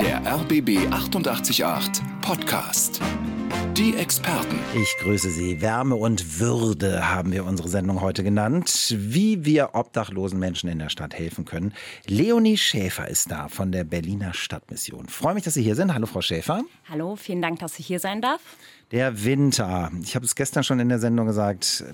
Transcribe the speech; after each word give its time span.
Der 0.00 0.22
RBB 0.24 0.90
888 0.90 1.62
Podcast. 2.22 3.00
Die 3.76 3.94
Experten. 3.94 4.58
Ich 4.74 4.96
grüße 5.02 5.30
Sie. 5.30 5.60
Wärme 5.60 5.96
und 5.96 6.40
Würde 6.40 7.10
haben 7.10 7.30
wir 7.30 7.44
unsere 7.44 7.68
Sendung 7.68 8.00
heute 8.00 8.24
genannt. 8.24 8.94
Wie 8.96 9.44
wir 9.44 9.74
obdachlosen 9.74 10.38
Menschen 10.38 10.70
in 10.70 10.78
der 10.78 10.88
Stadt 10.88 11.12
helfen 11.12 11.44
können. 11.44 11.74
Leonie 12.06 12.56
Schäfer 12.56 13.08
ist 13.08 13.30
da 13.30 13.48
von 13.48 13.70
der 13.70 13.84
Berliner 13.84 14.32
Stadtmission. 14.32 15.08
Freue 15.08 15.34
mich, 15.34 15.44
dass 15.44 15.54
Sie 15.54 15.62
hier 15.62 15.76
sind. 15.76 15.92
Hallo, 15.92 16.06
Frau 16.06 16.22
Schäfer. 16.22 16.62
Hallo, 16.88 17.16
vielen 17.16 17.42
Dank, 17.42 17.58
dass 17.58 17.78
ich 17.78 17.86
hier 17.86 18.00
sein 18.00 18.22
darf. 18.22 18.40
Der 18.92 19.24
Winter. 19.24 19.90
Ich 20.02 20.14
habe 20.14 20.24
es 20.24 20.34
gestern 20.34 20.64
schon 20.64 20.80
in 20.80 20.88
der 20.88 20.98
Sendung 20.98 21.26
gesagt. 21.26 21.84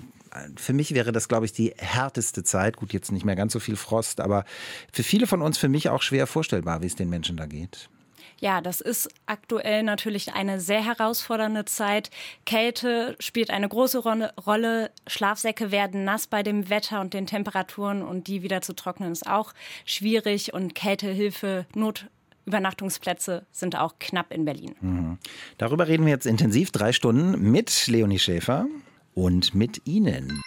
Für 0.55 0.73
mich 0.73 0.93
wäre 0.93 1.11
das, 1.11 1.27
glaube 1.27 1.45
ich, 1.45 1.53
die 1.53 1.73
härteste 1.77 2.43
Zeit. 2.43 2.77
Gut, 2.77 2.93
jetzt 2.93 3.11
nicht 3.11 3.25
mehr 3.25 3.35
ganz 3.35 3.53
so 3.53 3.59
viel 3.59 3.75
Frost, 3.75 4.19
aber 4.19 4.45
für 4.91 5.03
viele 5.03 5.27
von 5.27 5.41
uns, 5.41 5.57
für 5.57 5.69
mich 5.69 5.89
auch 5.89 6.01
schwer 6.01 6.27
vorstellbar, 6.27 6.81
wie 6.81 6.87
es 6.87 6.95
den 6.95 7.09
Menschen 7.09 7.37
da 7.37 7.45
geht. 7.45 7.89
Ja, 8.39 8.61
das 8.61 8.81
ist 8.81 9.09
aktuell 9.25 9.83
natürlich 9.83 10.33
eine 10.33 10.59
sehr 10.59 10.83
herausfordernde 10.83 11.65
Zeit. 11.65 12.11
Kälte 12.45 13.15
spielt 13.19 13.49
eine 13.49 13.67
große 13.67 13.99
Rolle. 13.99 14.91
Schlafsäcke 15.07 15.71
werden 15.71 16.03
nass 16.03 16.27
bei 16.27 16.43
dem 16.43 16.69
Wetter 16.69 17.01
und 17.01 17.13
den 17.13 17.25
Temperaturen 17.25 18.03
und 18.03 18.27
die 18.27 18.43
wieder 18.43 18.61
zu 18.61 18.73
trocknen 18.73 19.11
ist 19.11 19.25
auch 19.25 19.53
schwierig 19.85 20.53
und 20.53 20.75
Kältehilfe, 20.75 21.65
Notübernachtungsplätze 21.73 23.45
sind 23.51 23.75
auch 23.75 23.95
knapp 23.99 24.31
in 24.31 24.45
Berlin. 24.45 24.75
Mhm. 24.81 25.17
Darüber 25.57 25.87
reden 25.87 26.05
wir 26.05 26.13
jetzt 26.13 26.27
intensiv 26.27 26.71
drei 26.71 26.93
Stunden 26.93 27.51
mit 27.51 27.87
Leonie 27.87 28.19
Schäfer 28.19 28.67
und 29.17 29.55
mit 29.55 29.81
Ihnen. 29.87 30.43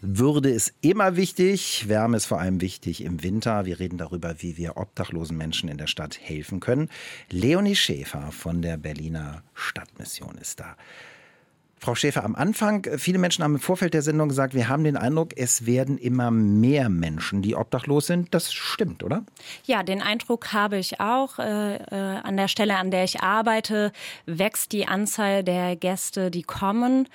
Würde 0.00 0.48
ist 0.48 0.74
immer 0.80 1.16
wichtig. 1.16 1.88
Wärme 1.88 2.16
ist 2.16 2.26
vor 2.26 2.38
allem 2.38 2.60
wichtig 2.60 3.02
im 3.02 3.24
Winter. 3.24 3.66
Wir 3.66 3.80
reden 3.80 3.98
darüber, 3.98 4.42
wie 4.42 4.56
wir 4.56 4.76
obdachlosen 4.76 5.36
Menschen 5.36 5.68
in 5.68 5.76
der 5.76 5.88
Stadt 5.88 6.16
helfen 6.20 6.60
können. 6.60 6.88
Leonie 7.30 7.74
Schäfer 7.74 8.30
von 8.30 8.62
der 8.62 8.76
Berliner 8.76 9.42
Stadtmission 9.54 10.38
ist 10.38 10.60
da. 10.60 10.76
Frau 11.78 11.94
Schäfer, 11.94 12.24
am 12.24 12.34
Anfang, 12.34 12.86
viele 12.96 13.18
Menschen 13.18 13.44
haben 13.44 13.54
im 13.54 13.60
Vorfeld 13.60 13.92
der 13.92 14.00
Sendung 14.00 14.30
gesagt, 14.30 14.54
wir 14.54 14.68
haben 14.68 14.82
den 14.82 14.96
Eindruck, 14.96 15.36
es 15.36 15.66
werden 15.66 15.98
immer 15.98 16.30
mehr 16.30 16.88
Menschen, 16.88 17.42
die 17.42 17.54
obdachlos 17.54 18.06
sind. 18.06 18.32
Das 18.34 18.52
stimmt, 18.52 19.04
oder? 19.04 19.24
Ja, 19.66 19.82
den 19.82 20.00
Eindruck 20.00 20.54
habe 20.54 20.78
ich 20.78 21.00
auch. 21.00 21.38
Äh, 21.38 21.76
äh, 21.76 22.20
an 22.22 22.36
der 22.38 22.48
Stelle, 22.48 22.76
an 22.76 22.90
der 22.90 23.04
ich 23.04 23.20
arbeite, 23.20 23.92
wächst 24.24 24.72
die 24.72 24.88
Anzahl 24.88 25.44
der 25.44 25.76
Gäste, 25.76 26.30
die 26.30 26.42
kommen. 26.42 27.08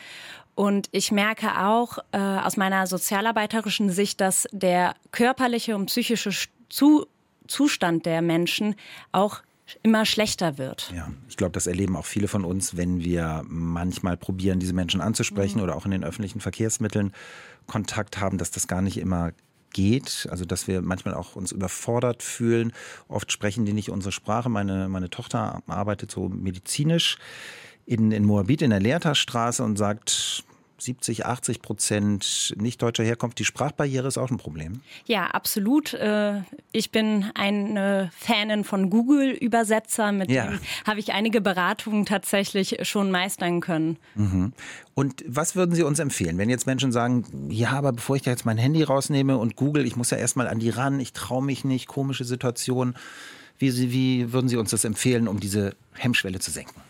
Und 0.55 0.89
ich 0.91 1.11
merke 1.11 1.65
auch 1.65 1.99
äh, 2.11 2.17
aus 2.17 2.57
meiner 2.57 2.87
sozialarbeiterischen 2.87 3.89
Sicht, 3.89 4.21
dass 4.21 4.47
der 4.51 4.95
körperliche 5.11 5.75
und 5.75 5.87
psychische 5.87 6.31
Zu 6.69 7.07
Zustand 7.47 8.05
der 8.05 8.21
Menschen 8.21 8.75
auch 9.11 9.41
immer 9.83 10.05
schlechter 10.05 10.57
wird. 10.57 10.91
Ja, 10.95 11.11
ich 11.29 11.37
glaube, 11.37 11.53
das 11.53 11.67
erleben 11.67 11.95
auch 11.95 12.05
viele 12.05 12.27
von 12.27 12.45
uns, 12.45 12.77
wenn 12.77 13.03
wir 13.03 13.43
manchmal 13.47 14.17
probieren, 14.17 14.59
diese 14.59 14.73
Menschen 14.73 15.01
anzusprechen 15.01 15.57
mhm. 15.57 15.63
oder 15.63 15.75
auch 15.75 15.85
in 15.85 15.91
den 15.91 16.03
öffentlichen 16.03 16.41
Verkehrsmitteln 16.41 17.13
Kontakt 17.67 18.19
haben, 18.19 18.37
dass 18.37 18.51
das 18.51 18.67
gar 18.67 18.81
nicht 18.81 18.97
immer 18.97 19.31
geht, 19.73 20.27
also 20.29 20.43
dass 20.43 20.67
wir 20.67 20.81
manchmal 20.81 21.13
auch 21.13 21.35
uns 21.35 21.51
überfordert 21.51 22.23
fühlen. 22.23 22.73
Oft 23.07 23.31
sprechen 23.31 23.65
die 23.65 23.73
nicht 23.73 23.89
unsere 23.89 24.11
Sprache. 24.11 24.49
Meine, 24.49 24.89
meine 24.89 25.09
Tochter 25.09 25.61
arbeitet 25.67 26.11
so 26.11 26.27
medizinisch 26.27 27.17
in, 27.91 28.13
in 28.13 28.23
Moabit 28.23 28.61
in 28.61 28.69
der 28.69 28.79
Lehrterstraße 28.79 29.63
und 29.63 29.77
sagt, 29.77 30.45
70, 30.77 31.25
80 31.27 31.61
Prozent 31.61 32.55
nicht 32.57 32.81
deutscher 32.81 33.03
Herkunft. 33.03 33.37
Die 33.37 33.45
Sprachbarriere 33.45 34.07
ist 34.07 34.17
auch 34.17 34.31
ein 34.31 34.37
Problem. 34.37 34.81
Ja, 35.05 35.27
absolut. 35.27 35.93
Äh, 35.93 36.41
ich 36.71 36.91
bin 36.91 37.25
eine 37.35 38.09
Fanin 38.17 38.63
von 38.63 38.89
Google-Übersetzer. 38.89 40.11
Mit 40.11 40.31
ja. 40.31 40.47
dem 40.47 40.59
habe 40.87 40.99
ich 40.99 41.13
einige 41.13 41.39
Beratungen 41.39 42.05
tatsächlich 42.05 42.77
schon 42.87 43.11
meistern 43.11 43.59
können. 43.59 43.97
Mhm. 44.15 44.53
Und 44.95 45.23
was 45.27 45.55
würden 45.55 45.75
Sie 45.75 45.83
uns 45.83 45.99
empfehlen, 45.99 46.39
wenn 46.39 46.49
jetzt 46.49 46.65
Menschen 46.65 46.91
sagen, 46.91 47.49
ja, 47.51 47.71
aber 47.71 47.91
bevor 47.91 48.15
ich 48.15 48.23
da 48.23 48.31
jetzt 48.31 48.45
mein 48.45 48.57
Handy 48.57 48.81
rausnehme 48.81 49.37
und 49.37 49.55
Google, 49.55 49.85
ich 49.85 49.95
muss 49.95 50.09
ja 50.09 50.17
erstmal 50.17 50.47
an 50.47 50.57
die 50.57 50.69
ran, 50.69 50.99
ich 50.99 51.13
traue 51.13 51.43
mich 51.43 51.63
nicht, 51.63 51.87
komische 51.87 52.23
Situation. 52.23 52.95
Wie, 53.59 53.91
wie 53.91 54.33
würden 54.33 54.47
Sie 54.47 54.57
uns 54.57 54.71
das 54.71 54.83
empfehlen, 54.83 55.27
um 55.27 55.39
diese 55.39 55.75
Hemmschwelle 55.93 56.39
zu 56.39 56.49
senken? 56.49 56.81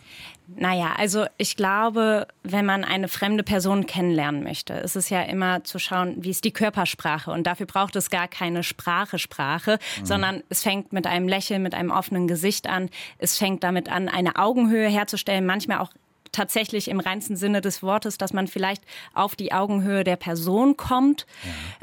Naja, 0.55 0.93
also 0.97 1.25
ich 1.37 1.55
glaube, 1.55 2.27
wenn 2.43 2.65
man 2.65 2.83
eine 2.83 3.07
fremde 3.07 3.43
Person 3.43 3.85
kennenlernen 3.85 4.43
möchte, 4.43 4.73
ist 4.73 4.95
es 4.95 5.09
ja 5.09 5.21
immer 5.21 5.63
zu 5.63 5.79
schauen, 5.79 6.15
wie 6.17 6.29
ist 6.29 6.43
die 6.43 6.51
Körpersprache. 6.51 7.31
Und 7.31 7.47
dafür 7.47 7.65
braucht 7.65 7.95
es 7.95 8.09
gar 8.09 8.27
keine 8.27 8.63
Sprache, 8.63 9.19
Sprache, 9.19 9.79
mhm. 9.99 10.05
sondern 10.05 10.43
es 10.49 10.63
fängt 10.63 10.93
mit 10.93 11.07
einem 11.07 11.27
Lächeln, 11.27 11.63
mit 11.63 11.73
einem 11.73 11.91
offenen 11.91 12.27
Gesicht 12.27 12.67
an. 12.67 12.89
Es 13.17 13.37
fängt 13.37 13.63
damit 13.63 13.89
an, 13.89 14.09
eine 14.09 14.35
Augenhöhe 14.35 14.87
herzustellen, 14.87 15.45
manchmal 15.45 15.79
auch 15.79 15.91
tatsächlich 16.31 16.87
im 16.87 16.99
reinsten 16.99 17.35
Sinne 17.35 17.61
des 17.61 17.83
Wortes, 17.83 18.17
dass 18.17 18.33
man 18.33 18.47
vielleicht 18.47 18.83
auf 19.13 19.35
die 19.35 19.51
Augenhöhe 19.51 20.03
der 20.03 20.15
Person 20.15 20.77
kommt 20.77 21.25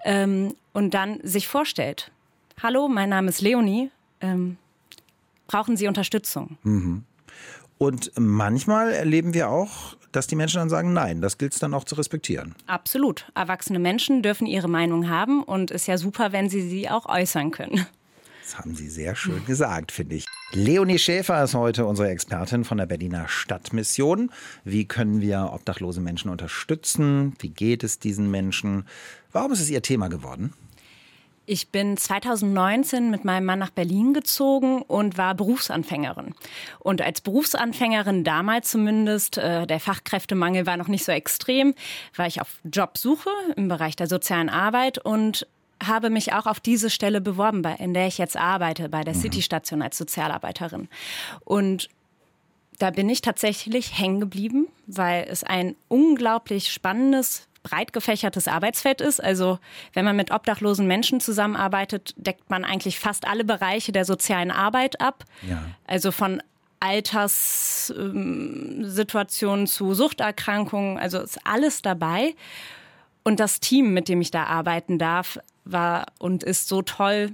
ja. 0.05 0.13
ähm, 0.13 0.55
und 0.73 0.95
dann 0.95 1.21
sich 1.23 1.49
vorstellt. 1.49 2.11
Hallo, 2.63 2.89
mein 2.89 3.09
Name 3.09 3.29
ist 3.29 3.41
Leonie. 3.41 3.91
Ähm, 4.21 4.57
brauchen 5.47 5.77
Sie 5.77 5.87
Unterstützung? 5.87 6.59
Mhm. 6.63 7.05
Und 7.79 8.11
manchmal 8.17 8.93
erleben 8.93 9.35
wir 9.35 9.49
auch, 9.49 9.97
dass 10.13 10.27
die 10.27 10.37
Menschen 10.37 10.59
dann 10.59 10.69
sagen, 10.69 10.93
nein, 10.93 11.21
das 11.21 11.39
gilt 11.39 11.53
es 11.53 11.61
dann 11.61 11.75
auch 11.75 11.85
zu 11.85 11.95
respektieren. 11.95 12.55
Absolut. 12.67 13.31
Erwachsene 13.35 13.79
Menschen 13.79 14.23
dürfen 14.23 14.47
ihre 14.47 14.69
Meinung 14.69 15.09
haben 15.09 15.43
und 15.43 15.71
ist 15.71 15.87
ja 15.87 15.97
super, 15.97 16.33
wenn 16.33 16.49
sie 16.49 16.61
sie 16.61 16.89
auch 16.91 17.07
äußern 17.07 17.51
können. 17.51 17.87
Das 18.43 18.59
haben 18.59 18.75
Sie 18.75 18.89
sehr 18.89 19.15
schön 19.15 19.45
gesagt, 19.45 19.93
finde 19.93 20.17
ich. 20.17 20.25
Leonie 20.53 20.99
Schäfer 20.99 21.45
ist 21.45 21.55
heute 21.55 21.85
unsere 21.85 22.09
Expertin 22.09 22.65
von 22.65 22.79
der 22.79 22.87
Berliner 22.87 23.29
Stadtmission. 23.29 24.31
Wie 24.65 24.87
können 24.87 25.21
wir 25.21 25.51
obdachlose 25.53 26.01
Menschen 26.01 26.31
unterstützen? 26.31 27.35
Wie 27.41 27.51
geht 27.51 27.85
es 27.85 27.99
diesen 27.99 28.31
Menschen? 28.31 28.87
Warum 29.33 29.53
ist 29.53 29.61
es 29.61 29.69
Ihr 29.69 29.83
Thema 29.83 30.09
geworden? 30.09 30.55
Ich 31.51 31.69
bin 31.69 31.97
2019 31.97 33.11
mit 33.11 33.25
meinem 33.25 33.47
Mann 33.47 33.59
nach 33.59 33.71
Berlin 33.71 34.13
gezogen 34.13 34.83
und 34.83 35.17
war 35.17 35.35
Berufsanfängerin. 35.35 36.35
Und 36.79 37.01
als 37.01 37.23
Berufsanfängerin 37.23 38.23
damals 38.23 38.71
zumindest, 38.71 39.39
äh, 39.39 39.67
der 39.67 39.81
Fachkräftemangel 39.81 40.67
war 40.67 40.77
noch 40.77 40.89
nicht 40.89 41.07
so 41.07 41.13
extrem, 41.13 41.75
war 42.15 42.27
ich 42.27 42.43
auf 42.43 42.61
Jobsuche 42.71 43.31
im 43.57 43.69
Bereich 43.69 43.97
der 43.97 44.09
sozialen 44.09 44.51
Arbeit 44.51 44.99
und 44.99 45.47
habe 45.83 46.11
mich 46.11 46.35
auch 46.35 46.45
auf 46.45 46.61
diese 46.61 46.91
Stelle 46.91 47.23
beworben, 47.23 47.65
in 47.79 47.95
der 47.95 48.09
ich 48.09 48.19
jetzt 48.19 48.37
arbeite, 48.37 48.91
bei 48.91 49.03
der 49.03 49.15
mhm. 49.15 49.21
City-Station 49.21 49.81
als 49.81 49.97
Sozialarbeiterin. 49.97 50.89
Und 51.47 51.89
da 52.79 52.91
bin 52.91 53.09
ich 53.09 53.23
tatsächlich 53.23 53.99
hängen 53.99 54.21
geblieben, 54.21 54.69
weil 54.87 55.27
es 55.31 55.45
ein 55.45 55.77
unglaublich 55.89 56.71
spannendes 56.71 57.48
breit 57.63 57.93
gefächertes 57.93 58.49
Arbeitsfeld 58.49 59.01
ist. 59.01 59.23
Also 59.23 59.59
wenn 59.93 60.05
man 60.05 60.17
mit 60.17 60.31
obdachlosen 60.31 60.87
Menschen 60.87 61.21
zusammenarbeitet, 61.21 62.15
deckt 62.17 62.51
man 62.51 62.65
eigentlich 62.65 62.99
fast 62.99 63.27
alle 63.27 63.45
Bereiche 63.45 63.93
der 63.93 64.05
sozialen 64.05 64.51
Arbeit 64.51 65.01
ab. 65.01 65.25
Ja. 65.49 65.63
Also 65.87 66.13
von 66.13 66.43
Alterssituationen 66.81 69.67
zu 69.67 69.95
Suchterkrankungen, 69.95 70.99
also 70.99 71.21
ist 71.21 71.41
alles 71.45 71.83
dabei. 71.83 72.35
Und 73.25 73.41
das 73.41 73.59
Team, 73.61 73.93
mit 73.93 74.09
dem 74.09 74.21
ich 74.21 74.31
da 74.31 74.45
arbeiten 74.45 74.99
darf, 74.99 75.41
war 75.65 76.07
und 76.19 76.45
ist 76.45 76.69
so 76.69 76.83
toll. 76.83 77.33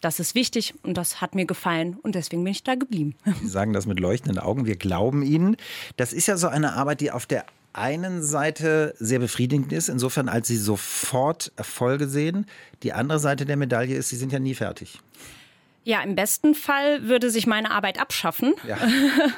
Das 0.00 0.20
ist 0.20 0.36
wichtig 0.36 0.74
und 0.84 0.96
das 0.96 1.20
hat 1.20 1.34
mir 1.34 1.44
gefallen 1.44 1.98
und 2.02 2.14
deswegen 2.14 2.44
bin 2.44 2.52
ich 2.52 2.62
da 2.62 2.76
geblieben. 2.76 3.16
Sie 3.42 3.48
sagen 3.48 3.72
das 3.72 3.86
mit 3.86 3.98
leuchtenden 3.98 4.38
Augen, 4.38 4.64
wir 4.64 4.76
glauben 4.76 5.22
Ihnen. 5.22 5.56
Das 5.96 6.12
ist 6.12 6.28
ja 6.28 6.36
so 6.36 6.46
eine 6.46 6.74
Arbeit, 6.74 7.00
die 7.00 7.10
auf 7.10 7.26
der 7.26 7.44
einen 7.78 8.22
Seite 8.22 8.94
sehr 8.98 9.18
befriedigend 9.18 9.72
ist, 9.72 9.88
insofern 9.88 10.28
als 10.28 10.48
sie 10.48 10.56
sofort 10.56 11.52
Erfolge 11.56 12.08
sehen. 12.08 12.46
Die 12.82 12.92
andere 12.92 13.18
Seite 13.18 13.46
der 13.46 13.56
Medaille 13.56 13.96
ist, 13.96 14.08
sie 14.08 14.16
sind 14.16 14.32
ja 14.32 14.38
nie 14.38 14.54
fertig. 14.54 15.00
Ja, 15.84 16.02
im 16.02 16.14
besten 16.14 16.54
Fall 16.54 17.08
würde 17.08 17.30
sich 17.30 17.46
meine 17.46 17.70
Arbeit 17.70 18.00
abschaffen. 18.00 18.54
Ja. 18.66 18.78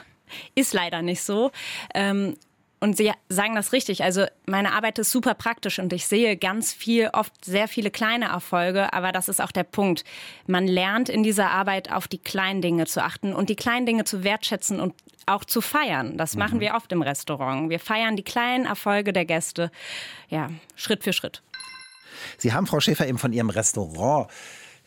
ist 0.55 0.75
leider 0.75 1.03
nicht 1.03 1.23
so. 1.23 1.51
Ähm, 1.95 2.37
und 2.81 2.97
Sie 2.97 3.12
sagen 3.29 3.55
das 3.55 3.73
richtig. 3.73 4.03
Also 4.03 4.25
meine 4.47 4.73
Arbeit 4.73 4.99
ist 4.99 5.11
super 5.11 5.35
praktisch 5.35 5.79
und 5.79 5.93
ich 5.93 6.06
sehe 6.06 6.38
ganz 6.38 6.73
viel, 6.73 7.11
oft 7.12 7.44
sehr 7.44 7.69
viele 7.69 7.91
kleine 7.91 8.27
Erfolge. 8.27 8.94
Aber 8.94 9.12
das 9.12 9.29
ist 9.29 9.41
auch 9.41 9.53
der 9.53 9.65
Punkt. 9.65 10.03
Man 10.47 10.67
lernt 10.67 11.11
in 11.11 11.23
dieser 11.23 11.50
Arbeit 11.50 11.93
auf 11.93 12.09
die 12.09 12.19
kleinen 12.19 12.62
Dinge 12.62 12.87
zu 12.87 13.05
achten 13.05 13.35
und 13.35 13.50
die 13.50 13.56
kleinen 13.56 13.85
Dinge 13.85 14.05
zu 14.05 14.25
wertschätzen 14.25 14.81
und 14.81 14.94
auch 15.27 15.44
zu 15.44 15.61
feiern. 15.61 16.17
Das 16.17 16.37
machen 16.37 16.56
mhm. 16.56 16.61
wir 16.62 16.75
oft 16.75 16.91
im 16.93 17.03
Restaurant. 17.03 17.69
Wir 17.69 17.81
feiern 17.81 18.17
die 18.17 18.25
kleinen 18.25 18.65
Erfolge 18.65 19.12
der 19.12 19.26
Gäste, 19.26 19.71
ja, 20.31 20.49
Schritt 20.75 21.05
für 21.05 21.12
Schritt. 21.12 21.43
Sie 22.38 22.53
haben, 22.53 22.67
Frau 22.67 22.81
Schäfer, 22.81 23.06
eben 23.06 23.19
von 23.19 23.33
Ihrem 23.33 23.50
Restaurant 23.50 24.31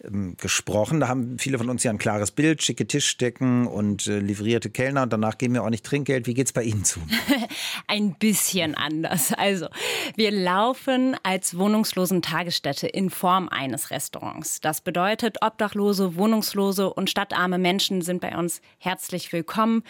ähm, 0.04 0.36
gesprochen. 0.38 1.00
Da 1.00 1.08
haben 1.08 1.38
viele 1.40 1.58
von 1.58 1.70
uns 1.70 1.84
ja 1.84 1.92
ein 1.92 1.98
klares 1.98 2.32
Bild, 2.32 2.62
schicke 2.62 2.88
Tischdecken 2.88 3.68
und 3.68 4.08
äh, 4.08 4.20
livrierte 4.20 4.70
Kellner 4.70 5.04
und 5.04 5.14
danach 5.14 5.38
geben 5.38 5.54
wir 5.54 5.64
auch 5.64 5.70
nicht 5.70 5.86
Trinkgeld. 5.86 6.28
Wie 6.28 6.34
geht 6.34 6.48
es 6.48 6.54
bei 6.54 6.64
Ihnen 6.64 6.84
zu? 6.84 7.00
ein 7.88 8.16
bisschen 8.16 8.76
anders. 8.76 9.34
Also, 9.34 9.68
wir 10.16 10.32
laufen 10.32 11.16
als 11.24 11.58
wohnungslosen 11.58 12.22
Tagesstätte 12.22 12.88
in 12.88 13.10
Form 13.10 13.50
eines 13.50 13.92
Restaurants. 13.92 14.62
Das 14.62 14.82
bedeutet, 14.82 15.38
Obdachlose, 15.42 16.16
Wohnungslose 16.16 16.94
und 16.94 17.10
stadtarme 17.10 17.58
Menschen 17.58 18.02
sind 18.02 18.22
bei 18.22 18.38
uns 18.38 18.62
herzlich 18.78 19.32
willkommen 19.34 19.84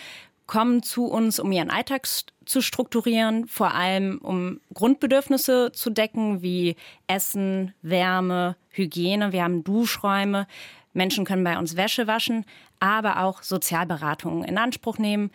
kommen 0.47 0.83
zu 0.83 1.05
uns, 1.05 1.39
um 1.39 1.51
ihren 1.51 1.69
Alltag 1.69 2.07
zu 2.45 2.61
strukturieren, 2.61 3.47
vor 3.47 3.73
allem 3.73 4.19
um 4.21 4.59
Grundbedürfnisse 4.73 5.71
zu 5.73 5.89
decken, 5.89 6.41
wie 6.41 6.75
Essen, 7.07 7.73
Wärme, 7.81 8.55
Hygiene. 8.69 9.31
Wir 9.31 9.43
haben 9.43 9.63
Duschräume. 9.63 10.47
Menschen 10.93 11.25
können 11.25 11.43
bei 11.43 11.57
uns 11.57 11.75
Wäsche 11.75 12.07
waschen, 12.07 12.45
aber 12.79 13.21
auch 13.23 13.41
Sozialberatungen 13.41 14.43
in 14.43 14.57
Anspruch 14.57 14.97
nehmen, 14.97 15.31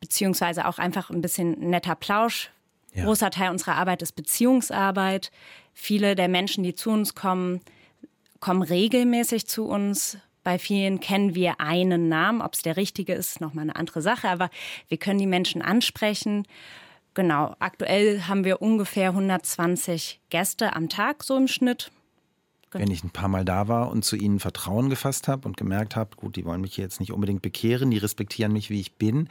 beziehungsweise 0.00 0.66
auch 0.66 0.78
einfach 0.78 1.10
ein 1.10 1.20
bisschen 1.20 1.52
netter 1.70 1.94
Plausch. 1.94 2.50
Ja. 2.94 3.04
Großer 3.04 3.30
Teil 3.30 3.50
unserer 3.50 3.76
Arbeit 3.76 4.02
ist 4.02 4.12
Beziehungsarbeit. 4.12 5.30
Viele 5.74 6.14
der 6.14 6.28
Menschen, 6.28 6.64
die 6.64 6.74
zu 6.74 6.90
uns 6.90 7.14
kommen, 7.14 7.60
kommen 8.40 8.62
regelmäßig 8.62 9.46
zu 9.46 9.66
uns, 9.66 10.18
bei 10.46 10.60
vielen 10.60 11.00
kennen 11.00 11.34
wir 11.34 11.60
einen 11.60 12.08
Namen. 12.08 12.40
Ob 12.40 12.54
es 12.54 12.62
der 12.62 12.76
richtige 12.76 13.14
ist, 13.14 13.40
nochmal 13.40 13.64
eine 13.64 13.74
andere 13.74 14.00
Sache. 14.00 14.28
Aber 14.28 14.48
wir 14.86 14.96
können 14.96 15.18
die 15.18 15.26
Menschen 15.26 15.60
ansprechen. 15.60 16.46
Genau, 17.14 17.56
aktuell 17.58 18.22
haben 18.28 18.44
wir 18.44 18.62
ungefähr 18.62 19.08
120 19.08 20.20
Gäste 20.30 20.76
am 20.76 20.88
Tag, 20.88 21.24
so 21.24 21.36
im 21.36 21.48
Schnitt. 21.48 21.90
Genau. 22.70 22.84
Wenn 22.84 22.92
ich 22.92 23.02
ein 23.02 23.10
paar 23.10 23.26
Mal 23.26 23.44
da 23.44 23.66
war 23.66 23.90
und 23.90 24.04
zu 24.04 24.14
ihnen 24.14 24.38
Vertrauen 24.38 24.88
gefasst 24.88 25.26
habe 25.26 25.48
und 25.48 25.56
gemerkt 25.56 25.96
habe, 25.96 26.14
gut, 26.14 26.36
die 26.36 26.44
wollen 26.44 26.60
mich 26.60 26.76
jetzt 26.76 27.00
nicht 27.00 27.10
unbedingt 27.10 27.42
bekehren, 27.42 27.90
die 27.90 27.98
respektieren 27.98 28.52
mich, 28.52 28.70
wie 28.70 28.78
ich 28.78 28.94
bin, 28.94 29.28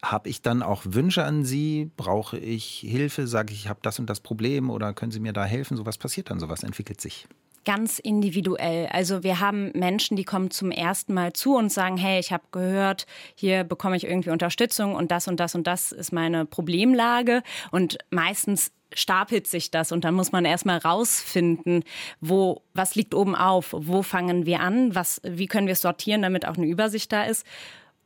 habe 0.00 0.28
ich 0.28 0.42
dann 0.42 0.62
auch 0.62 0.82
Wünsche 0.84 1.24
an 1.24 1.44
Sie? 1.44 1.90
Brauche 1.96 2.38
ich 2.38 2.84
Hilfe? 2.86 3.26
Sage 3.26 3.52
ich, 3.52 3.64
ich 3.64 3.68
habe 3.68 3.80
das 3.82 3.98
und 3.98 4.08
das 4.08 4.20
Problem 4.20 4.70
oder 4.70 4.94
können 4.94 5.10
Sie 5.10 5.18
mir 5.18 5.32
da 5.32 5.44
helfen? 5.44 5.76
So 5.76 5.86
was 5.86 5.98
passiert 5.98 6.30
dann, 6.30 6.38
sowas 6.38 6.62
entwickelt 6.62 7.00
sich 7.00 7.26
ganz 7.66 7.98
individuell. 7.98 8.86
Also 8.86 9.22
wir 9.22 9.40
haben 9.40 9.72
Menschen, 9.74 10.16
die 10.16 10.24
kommen 10.24 10.50
zum 10.50 10.70
ersten 10.70 11.12
Mal 11.12 11.34
zu 11.34 11.56
und 11.56 11.70
sagen, 11.70 11.98
hey, 11.98 12.18
ich 12.18 12.32
habe 12.32 12.44
gehört, 12.52 13.06
hier 13.34 13.64
bekomme 13.64 13.96
ich 13.96 14.04
irgendwie 14.04 14.30
Unterstützung 14.30 14.94
und 14.94 15.10
das 15.10 15.28
und 15.28 15.38
das 15.38 15.54
und 15.54 15.66
das 15.66 15.92
ist 15.92 16.12
meine 16.12 16.46
Problemlage. 16.46 17.42
Und 17.72 17.98
meistens 18.10 18.72
stapelt 18.94 19.48
sich 19.48 19.72
das 19.72 19.90
und 19.90 20.04
dann 20.04 20.14
muss 20.14 20.30
man 20.30 20.44
erstmal 20.44 20.78
rausfinden, 20.78 21.82
wo, 22.20 22.62
was 22.72 22.94
liegt 22.94 23.14
oben 23.14 23.34
auf, 23.34 23.74
wo 23.76 24.02
fangen 24.02 24.46
wir 24.46 24.60
an, 24.60 24.94
was, 24.94 25.20
wie 25.24 25.48
können 25.48 25.66
wir 25.66 25.72
es 25.72 25.82
sortieren, 25.82 26.22
damit 26.22 26.46
auch 26.46 26.56
eine 26.56 26.66
Übersicht 26.66 27.12
da 27.12 27.24
ist. 27.24 27.44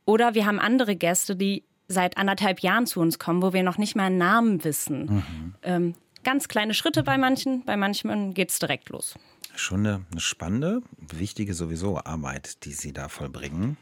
Oder 0.05 0.33
wir 0.33 0.47
haben 0.47 0.59
andere 0.59 0.95
Gäste, 0.95 1.35
die 1.35 1.63
seit 1.87 2.17
anderthalb 2.17 2.61
Jahren 2.61 2.87
zu 2.87 2.99
uns 2.99 3.19
kommen, 3.19 3.43
wo 3.43 3.53
wir 3.53 3.61
noch 3.61 3.77
nicht 3.77 3.95
mal 3.95 4.05
einen 4.05 4.17
Namen 4.17 4.63
wissen. 4.63 5.05
Mhm. 5.05 5.55
Ähm, 5.61 5.93
ganz 6.23 6.47
kleine 6.47 6.73
Schritte 6.73 7.03
bei 7.03 7.19
manchen, 7.19 7.63
bei 7.63 7.77
manchen 7.77 8.33
geht 8.33 8.49
es 8.49 8.57
direkt 8.57 8.89
los. 8.89 9.15
Schon 9.55 9.85
eine, 9.85 10.05
eine 10.11 10.19
spannende, 10.19 10.81
wichtige 10.97 11.53
sowieso 11.53 11.97
Arbeit, 11.97 12.65
die 12.65 12.73
Sie 12.73 12.93
da 12.93 13.09
vollbringen. 13.09 13.77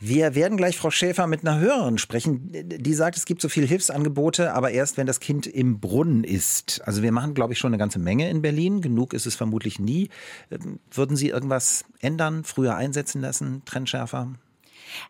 Wir 0.00 0.36
werden 0.36 0.56
gleich 0.56 0.76
Frau 0.76 0.92
Schäfer 0.92 1.26
mit 1.26 1.40
einer 1.40 1.58
Hörerin 1.58 1.98
sprechen, 1.98 2.50
die 2.52 2.94
sagt, 2.94 3.16
es 3.16 3.24
gibt 3.24 3.42
so 3.42 3.48
viele 3.48 3.66
Hilfsangebote, 3.66 4.54
aber 4.54 4.70
erst 4.70 4.96
wenn 4.96 5.08
das 5.08 5.18
Kind 5.18 5.48
im 5.48 5.80
Brunnen 5.80 6.22
ist. 6.22 6.80
Also 6.84 7.02
wir 7.02 7.10
machen, 7.10 7.34
glaube 7.34 7.52
ich, 7.52 7.58
schon 7.58 7.70
eine 7.70 7.78
ganze 7.78 7.98
Menge 7.98 8.30
in 8.30 8.40
Berlin. 8.40 8.80
Genug 8.80 9.12
ist 9.12 9.26
es 9.26 9.34
vermutlich 9.34 9.80
nie. 9.80 10.08
Würden 10.90 11.16
Sie 11.16 11.30
irgendwas 11.30 11.84
ändern, 11.98 12.44
früher 12.44 12.76
einsetzen 12.76 13.20
lassen, 13.20 13.62
trennschärfer? 13.64 14.34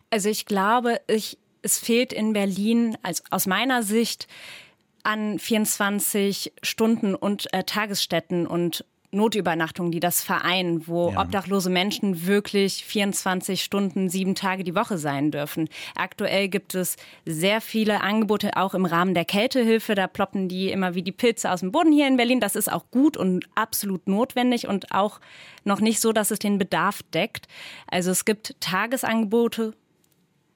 Also 0.09 0.27
ich 0.29 0.47
glaube, 0.47 0.99
ich, 1.05 1.37
es 1.61 1.77
fehlt 1.77 2.11
in 2.11 2.33
Berlin, 2.33 2.97
also 3.03 3.21
aus 3.29 3.45
meiner 3.45 3.83
Sicht, 3.83 4.27
an 5.03 5.37
24 5.37 6.51
Stunden 6.63 7.13
und 7.13 7.53
äh, 7.53 7.63
Tagesstätten 7.63 8.47
und 8.47 8.85
Notübernachtungen, 9.11 9.91
die 9.91 9.99
das 9.99 10.21
vereinen, 10.21 10.87
wo 10.87 11.11
ja. 11.11 11.21
obdachlose 11.21 11.69
Menschen 11.69 12.27
wirklich 12.27 12.85
24 12.85 13.63
Stunden, 13.63 14.09
sieben 14.09 14.35
Tage 14.35 14.63
die 14.63 14.75
Woche 14.75 14.97
sein 14.97 15.31
dürfen. 15.31 15.67
Aktuell 15.95 16.47
gibt 16.47 16.75
es 16.75 16.95
sehr 17.25 17.61
viele 17.61 18.01
Angebote, 18.01 18.55
auch 18.55 18.73
im 18.73 18.85
Rahmen 18.85 19.13
der 19.13 19.25
Kältehilfe. 19.25 19.95
Da 19.95 20.07
ploppen 20.07 20.47
die 20.47 20.69
immer 20.69 20.93
wie 20.93 21.01
die 21.01 21.11
Pilze 21.11 21.51
aus 21.51 21.61
dem 21.61 21.71
Boden 21.71 21.91
hier 21.91 22.07
in 22.07 22.17
Berlin. 22.17 22.39
Das 22.39 22.55
ist 22.55 22.71
auch 22.71 22.85
gut 22.91 23.17
und 23.17 23.45
absolut 23.55 24.07
notwendig 24.07 24.67
und 24.67 24.91
auch 24.91 25.19
noch 25.63 25.79
nicht 25.79 25.99
so, 25.99 26.13
dass 26.13 26.31
es 26.31 26.39
den 26.39 26.57
Bedarf 26.57 27.01
deckt. 27.13 27.47
Also 27.87 28.11
es 28.11 28.25
gibt 28.25 28.55
Tagesangebote, 28.61 29.73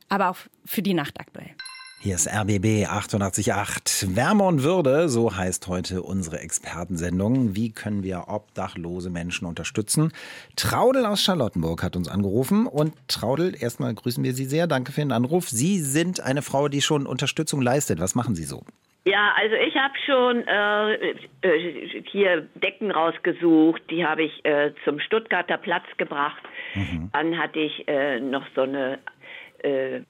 aber 0.09 0.29
auch 0.29 0.38
für 0.65 0.83
die 0.83 0.94
Nacht 0.94 1.19
aktuell. 1.19 1.55
Hier 2.03 2.15
ist 2.15 2.27
RBB 2.27 2.85
888. 2.85 4.13
Wärme 4.17 4.44
und 4.44 4.61
Würde, 4.61 5.07
so 5.07 5.38
heißt 5.38 5.69
heute 5.69 6.01
unsere 6.01 6.41
Expertensendung. 6.41 7.55
Wie 7.55 7.71
können 7.71 8.03
wir 8.03 8.25
obdachlose 8.27 9.09
Menschen 9.09 9.47
unterstützen? 9.47 10.11
Traudel 10.57 11.05
aus 11.05 11.23
Charlottenburg 11.23 11.81
hat 11.81 11.95
uns 11.95 12.09
angerufen. 12.09 12.67
Und 12.67 12.94
Traudel, 13.07 13.55
erstmal 13.57 13.94
grüßen 13.94 14.21
wir 14.21 14.33
Sie 14.33 14.44
sehr. 14.44 14.67
Danke 14.67 14.91
für 14.91 15.00
den 15.00 15.13
Anruf. 15.13 15.47
Sie 15.47 15.77
sind 15.77 16.19
eine 16.19 16.41
Frau, 16.41 16.67
die 16.67 16.81
schon 16.81 17.07
Unterstützung 17.07 17.61
leistet. 17.61 18.01
Was 18.01 18.15
machen 18.15 18.35
Sie 18.35 18.44
so? 18.44 18.63
Ja, 19.05 19.31
also 19.38 19.55
ich 19.55 19.75
habe 19.77 19.94
schon 20.05 20.45
äh, 20.45 21.11
äh, 21.47 22.03
hier 22.11 22.50
Decken 22.55 22.91
rausgesucht, 22.91 23.81
die 23.89 24.05
habe 24.05 24.23
ich 24.23 24.44
äh, 24.44 24.73
zum 24.83 25.00
Stuttgarter 25.00 25.57
Platz 25.57 25.85
gebracht. 25.95 26.44
Mhm. 26.75 27.11
Dann 27.13 27.38
hatte 27.38 27.59
ich 27.59 27.88
äh, 27.88 28.19
noch 28.19 28.44
so 28.55 28.63
eine 28.63 29.00
äh, 29.59 30.01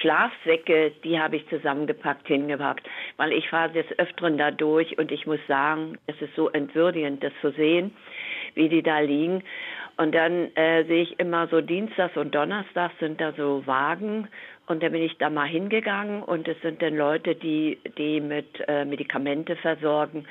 Schlafsäcke, 0.00 0.92
die 1.02 1.18
habe 1.18 1.36
ich 1.36 1.48
zusammengepackt, 1.48 2.26
hingepackt, 2.26 2.88
weil 3.16 3.32
ich 3.32 3.48
fahre 3.48 3.72
des 3.72 3.86
Öfteren 3.98 4.38
da 4.38 4.50
durch 4.50 4.98
und 4.98 5.12
ich 5.12 5.26
muss 5.26 5.40
sagen, 5.48 5.98
es 6.06 6.20
ist 6.20 6.34
so 6.34 6.50
entwürdigend, 6.50 7.22
das 7.22 7.32
zu 7.40 7.50
sehen, 7.52 7.94
wie 8.54 8.68
die 8.68 8.82
da 8.82 9.00
liegen. 9.00 9.42
Und 9.96 10.12
dann 10.14 10.54
äh, 10.56 10.84
sehe 10.84 11.02
ich 11.02 11.20
immer 11.20 11.46
so 11.46 11.60
Dienstags 11.60 12.16
und 12.16 12.34
Donnerstags 12.34 12.98
sind 12.98 13.20
da 13.20 13.32
so 13.32 13.64
Wagen 13.66 14.28
und 14.66 14.82
da 14.82 14.88
bin 14.88 15.02
ich 15.02 15.16
da 15.18 15.30
mal 15.30 15.46
hingegangen 15.46 16.22
und 16.22 16.48
es 16.48 16.60
sind 16.62 16.80
dann 16.80 16.96
Leute, 16.96 17.34
die 17.34 17.78
die 17.98 18.20
mit 18.20 18.46
äh, 18.66 18.84
Medikamente 18.84 19.56
versorgen. 19.56 20.26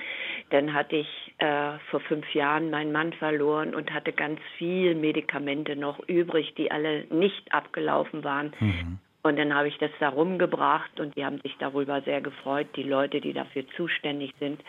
Dann 0.49 0.73
hatte 0.73 0.95
ich 0.97 1.33
äh, 1.37 1.77
vor 1.89 1.99
fünf 2.01 2.33
Jahren 2.33 2.69
meinen 2.69 2.91
Mann 2.91 3.13
verloren 3.13 3.75
und 3.75 3.93
hatte 3.93 4.11
ganz 4.11 4.39
viel 4.57 4.95
Medikamente 4.95 5.75
noch 5.75 5.99
übrig, 6.07 6.53
die 6.55 6.71
alle 6.71 7.05
nicht 7.09 7.53
abgelaufen 7.53 8.23
waren. 8.23 8.53
Mhm. 8.59 8.99
Und 9.23 9.39
dann 9.39 9.55
habe 9.55 9.69
ich 9.69 9.77
das 9.77 9.91
da 10.01 10.09
rumgebracht 10.09 10.99
und 10.99 11.15
die 11.15 11.23
haben 11.23 11.39
sich 11.39 11.55
darüber 11.57 12.01
sehr 12.01 12.19
gefreut, 12.19 12.67
die 12.75 12.83
Leute, 12.83 13.21
die 13.21 13.31
dafür 13.31 13.65
zuständig 13.77 14.33
sind. 14.37 14.61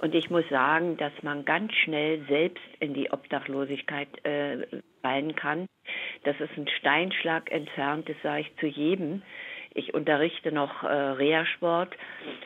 Und 0.00 0.14
ich 0.14 0.30
muss 0.30 0.48
sagen, 0.48 0.96
dass 0.96 1.12
man 1.22 1.44
ganz 1.44 1.74
schnell 1.74 2.24
selbst 2.26 2.64
in 2.80 2.94
die 2.94 3.12
Obdachlosigkeit 3.12 4.08
äh, 4.24 4.66
fallen 5.02 5.36
kann. 5.36 5.66
Das 6.24 6.40
ist 6.40 6.56
ein 6.56 6.66
Steinschlag 6.78 7.52
entfernt, 7.52 8.08
das 8.08 8.16
sage 8.22 8.40
ich 8.40 8.56
zu 8.56 8.66
jedem. 8.66 9.20
Ich 9.74 9.92
unterrichte 9.92 10.50
noch 10.50 10.82
äh, 10.82 10.86
Reha-Sport 10.88 11.94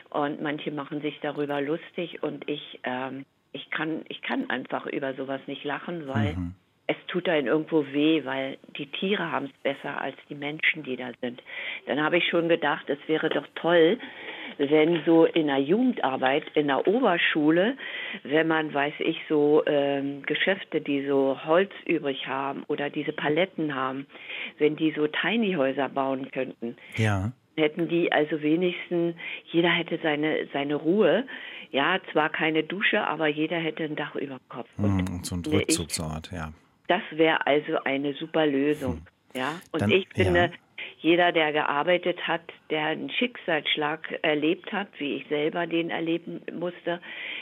und 0.09 0.41
manche 0.41 0.71
machen 0.71 1.01
sich 1.01 1.17
darüber 1.21 1.61
lustig 1.61 2.21
und 2.21 2.49
ich, 2.49 2.81
ähm, 2.83 3.25
ich, 3.53 3.69
kann, 3.71 4.03
ich 4.09 4.21
kann 4.21 4.49
einfach 4.49 4.85
über 4.87 5.13
sowas 5.13 5.39
nicht 5.47 5.63
lachen, 5.63 6.05
weil 6.07 6.33
mhm 6.33 6.55
es 6.87 6.97
tut 7.07 7.27
einem 7.27 7.47
irgendwo 7.47 7.85
weh, 7.91 8.23
weil 8.25 8.57
die 8.77 8.85
Tiere 8.85 9.31
haben 9.31 9.45
es 9.45 9.63
besser 9.63 9.99
als 9.99 10.15
die 10.29 10.35
Menschen, 10.35 10.83
die 10.83 10.95
da 10.95 11.09
sind. 11.19 11.41
Dann 11.87 12.01
habe 12.01 12.17
ich 12.17 12.27
schon 12.27 12.47
gedacht, 12.47 12.87
es 12.89 12.99
wäre 13.07 13.29
doch 13.29 13.47
toll, 13.55 13.97
wenn 14.57 15.01
so 15.05 15.25
in 15.25 15.47
der 15.47 15.57
Jugendarbeit, 15.57 16.43
in 16.53 16.67
der 16.67 16.87
Oberschule, 16.87 17.75
wenn 18.23 18.47
man, 18.47 18.71
weiß 18.73 18.93
ich, 18.99 19.19
so 19.27 19.63
ähm, 19.65 20.21
Geschäfte, 20.23 20.79
die 20.79 21.05
so 21.07 21.39
Holz 21.43 21.71
übrig 21.87 22.27
haben 22.27 22.63
oder 22.67 22.91
diese 22.91 23.13
Paletten 23.13 23.73
haben, 23.73 24.05
wenn 24.59 24.75
die 24.75 24.91
so 24.91 25.07
Tiny-Häuser 25.07 25.89
bauen 25.89 26.29
könnten. 26.31 26.77
Ja. 26.97 27.31
Hätten 27.57 27.87
die 27.87 28.11
also 28.11 28.41
wenigstens, 28.41 29.15
jeder 29.45 29.69
hätte 29.69 29.97
seine, 30.03 30.47
seine 30.53 30.75
Ruhe. 30.75 31.25
Ja, 31.71 31.99
zwar 32.11 32.29
keine 32.29 32.63
Dusche, 32.63 33.07
aber 33.07 33.27
jeder 33.27 33.57
hätte 33.57 33.83
ein 33.83 33.95
Dach 33.95 34.15
über 34.15 34.35
dem 34.35 34.49
Kopf. 34.49 34.69
Und, 34.77 35.09
und 35.09 35.25
so 35.25 35.35
ein 35.35 35.43
Rückzugsort, 35.45 36.31
ja. 36.31 36.53
Das 36.87 37.01
wäre 37.11 37.45
also 37.45 37.77
eine 37.83 38.13
super 38.13 38.45
Lösung. 38.45 39.01
Ja, 39.35 39.59
und 39.71 39.81
Dann, 39.81 39.91
ich 39.91 40.07
finde, 40.15 40.39
ja. 40.39 40.49
jeder, 40.99 41.31
der 41.31 41.51
gearbeitet 41.51 42.25
hat, 42.25 42.41
der 42.69 42.85
einen 42.85 43.09
Schicksalsschlag 43.09 44.19
erlebt 44.21 44.71
hat, 44.71 44.87
wie 44.97 45.17
ich 45.17 45.27
selber 45.27 45.67
den 45.67 45.89
erleben 45.89 46.41
musste, 46.53 47.01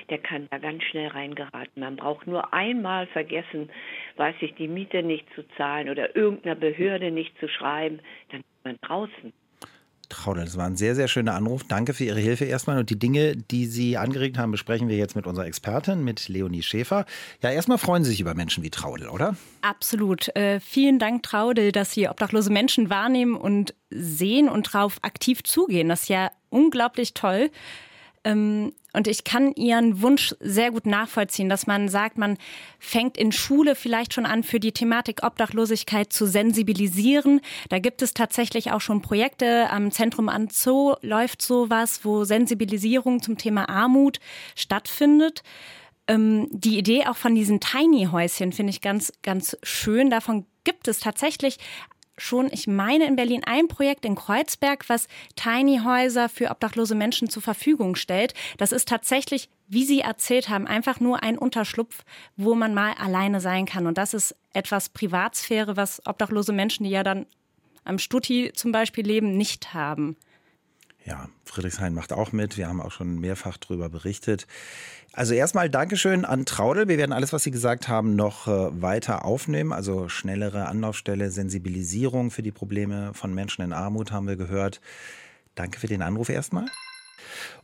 der 0.09 0.17
kann 0.17 0.47
da 0.49 0.57
ganz 0.57 0.83
schnell 0.83 1.09
reingeraten. 1.09 1.81
Man 1.81 1.95
braucht 1.95 2.25
nur 2.25 2.53
einmal 2.53 3.05
vergessen, 3.07 3.69
weiß 4.17 4.35
ich, 4.41 4.55
die 4.55 4.67
Miete 4.67 5.03
nicht 5.03 5.27
zu 5.35 5.43
zahlen 5.55 5.89
oder 5.89 6.15
irgendeiner 6.15 6.55
Behörde 6.55 7.11
nicht 7.11 7.37
zu 7.39 7.47
schreiben, 7.47 7.99
dann 8.31 8.39
ist 8.39 8.65
man 8.65 8.77
draußen. 8.81 9.33
Traudel, 10.09 10.45
das 10.45 10.57
war 10.57 10.65
ein 10.65 10.75
sehr, 10.75 10.95
sehr 10.95 11.07
schöner 11.07 11.33
Anruf. 11.33 11.63
Danke 11.63 11.93
für 11.93 12.03
Ihre 12.03 12.19
Hilfe 12.19 12.45
erstmal. 12.45 12.77
Und 12.77 12.89
die 12.89 12.99
Dinge, 12.99 13.35
die 13.35 13.65
Sie 13.65 13.97
angeregt 13.97 14.37
haben, 14.37 14.51
besprechen 14.51 14.87
wir 14.87 14.97
jetzt 14.97 15.15
mit 15.15 15.25
unserer 15.25 15.45
Expertin, 15.45 16.03
mit 16.03 16.27
Leonie 16.29 16.61
Schäfer. 16.61 17.05
Ja, 17.41 17.51
erstmal 17.51 17.77
freuen 17.77 18.03
Sie 18.03 18.11
sich 18.11 18.21
über 18.21 18.35
Menschen 18.35 18.63
wie 18.63 18.69
Traudel, 18.69 19.09
oder? 19.09 19.35
Absolut. 19.61 20.35
Äh, 20.35 20.59
vielen 20.59 20.99
Dank, 20.99 21.23
Traudel, 21.23 21.71
dass 21.71 21.91
Sie 21.91 22.07
obdachlose 22.07 22.51
Menschen 22.51 22.89
wahrnehmen 22.89 23.35
und 23.35 23.73
sehen 23.89 24.49
und 24.49 24.73
darauf 24.73 24.99
aktiv 25.03 25.43
zugehen. 25.43 25.89
Das 25.89 26.03
ist 26.03 26.09
ja 26.09 26.31
unglaublich 26.49 27.13
toll. 27.13 27.49
Ähm, 28.23 28.73
und 28.93 29.07
ich 29.07 29.23
kann 29.23 29.53
Ihren 29.55 30.01
Wunsch 30.01 30.35
sehr 30.39 30.71
gut 30.71 30.85
nachvollziehen, 30.85 31.49
dass 31.49 31.65
man 31.65 31.89
sagt, 31.89 32.17
man 32.17 32.37
fängt 32.79 33.17
in 33.17 33.31
Schule 33.31 33.75
vielleicht 33.75 34.13
schon 34.13 34.27
an, 34.27 34.43
für 34.43 34.59
die 34.59 34.71
Thematik 34.71 35.23
Obdachlosigkeit 35.23 36.13
zu 36.13 36.27
sensibilisieren. 36.27 37.41
Da 37.69 37.79
gibt 37.79 38.03
es 38.03 38.13
tatsächlich 38.13 38.71
auch 38.71 38.81
schon 38.81 39.01
Projekte. 39.01 39.69
Am 39.71 39.91
Zentrum 39.91 40.29
an 40.29 40.47
Zoo 40.51 40.93
läuft 41.01 41.41
sowas, 41.41 42.01
wo 42.03 42.23
Sensibilisierung 42.23 43.21
zum 43.21 43.37
Thema 43.37 43.67
Armut 43.67 44.19
stattfindet. 44.55 45.41
Ähm, 46.07 46.47
die 46.51 46.77
Idee 46.77 47.07
auch 47.07 47.17
von 47.17 47.33
diesen 47.33 47.59
Tiny-Häuschen 47.59 48.51
finde 48.51 48.69
ich 48.69 48.81
ganz, 48.81 49.11
ganz 49.23 49.57
schön. 49.63 50.11
Davon 50.11 50.45
gibt 50.63 50.87
es 50.87 50.99
tatsächlich 50.99 51.57
schon, 52.23 52.49
ich 52.51 52.67
meine, 52.67 53.05
in 53.05 53.15
Berlin 53.15 53.43
ein 53.45 53.67
Projekt 53.67 54.05
in 54.05 54.15
Kreuzberg, 54.15 54.87
was 54.89 55.07
Tiny-Häuser 55.35 56.29
für 56.29 56.49
obdachlose 56.49 56.95
Menschen 56.95 57.29
zur 57.29 57.41
Verfügung 57.41 57.95
stellt. 57.95 58.33
Das 58.57 58.71
ist 58.71 58.87
tatsächlich, 58.87 59.49
wie 59.67 59.83
Sie 59.83 59.99
erzählt 59.99 60.49
haben, 60.49 60.65
einfach 60.67 60.99
nur 60.99 61.21
ein 61.21 61.37
Unterschlupf, 61.37 62.03
wo 62.37 62.55
man 62.55 62.73
mal 62.73 62.93
alleine 62.93 63.41
sein 63.41 63.65
kann. 63.65 63.87
Und 63.87 63.97
das 63.97 64.13
ist 64.13 64.35
etwas 64.53 64.89
Privatsphäre, 64.89 65.77
was 65.77 66.05
obdachlose 66.05 66.53
Menschen, 66.53 66.85
die 66.85 66.91
ja 66.91 67.03
dann 67.03 67.25
am 67.83 67.99
Stutti 67.99 68.51
zum 68.55 68.71
Beispiel 68.71 69.05
leben, 69.05 69.35
nicht 69.37 69.73
haben. 69.73 70.15
Ja, 71.05 71.27
Friedrichshain 71.43 71.93
macht 71.93 72.13
auch 72.13 72.31
mit. 72.31 72.57
Wir 72.57 72.69
haben 72.69 72.79
auch 72.81 72.91
schon 72.91 73.19
mehrfach 73.19 73.57
darüber 73.57 73.89
berichtet. 73.89 74.47
Also 75.15 75.35
erstmal 75.35 75.69
Dankeschön 75.69 76.25
an 76.25 76.43
Traudel. 76.45 76.87
Wir 76.87 76.97
werden 76.97 77.13
alles, 77.13 77.33
was 77.33 77.43
Sie 77.43 77.51
gesagt 77.51 77.87
haben, 77.87 78.15
noch 78.15 78.47
äh, 78.47 78.81
weiter 78.81 79.25
aufnehmen. 79.25 79.71
Also 79.71 80.09
schnellere 80.09 80.65
Anlaufstelle, 80.65 81.29
Sensibilisierung 81.29 82.31
für 82.31 82.41
die 82.41 82.51
Probleme 82.51 83.13
von 83.13 83.31
Menschen 83.31 83.61
in 83.61 83.73
Armut 83.73 84.11
haben 84.11 84.27
wir 84.27 84.37
gehört. 84.37 84.81
Danke 85.53 85.79
für 85.79 85.85
den 85.85 86.01
Anruf 86.01 86.29
erstmal. 86.29 86.65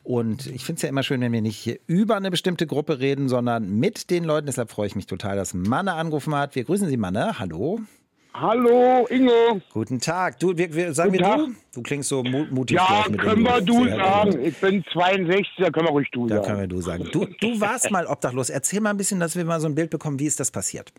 Und 0.03 0.45
ich 0.45 0.63
finde 0.63 0.77
es 0.77 0.83
ja 0.83 0.89
immer 0.89 1.01
schön, 1.01 1.21
wenn 1.21 1.31
wir 1.31 1.41
nicht 1.41 1.79
über 1.87 2.15
eine 2.15 2.29
bestimmte 2.29 2.67
Gruppe 2.67 2.99
reden, 2.99 3.27
sondern 3.29 3.79
mit 3.79 4.11
den 4.11 4.25
Leuten. 4.25 4.45
Deshalb 4.45 4.69
freue 4.69 4.85
ich 4.85 4.95
mich 4.95 5.07
total, 5.07 5.35
dass 5.35 5.55
Manne 5.55 5.93
angerufen 5.93 6.35
hat. 6.35 6.53
Wir 6.53 6.65
grüßen 6.65 6.87
Sie, 6.87 6.97
Manne. 6.97 7.39
Hallo. 7.39 7.79
Hallo, 8.33 9.07
Ingo. 9.09 9.59
Guten 9.73 9.99
Tag. 9.99 10.39
Du, 10.39 10.55
wir, 10.55 10.73
wir, 10.73 10.93
sagen 10.93 11.11
Guten 11.11 11.23
wir 11.23 11.29
Tag. 11.29 11.37
du? 11.39 11.53
Du 11.73 11.81
klingst 11.81 12.09
so 12.09 12.23
mu- 12.23 12.45
mutig. 12.51 12.77
Ja, 12.77 13.03
können 13.17 13.43
wir 13.43 13.59
du 13.61 13.83
Sehr 13.85 13.95
sagen. 13.95 14.31
gut. 14.31 14.39
Ich 14.41 14.57
bin 14.61 14.83
62, 14.93 15.47
da 15.57 15.69
können 15.71 15.87
wir 15.87 15.91
ruhig 15.91 16.09
du 16.11 16.27
Da 16.27 16.35
sagen. 16.35 16.47
können 16.47 16.59
wir 16.61 16.67
du 16.67 16.81
sagen. 16.81 17.09
Du, 17.11 17.25
du 17.25 17.59
warst 17.59 17.89
mal 17.91 18.05
obdachlos. 18.05 18.49
Erzähl 18.49 18.81
mal 18.81 18.91
ein 18.91 18.97
bisschen, 18.97 19.19
dass 19.19 19.35
wir 19.35 19.43
mal 19.45 19.59
so 19.59 19.67
ein 19.67 19.75
Bild 19.75 19.89
bekommen, 19.89 20.19
wie 20.19 20.25
ist 20.27 20.39
das 20.39 20.51
passiert? 20.51 20.93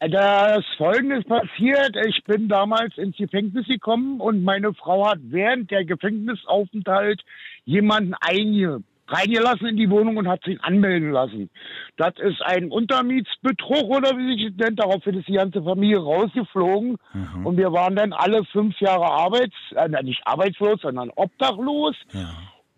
Da 0.00 0.56
ist 0.56 0.66
Folgendes 0.76 1.24
passiert. 1.24 1.96
Ich 2.08 2.22
bin 2.24 2.48
damals 2.48 2.98
ins 2.98 3.16
Gefängnis 3.16 3.66
gekommen 3.66 4.20
und 4.20 4.42
meine 4.42 4.74
Frau 4.74 5.08
hat 5.08 5.18
während 5.22 5.70
der 5.70 5.84
Gefängnisaufenthalt 5.84 7.22
jemanden 7.64 8.14
einge 8.20 8.82
reingelassen 9.08 9.68
in 9.68 9.76
die 9.76 9.90
Wohnung 9.90 10.16
und 10.16 10.28
hat 10.28 10.42
sich 10.44 10.62
anmelden 10.62 11.10
lassen. 11.12 11.50
Das 11.96 12.14
ist 12.18 12.42
ein 12.42 12.70
Untermietsbetrug 12.70 13.84
oder 13.84 14.16
wie 14.16 14.36
sich 14.36 14.56
das 14.56 14.66
nennt. 14.66 14.80
Daraufhin 14.80 15.18
ist 15.18 15.28
die 15.28 15.34
ganze 15.34 15.62
Familie 15.62 15.98
rausgeflogen 15.98 16.96
und 17.44 17.56
wir 17.56 17.72
waren 17.72 17.96
dann 17.96 18.12
alle 18.12 18.44
fünf 18.44 18.78
Jahre 18.80 19.06
arbeits, 19.06 19.54
äh, 19.76 19.88
nicht 20.02 20.22
arbeitslos, 20.26 20.80
sondern 20.82 21.10
obdachlos. 21.14 21.94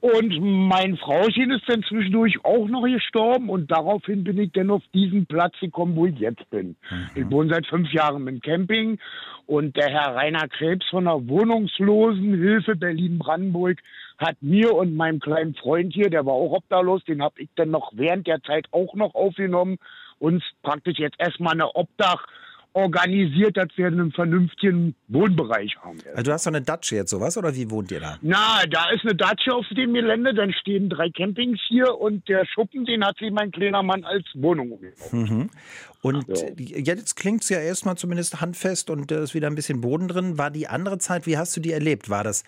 Und 0.01 0.39
mein 0.41 0.97
Frauchen 0.99 1.51
ist 1.51 1.69
dann 1.69 1.83
zwischendurch 1.83 2.45
auch 2.45 2.69
noch 2.69 2.85
gestorben 2.85 3.49
und 3.49 3.71
daraufhin 3.71 4.25
bin 4.25 4.39
ich 4.39 4.53
dann 4.53 4.71
auf 4.71 4.83
diesen 4.95 5.27
Platz 5.27 5.59
gekommen, 5.59 5.97
wo 5.97 6.07
ich 6.07 6.19
jetzt 6.19 6.49
bin. 6.51 6.77
Ich 7.15 7.29
wohne 7.31 7.53
seit 7.53 7.67
fünf 7.67 7.91
Jahren 7.93 8.29
im 8.29 8.41
Camping 8.41 8.99
und 9.47 9.77
der 9.77 9.89
Herr 9.89 10.15
Rainer 10.15 10.49
Krebs 10.49 10.87
von 10.91 11.07
der 11.07 11.27
Wohnungslosenhilfe 11.29 12.77
Berlin-Brandenburg 12.77 13.79
hat 14.19 14.37
mir 14.41 14.75
und 14.75 14.95
meinem 14.95 15.21
kleinen 15.21 15.55
Freund 15.55 15.93
hier, 15.93 16.11
der 16.11 16.25
war 16.25 16.35
auch 16.35 16.53
obdachlos, 16.53 17.05
den 17.05 17.23
habe 17.23 17.43
ich 17.43 17.49
dann 17.57 17.71
noch 17.71 17.93
während 17.95 18.27
der 18.27 18.43
Zeit 18.43 18.67
auch 18.71 18.95
noch 18.95 19.15
aufgenommen, 19.15 19.79
uns 20.19 20.43
praktisch 20.63 20.99
jetzt 20.99 21.17
erstmal 21.19 21.53
eine 21.53 21.75
Obdach 21.75 22.27
organisiert, 22.77 23.57
dass 23.57 23.69
wir 23.77 23.87
einen 23.87 24.13
vernünftigen 24.13 24.95
Wohnbereich 25.09 25.77
haben. 25.83 25.99
Also 26.11 26.25
du 26.25 26.33
hast 26.33 26.45
so 26.45 26.51
eine 26.51 26.61
Datsche 26.61 26.97
jetzt 26.97 27.11
sowas 27.11 27.39
oder 27.39 27.55
wie 27.55 27.71
wohnt 27.71 27.91
ihr 27.91 28.01
da? 28.01 28.19
Na, 28.21 28.65
da 28.69 28.91
ist 28.91 29.03
eine 29.03 29.15
Datsche 29.15 29.55
auf 29.55 29.65
dem 29.75 29.95
Gelände, 29.95 30.35
dann 30.35 30.53
stehen 30.53 30.91
drei 30.91 31.09
Campings 31.09 31.59
hier 31.69 31.99
und 31.99 32.29
der 32.29 32.45
Schuppen, 32.45 32.85
den 32.85 33.03
hat 33.03 33.17
sich 33.17 33.31
mein 33.31 33.51
kleiner 33.51 33.83
Mann 33.83 34.05
als 34.05 34.27
Wohnung 34.35 34.73
umgebaut. 34.73 35.49
Und 36.03 36.27
jetzt 36.59 37.17
klingt 37.17 37.45
es 37.45 37.49
ja 37.49 37.61
erstmal 37.61 37.97
zumindest 37.97 38.43
handfest 38.43 38.91
und 38.91 39.11
da 39.11 39.21
ist 39.21 39.35
wieder 39.35 39.47
ein 39.47 39.55
bisschen 39.55 39.81
Boden 39.81 40.07
drin. 40.07 40.37
War 40.37 40.51
die 40.51 40.69
andere 40.69 40.99
Zeit, 40.99 41.27
wie 41.27 41.39
hast 41.39 41.57
du 41.57 41.63
die 41.63 41.73
erlebt? 41.73 42.11
War 42.11 42.25
das 42.25 42.45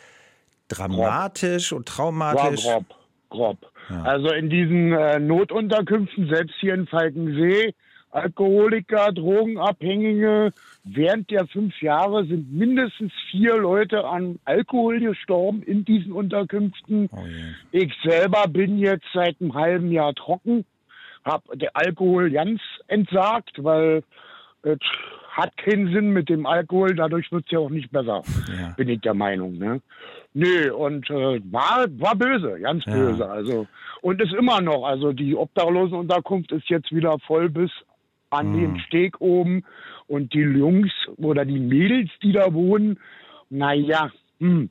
dramatisch 0.68 1.72
und 1.72 1.88
War 1.88 1.94
traumatisch? 1.96 2.64
grob, 2.64 2.84
grob. 3.28 3.58
Also 4.04 4.32
in 4.32 4.50
diesen 4.50 4.92
äh, 4.92 5.18
Notunterkünften, 5.18 6.28
selbst 6.28 6.54
hier 6.60 6.74
in 6.74 6.86
Falkensee, 6.86 7.74
Alkoholiker, 8.10 9.12
Drogenabhängige, 9.12 10.52
während 10.84 11.30
der 11.30 11.46
fünf 11.46 11.80
Jahre 11.82 12.24
sind 12.24 12.52
mindestens 12.52 13.12
vier 13.30 13.56
Leute 13.56 14.06
an 14.06 14.38
Alkohol 14.44 15.00
gestorben 15.00 15.62
in 15.62 15.84
diesen 15.84 16.12
Unterkünften. 16.12 17.10
Oh 17.12 17.18
Ich 17.70 17.92
selber 18.02 18.46
bin 18.48 18.78
jetzt 18.78 19.06
seit 19.12 19.40
einem 19.40 19.54
halben 19.54 19.92
Jahr 19.92 20.14
trocken, 20.14 20.64
habe 21.24 21.56
der 21.56 21.76
Alkohol 21.76 22.30
ganz 22.30 22.60
entsagt, 22.86 23.62
weil 23.62 24.02
es 24.62 24.78
hat 25.38 25.56
keinen 25.56 25.92
Sinn 25.92 26.10
mit 26.10 26.28
dem 26.28 26.46
Alkohol, 26.46 26.94
dadurch 26.94 27.30
wird 27.30 27.44
es 27.46 27.50
ja 27.52 27.58
auch 27.60 27.70
nicht 27.70 27.90
besser, 27.92 28.22
Ja. 28.58 28.74
bin 28.76 28.88
ich 28.88 29.00
der 29.00 29.14
Meinung. 29.14 29.56
Ne? 29.56 29.80
Nö, 30.34 30.72
und 30.74 31.08
äh, 31.10 31.40
war, 31.52 31.86
war 31.98 32.16
böse, 32.16 32.58
ganz 32.60 32.84
Ja. 32.86 32.92
böse. 32.92 33.28
Also, 33.30 33.66
und 34.02 34.20
ist 34.20 34.34
immer 34.34 34.60
noch. 34.60 34.84
Also 34.84 35.12
die 35.12 35.34
Obdachlosenunterkunft 35.36 36.52
ist 36.52 36.68
jetzt 36.68 36.92
wieder 36.92 37.18
voll 37.20 37.48
bis 37.48 37.70
an 38.30 38.52
Mhm. 38.52 38.60
den 38.60 38.80
Steg 38.80 39.20
oben. 39.20 39.64
Und 40.06 40.32
die 40.34 40.40
Jungs 40.40 40.90
oder 41.16 41.44
die 41.44 41.60
Mädels, 41.60 42.10
die 42.22 42.32
da 42.32 42.52
wohnen, 42.52 42.98
naja, 43.50 44.10
hm, 44.40 44.70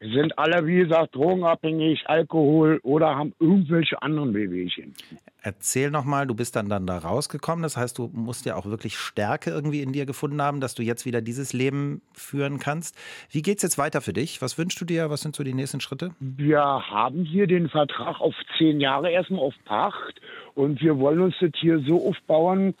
sind 0.00 0.38
alle, 0.38 0.66
wie 0.66 0.76
gesagt, 0.76 1.14
drogenabhängig, 1.14 2.04
Alkohol 2.06 2.80
oder 2.82 3.14
haben 3.14 3.32
irgendwelche 3.38 4.00
anderen 4.02 4.34
Wehwehchen. 4.34 4.94
Erzähl 5.40 5.90
nochmal, 5.90 6.26
du 6.26 6.34
bist 6.34 6.56
dann, 6.56 6.68
dann 6.68 6.86
da 6.86 6.98
rausgekommen. 6.98 7.62
Das 7.62 7.76
heißt, 7.76 7.98
du 7.98 8.10
musst 8.12 8.46
ja 8.46 8.56
auch 8.56 8.66
wirklich 8.66 8.96
Stärke 8.96 9.50
irgendwie 9.50 9.82
in 9.82 9.92
dir 9.92 10.06
gefunden 10.06 10.40
haben, 10.42 10.60
dass 10.60 10.74
du 10.74 10.82
jetzt 10.82 11.06
wieder 11.06 11.20
dieses 11.20 11.52
Leben 11.52 12.02
führen 12.12 12.58
kannst. 12.58 12.96
Wie 13.30 13.42
geht's 13.42 13.62
jetzt 13.62 13.78
weiter 13.78 14.00
für 14.00 14.12
dich? 14.12 14.42
Was 14.42 14.58
wünschst 14.58 14.80
du 14.80 14.84
dir? 14.84 15.10
Was 15.10 15.20
sind 15.20 15.36
so 15.36 15.44
die 15.44 15.54
nächsten 15.54 15.80
Schritte? 15.80 16.10
Wir 16.18 16.60
haben 16.60 17.24
hier 17.24 17.46
den 17.46 17.68
Vertrag 17.68 18.20
auf 18.20 18.34
zehn 18.58 18.80
Jahre 18.80 19.10
erstmal 19.10 19.40
auf 19.40 19.54
Pacht 19.64 20.20
und 20.54 20.80
wir 20.80 20.98
wollen 20.98 21.20
uns 21.20 21.34
das 21.40 21.50
hier 21.56 21.78
so 21.80 22.08
aufbauen, 22.08 22.74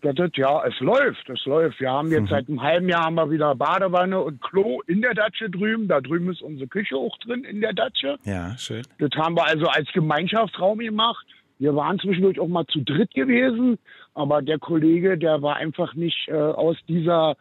das, 0.00 0.30
ja, 0.34 0.64
es 0.64 0.78
läuft, 0.80 1.28
es 1.28 1.44
läuft. 1.44 1.80
Wir 1.80 1.90
haben 1.90 2.10
jetzt 2.10 2.28
seit 2.28 2.48
einem 2.48 2.62
halben 2.62 2.88
Jahr 2.88 3.04
haben 3.04 3.16
wir 3.16 3.30
wieder 3.30 3.54
Badewanne 3.54 4.20
und 4.20 4.40
Klo 4.40 4.80
in 4.86 5.02
der 5.02 5.14
Datsche 5.14 5.50
drüben. 5.50 5.88
Da 5.88 6.00
drüben 6.00 6.30
ist 6.30 6.40
unsere 6.40 6.68
Küche 6.68 6.96
auch 6.96 7.16
drin 7.18 7.44
in 7.44 7.60
der 7.60 7.72
Datsche. 7.72 8.16
Ja, 8.24 8.56
schön. 8.56 8.82
Das 8.98 9.10
haben 9.16 9.36
wir 9.36 9.44
also 9.44 9.66
als 9.66 9.88
Gemeinschaftsraum 9.92 10.78
gemacht. 10.78 11.26
Wir 11.58 11.74
waren 11.74 11.98
zwischendurch 11.98 12.38
auch 12.38 12.46
mal 12.46 12.66
zu 12.66 12.80
dritt 12.80 13.12
gewesen, 13.14 13.78
aber 14.14 14.42
der 14.42 14.60
Kollege, 14.60 15.18
der 15.18 15.42
war 15.42 15.56
einfach 15.56 15.94
nicht 15.94 16.28
äh, 16.28 16.34
aus 16.34 16.76
dieser, 16.86 17.36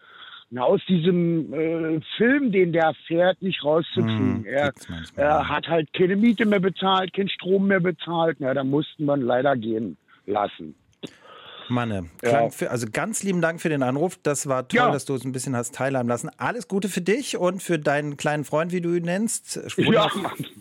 na, 0.50 0.64
aus 0.64 0.82
diesem 0.88 1.54
äh, 1.54 2.02
Film, 2.18 2.52
den 2.52 2.74
der 2.74 2.96
fährt, 3.06 3.40
nicht 3.44 3.64
rauszukriegen. 3.64 4.44
Hm, 4.44 4.46
er, 4.46 4.74
er 5.16 5.48
hat 5.48 5.68
halt 5.68 5.94
keine 5.94 6.16
Miete 6.16 6.48
mehr 6.48 6.60
bezahlt, 6.60 7.14
keinen 7.14 7.30
Strom 7.30 7.68
mehr 7.68 7.80
bezahlt. 7.80 8.38
Na, 8.40 8.56
da 8.56 8.64
mussten 8.64 9.06
wir 9.06 9.16
ihn 9.16 9.22
leider 9.22 9.56
gehen 9.56 9.98
lassen. 10.26 10.74
Manne, 11.70 12.06
Ja. 12.24 12.30
klang 12.30 12.52
für, 12.52 12.72
also 12.72 12.88
ganz 12.92 13.24
lieben 13.24 13.42
Dank 13.42 13.62
für 13.62 13.70
den 13.70 13.84
Anruf. 13.84 14.18
Das 14.24 14.48
war 14.48 14.68
toll, 14.68 14.78
Ja. 14.78 14.92
dass 14.92 15.06
du 15.06 15.14
uns 15.14 15.26
ein 15.26 15.32
bisschen 15.32 15.56
hast 15.56 15.76
teilhaben 15.76 16.08
lassen. 16.10 16.30
Alles 16.38 16.68
Gute 16.68 16.90
für 16.90 17.02
dich 17.02 17.38
und 17.38 17.62
für 17.64 17.78
deinen 17.80 18.18
kleinen 18.18 18.44
Freund, 18.46 18.72
wie 18.72 18.82
du 18.82 18.94
ihn 18.94 19.04
nennst. 19.04 19.60
Ja. 19.78 20.10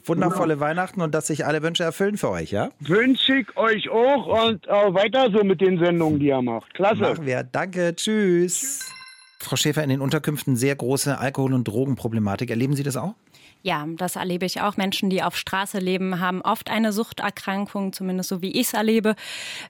Wundervolle 0.05 0.61
Weihnachten 0.61 1.01
und 1.01 1.15
dass 1.15 1.27
sich 1.29 1.45
alle 1.47 1.63
Wünsche 1.63 1.85
erfüllen 1.85 2.17
für 2.17 2.31
euch, 2.31 2.51
ja? 2.51 2.71
Wünsche 2.81 3.37
ich 3.37 3.57
euch 3.57 3.89
auch 3.89 4.47
und 4.49 4.67
äh, 4.67 4.71
weiter 4.71 5.31
so 5.31 5.43
mit 5.45 5.61
den 5.61 5.79
Sendungen, 5.79 6.19
die 6.21 6.27
ihr 6.27 6.43
macht. 6.43 6.73
Klasse. 6.75 7.01
Machen 7.01 7.27
wir. 7.27 7.43
Danke. 7.45 7.95
Tschüss. 7.97 8.91
Frau 9.39 9.57
Schäfer, 9.57 9.83
in 9.85 9.91
den 9.91 10.01
Unterkünften 10.01 10.57
sehr 10.57 10.75
große 10.75 11.19
Alkohol- 11.19 11.53
und 11.55 11.69
Drogenproblematik. 11.69 12.51
Erleben 12.51 12.75
Sie 12.75 12.83
das 12.83 12.97
auch? 12.97 13.15
Ja, 13.63 13.85
das 13.97 14.17
erlebe 14.17 14.47
ich 14.47 14.61
auch. 14.61 14.77
Menschen, 14.77 15.11
die 15.11 15.23
auf 15.23 15.37
Straße 15.37 15.79
leben, 15.79 16.21
haben 16.21 16.41
oft 16.43 16.71
eine 16.71 16.93
Suchterkrankung, 16.93 17.93
zumindest 17.93 18.29
so 18.29 18.41
wie 18.43 18.53
ich 18.53 18.69
es 18.69 18.75
erlebe, 18.75 19.17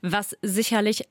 was 0.03 0.37
sicherlich 0.43 1.09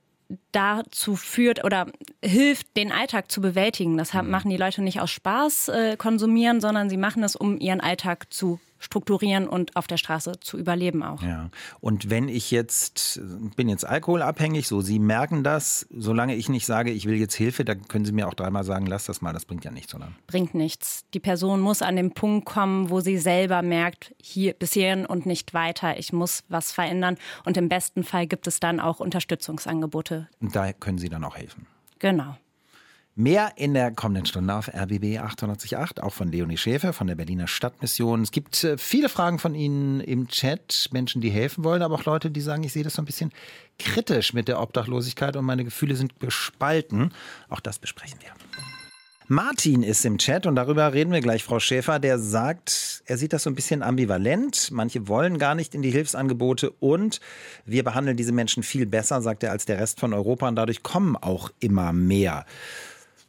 dazu 0.52 1.16
führt 1.16 1.64
oder 1.64 1.88
hilft, 2.24 2.76
den 2.78 2.92
Alltag 2.92 3.32
zu 3.32 3.42
bewältigen. 3.42 3.98
Das 3.98 4.14
Mhm. 4.14 4.30
machen 4.30 4.50
die 4.50 4.58
Leute 4.58 4.82
nicht 4.82 5.00
aus 5.00 5.12
Spaß 5.12 5.70
äh, 5.70 5.98
konsumieren, 5.98 6.62
sondern 6.62 6.90
sie 6.90 6.98
machen 6.98 7.24
es, 7.24 7.36
um 7.36 7.60
ihren 7.60 7.82
Alltag 7.82 8.34
zu 8.34 8.60
strukturieren 8.86 9.48
und 9.48 9.76
auf 9.76 9.88
der 9.88 9.98
Straße 9.98 10.40
zu 10.40 10.58
überleben 10.58 11.04
auch. 11.04 11.22
Ja. 11.22 11.50
Und 11.82 12.10
wenn 12.10 12.30
ich 12.30 12.52
jetzt, 12.52 13.20
bin 13.56 13.68
jetzt 13.68 13.86
alkoholabhängig, 13.86 14.68
so 14.68 14.82
Sie 14.82 15.00
merken 15.00 15.44
das, 15.44 15.88
solange 15.90 16.36
ich 16.36 16.50
nicht 16.50 16.66
sage, 16.66 16.92
ich 16.92 17.06
will 17.06 17.16
jetzt 17.16 17.36
Hilfe, 17.36 17.66
dann 17.66 17.88
können 17.88 18.06
Sie 18.06 18.12
mir 18.12 18.28
auch 18.28 18.34
dreimal 18.34 18.64
sagen, 18.64 18.86
lass 18.86 19.06
das 19.06 19.22
mal, 19.22 19.34
das 19.34 19.46
bringt 19.46 19.66
ja 19.66 19.72
nichts, 19.72 19.94
oder? 19.94 20.12
Bringt 20.28 20.54
nichts. 20.54 21.04
Die 21.14 21.20
Person 21.20 21.60
muss 21.60 21.82
an 21.82 21.96
den 21.96 22.14
Punkt 22.14 22.46
kommen, 22.46 22.90
wo 22.90 23.00
sie 23.00 23.18
selber 23.18 23.62
merkt, 23.62 24.14
hier 24.22 24.54
bis 24.54 24.74
hierhin 24.74 25.06
und 25.06 25.26
nicht 25.26 25.54
weiter. 25.54 25.98
Ich 25.98 26.14
muss 26.14 26.44
was 26.48 26.72
verändern. 26.72 27.18
Und 27.44 27.58
im 27.58 27.70
besten 27.70 28.04
Fall 28.04 28.28
gibt 28.28 28.48
es 28.48 28.60
dann 28.60 28.80
auch 28.80 29.00
Unterstützungsangebote. 29.00 30.30
Und 30.40 30.56
da 30.56 30.72
können 30.74 30.98
Sie 30.98 31.10
dann 31.10 31.24
auch 31.24 31.36
helfen. 31.36 31.68
Genau. 32.00 32.38
Mehr 33.18 33.54
in 33.56 33.74
der 33.74 33.92
kommenden 33.92 34.26
Stunde 34.26 34.54
auf 34.54 34.68
RBB 34.68 35.20
888, 35.20 36.04
auch 36.04 36.12
von 36.12 36.30
Leonie 36.34 36.58
Schäfer 36.58 36.92
von 36.92 37.08
der 37.08 37.16
Berliner 37.16 37.48
Stadtmission. 37.48 38.24
Es 38.24 38.32
gibt 38.32 38.62
äh, 38.66 38.78
viele 38.78 39.08
Fragen 39.08 39.40
von 39.40 39.56
Ihnen 39.56 40.02
im 40.02 40.28
Chat, 40.28 40.90
Menschen, 40.92 41.22
die 41.22 41.30
helfen 41.30 41.64
wollen, 41.64 41.82
aber 41.82 41.96
auch 41.96 42.04
Leute, 42.04 42.30
die 42.30 42.42
sagen, 42.42 42.66
ich 42.66 42.74
sehe 42.74 42.84
das 42.84 42.96
so 42.96 43.02
ein 43.02 43.06
bisschen 43.06 43.32
kritisch 43.80 44.34
mit 44.34 44.50
der 44.50 44.60
Obdachlosigkeit 44.60 45.38
und 45.38 45.46
meine 45.46 45.64
Gefühle 45.64 45.96
sind 45.96 46.20
gespalten. 46.20 47.14
Auch 47.48 47.62
das 47.62 47.80
besprechen 47.80 48.20
wir. 48.20 48.32
Martin 49.30 49.82
ist 49.82 50.04
im 50.04 50.18
Chat 50.18 50.46
und 50.46 50.58
darüber 50.58 50.92
reden 50.92 51.14
wir 51.14 51.22
gleich, 51.22 51.46
Frau 51.46 51.62
Schäfer, 51.62 52.00
der 52.00 52.20
sagt, 52.20 53.02
er 53.06 53.18
sieht 53.18 53.32
das 53.32 53.44
so 53.44 53.50
ein 53.50 53.56
bisschen 53.56 53.82
ambivalent. 53.82 54.72
Manche 54.72 55.08
wollen 55.08 55.38
gar 55.38 55.56
nicht 55.56 55.74
in 55.74 55.82
die 55.82 55.90
Hilfsangebote 55.90 56.70
und 56.70 57.22
wir 57.66 57.86
behandeln 57.86 58.18
diese 58.18 58.34
Menschen 58.34 58.62
viel 58.62 58.86
besser, 58.86 59.22
sagt 59.22 59.44
er, 59.44 59.52
als 59.52 59.64
der 59.64 59.80
Rest 59.80 60.02
von 60.02 60.14
Europa 60.14 60.50
und 60.50 60.58
dadurch 60.58 60.84
kommen 60.84 61.16
auch 61.16 61.50
immer 61.62 61.94
mehr. 61.94 62.46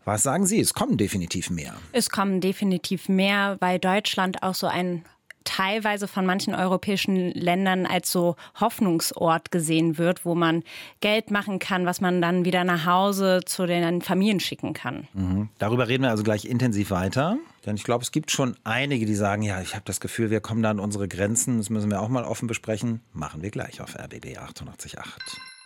Was 0.07 0.23
sagen 0.23 0.47
Sie? 0.47 0.61
Es 0.61 0.73
kommen 0.73 0.97
definitiv 0.97 1.51
mehr. 1.51 1.75
Es 1.91 2.11
kommen 2.11 2.41
definitiv 2.41 3.09
mehr, 3.09 3.57
weil 3.59 3.81
Deutschland 3.81 4.45
auch 4.45 4.55
so 4.55 4.69
ein 4.69 5.05
teilweise 5.43 6.07
von 6.07 6.25
manchen 6.25 6.55
europäischen 6.55 7.33
Ländern 7.33 7.87
als 7.87 8.13
so 8.13 8.37
Hoffnungsort 8.61 9.51
gesehen 9.51 9.99
wird, 9.99 10.25
wo 10.25 10.37
man 10.37 10.63
Geld 11.01 11.33
machen 11.33 11.59
kann, 11.59 11.87
was 11.87 12.01
man 12.01 12.23
dann 12.23 12.45
wieder 12.45 12.63
nach 12.63 12.87
Hause 12.87 13.41
zu 13.47 13.67
den 13.67 14.01
Familien 14.01 14.39
schicken 14.39 14.75
kann. 14.75 15.09
Mhm. 15.13 15.49
Darüber 15.59 15.89
reden 15.89 16.05
wir 16.05 16.11
also 16.11 16.23
gleich 16.23 16.45
intensiv 16.45 16.91
weiter. 16.91 17.39
Denn 17.65 17.75
ich 17.75 17.83
glaube, 17.83 18.05
es 18.05 18.13
gibt 18.13 18.31
schon 18.31 18.57
einige, 18.63 19.07
die 19.07 19.15
sagen, 19.17 19.43
ja, 19.43 19.61
ich 19.61 19.75
habe 19.75 19.85
das 19.87 19.99
Gefühl, 19.99 20.31
wir 20.31 20.41
kommen 20.41 20.63
da 20.63 20.71
an 20.71 20.79
unsere 20.79 21.09
Grenzen. 21.09 21.59
Das 21.59 21.69
müssen 21.69 21.91
wir 21.91 22.01
auch 22.01 22.09
mal 22.09 22.25
offen 22.25 22.47
besprechen. 22.47 23.01
Machen 23.13 23.43
wir 23.43 23.51
gleich 23.51 23.81
auf 23.81 23.97
RBB 23.97 24.39
888. 24.39 24.97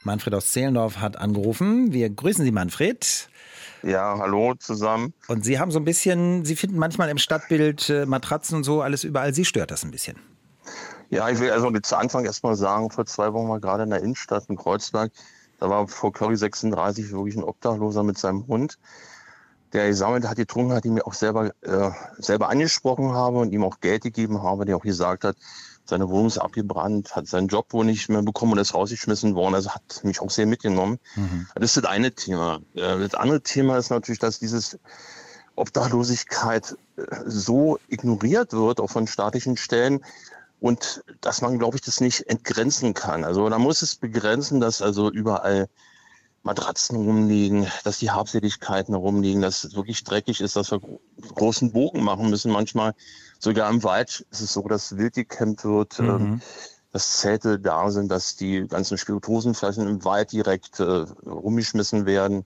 Manfred 0.02 0.34
aus 0.34 0.50
Zehlendorf 0.52 0.98
hat 0.98 1.18
angerufen. 1.18 1.92
Wir 1.92 2.08
grüßen 2.08 2.42
Sie, 2.42 2.52
Manfred. 2.52 3.28
Ja, 3.82 4.16
hallo 4.18 4.54
zusammen. 4.58 5.14
Und 5.28 5.44
Sie 5.44 5.58
haben 5.58 5.70
so 5.70 5.78
ein 5.78 5.84
bisschen, 5.84 6.44
Sie 6.44 6.56
finden 6.56 6.78
manchmal 6.78 7.08
im 7.08 7.18
Stadtbild 7.18 7.88
äh, 7.88 8.06
Matratzen 8.06 8.56
und 8.56 8.64
so 8.64 8.82
alles 8.82 9.04
überall. 9.04 9.32
Sie 9.34 9.44
stört 9.44 9.70
das 9.70 9.84
ein 9.84 9.90
bisschen. 9.90 10.16
Ja, 11.08 11.28
ich 11.28 11.40
will 11.40 11.50
also 11.50 11.70
zu 11.70 11.96
Anfang 11.96 12.24
erstmal 12.24 12.54
sagen, 12.54 12.90
vor 12.90 13.06
zwei 13.06 13.32
Wochen 13.32 13.48
war 13.48 13.58
gerade 13.58 13.82
in 13.82 13.90
der 13.90 14.00
Innenstadt 14.00 14.44
in 14.48 14.56
Kreuzberg, 14.56 15.10
da 15.58 15.68
war 15.68 15.88
vor 15.88 16.12
Curry 16.12 16.36
36 16.36 17.10
wirklich 17.10 17.36
ein 17.36 17.42
Obdachloser 17.42 18.02
mit 18.04 18.16
seinem 18.16 18.46
Hund, 18.46 18.78
der 19.72 19.88
gesammelt 19.88 20.26
hat, 20.28 20.36
getrunken 20.36 20.72
hat, 20.72 20.84
die 20.84 20.90
mir 20.90 21.06
auch 21.06 21.14
selber, 21.14 21.50
äh, 21.62 21.90
selber 22.18 22.48
angesprochen 22.48 23.12
habe 23.12 23.38
und 23.38 23.52
ihm 23.52 23.64
auch 23.64 23.80
Geld 23.80 24.02
gegeben 24.02 24.42
habe, 24.42 24.64
der 24.64 24.76
auch 24.76 24.82
gesagt 24.82 25.24
hat, 25.24 25.36
seine 25.90 26.08
Wohnung 26.08 26.26
ist 26.26 26.38
abgebrannt, 26.38 27.14
hat 27.14 27.26
seinen 27.26 27.48
Job 27.48 27.72
wohl 27.72 27.84
nicht 27.84 28.08
mehr 28.08 28.22
bekommen 28.22 28.52
und 28.52 28.58
ist 28.58 28.74
rausgeschmissen 28.74 29.34
worden. 29.34 29.54
Also 29.54 29.70
hat 29.70 30.00
mich 30.02 30.20
auch 30.20 30.30
sehr 30.30 30.46
mitgenommen. 30.46 30.98
Mhm. 31.14 31.46
Das 31.54 31.76
ist 31.76 31.76
das 31.76 31.84
eine 31.84 32.12
Thema. 32.12 32.60
Das 32.74 33.14
andere 33.14 33.42
Thema 33.42 33.76
ist 33.76 33.90
natürlich, 33.90 34.18
dass 34.18 34.38
dieses 34.38 34.78
Obdachlosigkeit 35.56 36.76
so 37.26 37.78
ignoriert 37.88 38.52
wird, 38.52 38.80
auch 38.80 38.90
von 38.90 39.06
staatlichen 39.06 39.56
Stellen. 39.56 40.04
Und 40.60 41.02
dass 41.22 41.40
man, 41.40 41.58
glaube 41.58 41.76
ich, 41.76 41.82
das 41.82 42.00
nicht 42.00 42.28
entgrenzen 42.28 42.92
kann. 42.92 43.24
Also 43.24 43.48
da 43.48 43.58
muss 43.58 43.80
es 43.80 43.96
begrenzen, 43.96 44.60
dass 44.60 44.82
also 44.82 45.10
überall 45.10 45.68
Matratzen 46.42 46.96
rumliegen, 46.96 47.66
dass 47.84 47.98
die 47.98 48.10
Habseligkeiten 48.10 48.94
rumliegen, 48.94 49.40
dass 49.40 49.64
es 49.64 49.74
wirklich 49.74 50.04
dreckig 50.04 50.40
ist, 50.40 50.56
dass 50.56 50.70
wir 50.70 50.80
großen 51.34 51.72
Bogen 51.72 52.02
machen 52.02 52.28
müssen. 52.28 52.52
Manchmal 52.52 52.94
sogar 53.40 53.68
im 53.70 53.82
Wald 53.82 54.24
ist 54.30 54.40
es 54.40 54.52
so, 54.52 54.62
dass 54.62 54.96
wild 54.96 55.14
gekämmt 55.14 55.64
wird, 55.64 55.98
mhm. 55.98 56.08
ähm, 56.08 56.40
dass 56.92 57.18
Zelte 57.18 57.58
da 57.58 57.90
sind, 57.90 58.08
dass 58.10 58.36
die 58.36 58.66
ganzen 58.68 58.98
Spirituosenflaschen 58.98 59.88
im 59.88 60.04
Wald 60.04 60.32
direkt 60.32 60.78
äh, 60.78 60.84
rumgeschmissen 60.84 62.06
werden. 62.06 62.44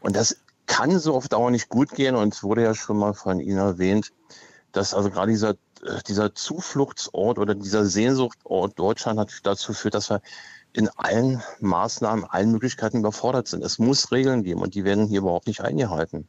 Und 0.00 0.16
das 0.16 0.36
kann 0.66 0.98
so 0.98 1.14
auf 1.14 1.28
Dauer 1.28 1.50
nicht 1.50 1.68
gut 1.68 1.90
gehen 1.90 2.14
und 2.14 2.42
wurde 2.42 2.62
ja 2.62 2.74
schon 2.74 2.98
mal 2.98 3.14
von 3.14 3.40
Ihnen 3.40 3.58
erwähnt, 3.58 4.12
dass 4.72 4.94
also 4.94 5.10
gerade 5.10 5.32
dieser, 5.32 5.54
dieser 6.06 6.34
Zufluchtsort 6.34 7.38
oder 7.38 7.54
dieser 7.54 7.84
Sehnsuchtort 7.84 8.78
Deutschland 8.78 9.16
natürlich 9.16 9.42
dazu 9.42 9.72
führt, 9.72 9.94
dass 9.94 10.10
wir 10.10 10.20
in 10.76 10.90
allen 10.96 11.42
Maßnahmen, 11.60 12.24
allen 12.26 12.52
Möglichkeiten 12.52 12.98
überfordert 12.98 13.48
sind. 13.48 13.64
Es 13.64 13.78
muss 13.78 14.12
Regeln 14.12 14.42
geben 14.42 14.60
und 14.60 14.74
die 14.74 14.84
werden 14.84 15.06
hier 15.06 15.20
überhaupt 15.20 15.46
nicht 15.46 15.62
eingehalten. 15.62 16.28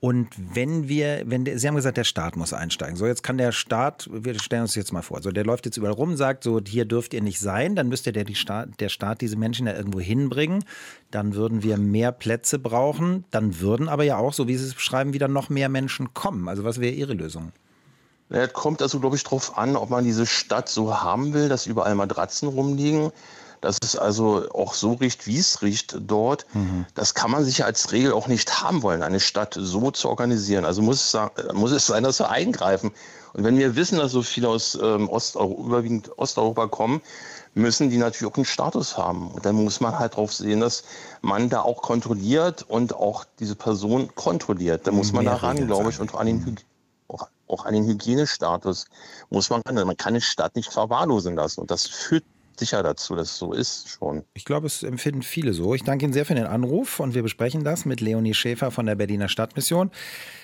Und 0.00 0.28
wenn 0.54 0.88
wir, 0.88 1.24
wenn 1.26 1.44
der, 1.44 1.58
Sie 1.58 1.66
haben 1.66 1.74
gesagt, 1.74 1.96
der 1.96 2.04
Staat 2.04 2.36
muss 2.36 2.52
einsteigen. 2.52 2.94
So, 2.94 3.06
jetzt 3.06 3.24
kann 3.24 3.36
der 3.36 3.50
Staat, 3.50 4.08
wir 4.12 4.38
stellen 4.38 4.62
uns 4.62 4.76
jetzt 4.76 4.92
mal 4.92 5.02
vor, 5.02 5.20
so 5.20 5.32
der 5.32 5.44
läuft 5.44 5.66
jetzt 5.66 5.76
überall 5.76 5.94
rum, 5.94 6.16
sagt 6.16 6.44
so, 6.44 6.60
hier 6.64 6.84
dürft 6.84 7.12
ihr 7.12 7.22
nicht 7.22 7.40
sein, 7.40 7.74
dann 7.74 7.88
müsste 7.88 8.12
der, 8.12 8.22
die 8.22 8.36
Staat, 8.36 8.68
der 8.78 8.90
Staat 8.90 9.20
diese 9.20 9.36
Menschen 9.36 9.66
ja 9.66 9.74
irgendwo 9.74 9.98
hinbringen. 9.98 10.64
Dann 11.10 11.34
würden 11.34 11.64
wir 11.64 11.78
mehr 11.78 12.12
Plätze 12.12 12.60
brauchen. 12.60 13.24
Dann 13.32 13.58
würden 13.58 13.88
aber 13.88 14.04
ja 14.04 14.18
auch, 14.18 14.32
so 14.32 14.46
wie 14.46 14.56
Sie 14.56 14.66
es 14.66 14.74
beschreiben, 14.74 15.12
wieder 15.14 15.26
noch 15.26 15.48
mehr 15.48 15.68
Menschen 15.68 16.14
kommen. 16.14 16.48
Also 16.48 16.62
was 16.62 16.80
wäre 16.80 16.94
Ihre 16.94 17.14
Lösung? 17.14 17.50
Es 18.30 18.52
kommt 18.52 18.82
also, 18.82 19.00
glaube 19.00 19.16
ich, 19.16 19.24
darauf 19.24 19.56
an, 19.56 19.76
ob 19.76 19.90
man 19.90 20.04
diese 20.04 20.26
Stadt 20.26 20.68
so 20.68 21.00
haben 21.00 21.32
will, 21.32 21.48
dass 21.48 21.66
überall 21.66 21.94
Matratzen 21.94 22.48
rumliegen 22.48 23.10
dass 23.60 23.78
es 23.82 23.96
also 23.96 24.48
auch 24.52 24.74
so 24.74 24.92
riecht, 24.94 25.26
wie 25.26 25.38
es 25.38 25.62
riecht 25.62 25.96
dort. 26.00 26.46
Mhm. 26.54 26.86
Das 26.94 27.14
kann 27.14 27.30
man 27.30 27.44
sich 27.44 27.64
als 27.64 27.92
Regel 27.92 28.12
auch 28.12 28.28
nicht 28.28 28.62
haben 28.62 28.82
wollen, 28.82 29.02
eine 29.02 29.20
Stadt 29.20 29.56
so 29.58 29.90
zu 29.90 30.08
organisieren. 30.08 30.64
Also 30.64 30.82
muss 30.82 31.14
es, 31.14 31.54
muss 31.54 31.72
es 31.72 31.86
sein, 31.86 32.04
dass 32.04 32.20
wir 32.20 32.30
eingreifen. 32.30 32.92
Und 33.34 33.44
wenn 33.44 33.58
wir 33.58 33.76
wissen, 33.76 33.98
dass 33.98 34.12
so 34.12 34.22
viele 34.22 34.48
aus 34.48 34.78
ähm, 34.80 35.08
Osteuropa, 35.08 35.62
überwiegend 35.62 36.18
Osteuropa 36.18 36.66
kommen, 36.66 37.02
müssen 37.54 37.90
die 37.90 37.98
natürlich 37.98 38.32
auch 38.32 38.36
einen 38.36 38.44
Status 38.44 38.96
haben. 38.96 39.30
Und 39.30 39.44
dann 39.44 39.56
muss 39.56 39.80
man 39.80 39.98
halt 39.98 40.12
darauf 40.12 40.32
sehen, 40.32 40.60
dass 40.60 40.84
man 41.22 41.48
da 41.48 41.62
auch 41.62 41.82
kontrolliert 41.82 42.64
und 42.68 42.94
auch 42.94 43.24
diese 43.38 43.56
Person 43.56 44.14
kontrolliert. 44.14 44.86
Da 44.86 44.92
muss 44.92 45.12
man 45.12 45.24
daran, 45.24 45.52
Regeln 45.52 45.66
glaube 45.66 45.90
ich, 45.90 45.96
sein. 45.96 46.08
und 46.08 46.14
an 46.14 46.26
den, 46.26 46.58
auch, 47.48 47.64
an 47.64 47.74
den 47.74 47.86
Hygienestatus 47.86 48.86
muss 49.30 49.50
man. 49.50 49.62
Man 49.66 49.96
kann 49.96 50.14
eine 50.14 50.20
Stadt 50.20 50.56
nicht 50.56 50.72
verwahrlosen 50.72 51.36
lassen. 51.36 51.60
Und 51.60 51.70
das 51.70 51.86
führt 51.86 52.24
sicher 52.58 52.82
dazu, 52.82 53.14
dass 53.14 53.30
es 53.30 53.38
so 53.38 53.52
ist 53.52 53.88
schon. 53.88 54.24
Ich 54.34 54.44
glaube, 54.44 54.66
es 54.66 54.82
empfinden 54.82 55.22
viele 55.22 55.52
so. 55.52 55.74
Ich 55.74 55.84
danke 55.84 56.04
Ihnen 56.04 56.12
sehr 56.12 56.26
für 56.26 56.34
den 56.34 56.46
Anruf 56.46 57.00
und 57.00 57.14
wir 57.14 57.22
besprechen 57.22 57.64
das 57.64 57.84
mit 57.84 58.00
Leonie 58.00 58.34
Schäfer 58.34 58.70
von 58.70 58.86
der 58.86 58.96
Berliner 58.96 59.28
Stadtmission. 59.28 59.90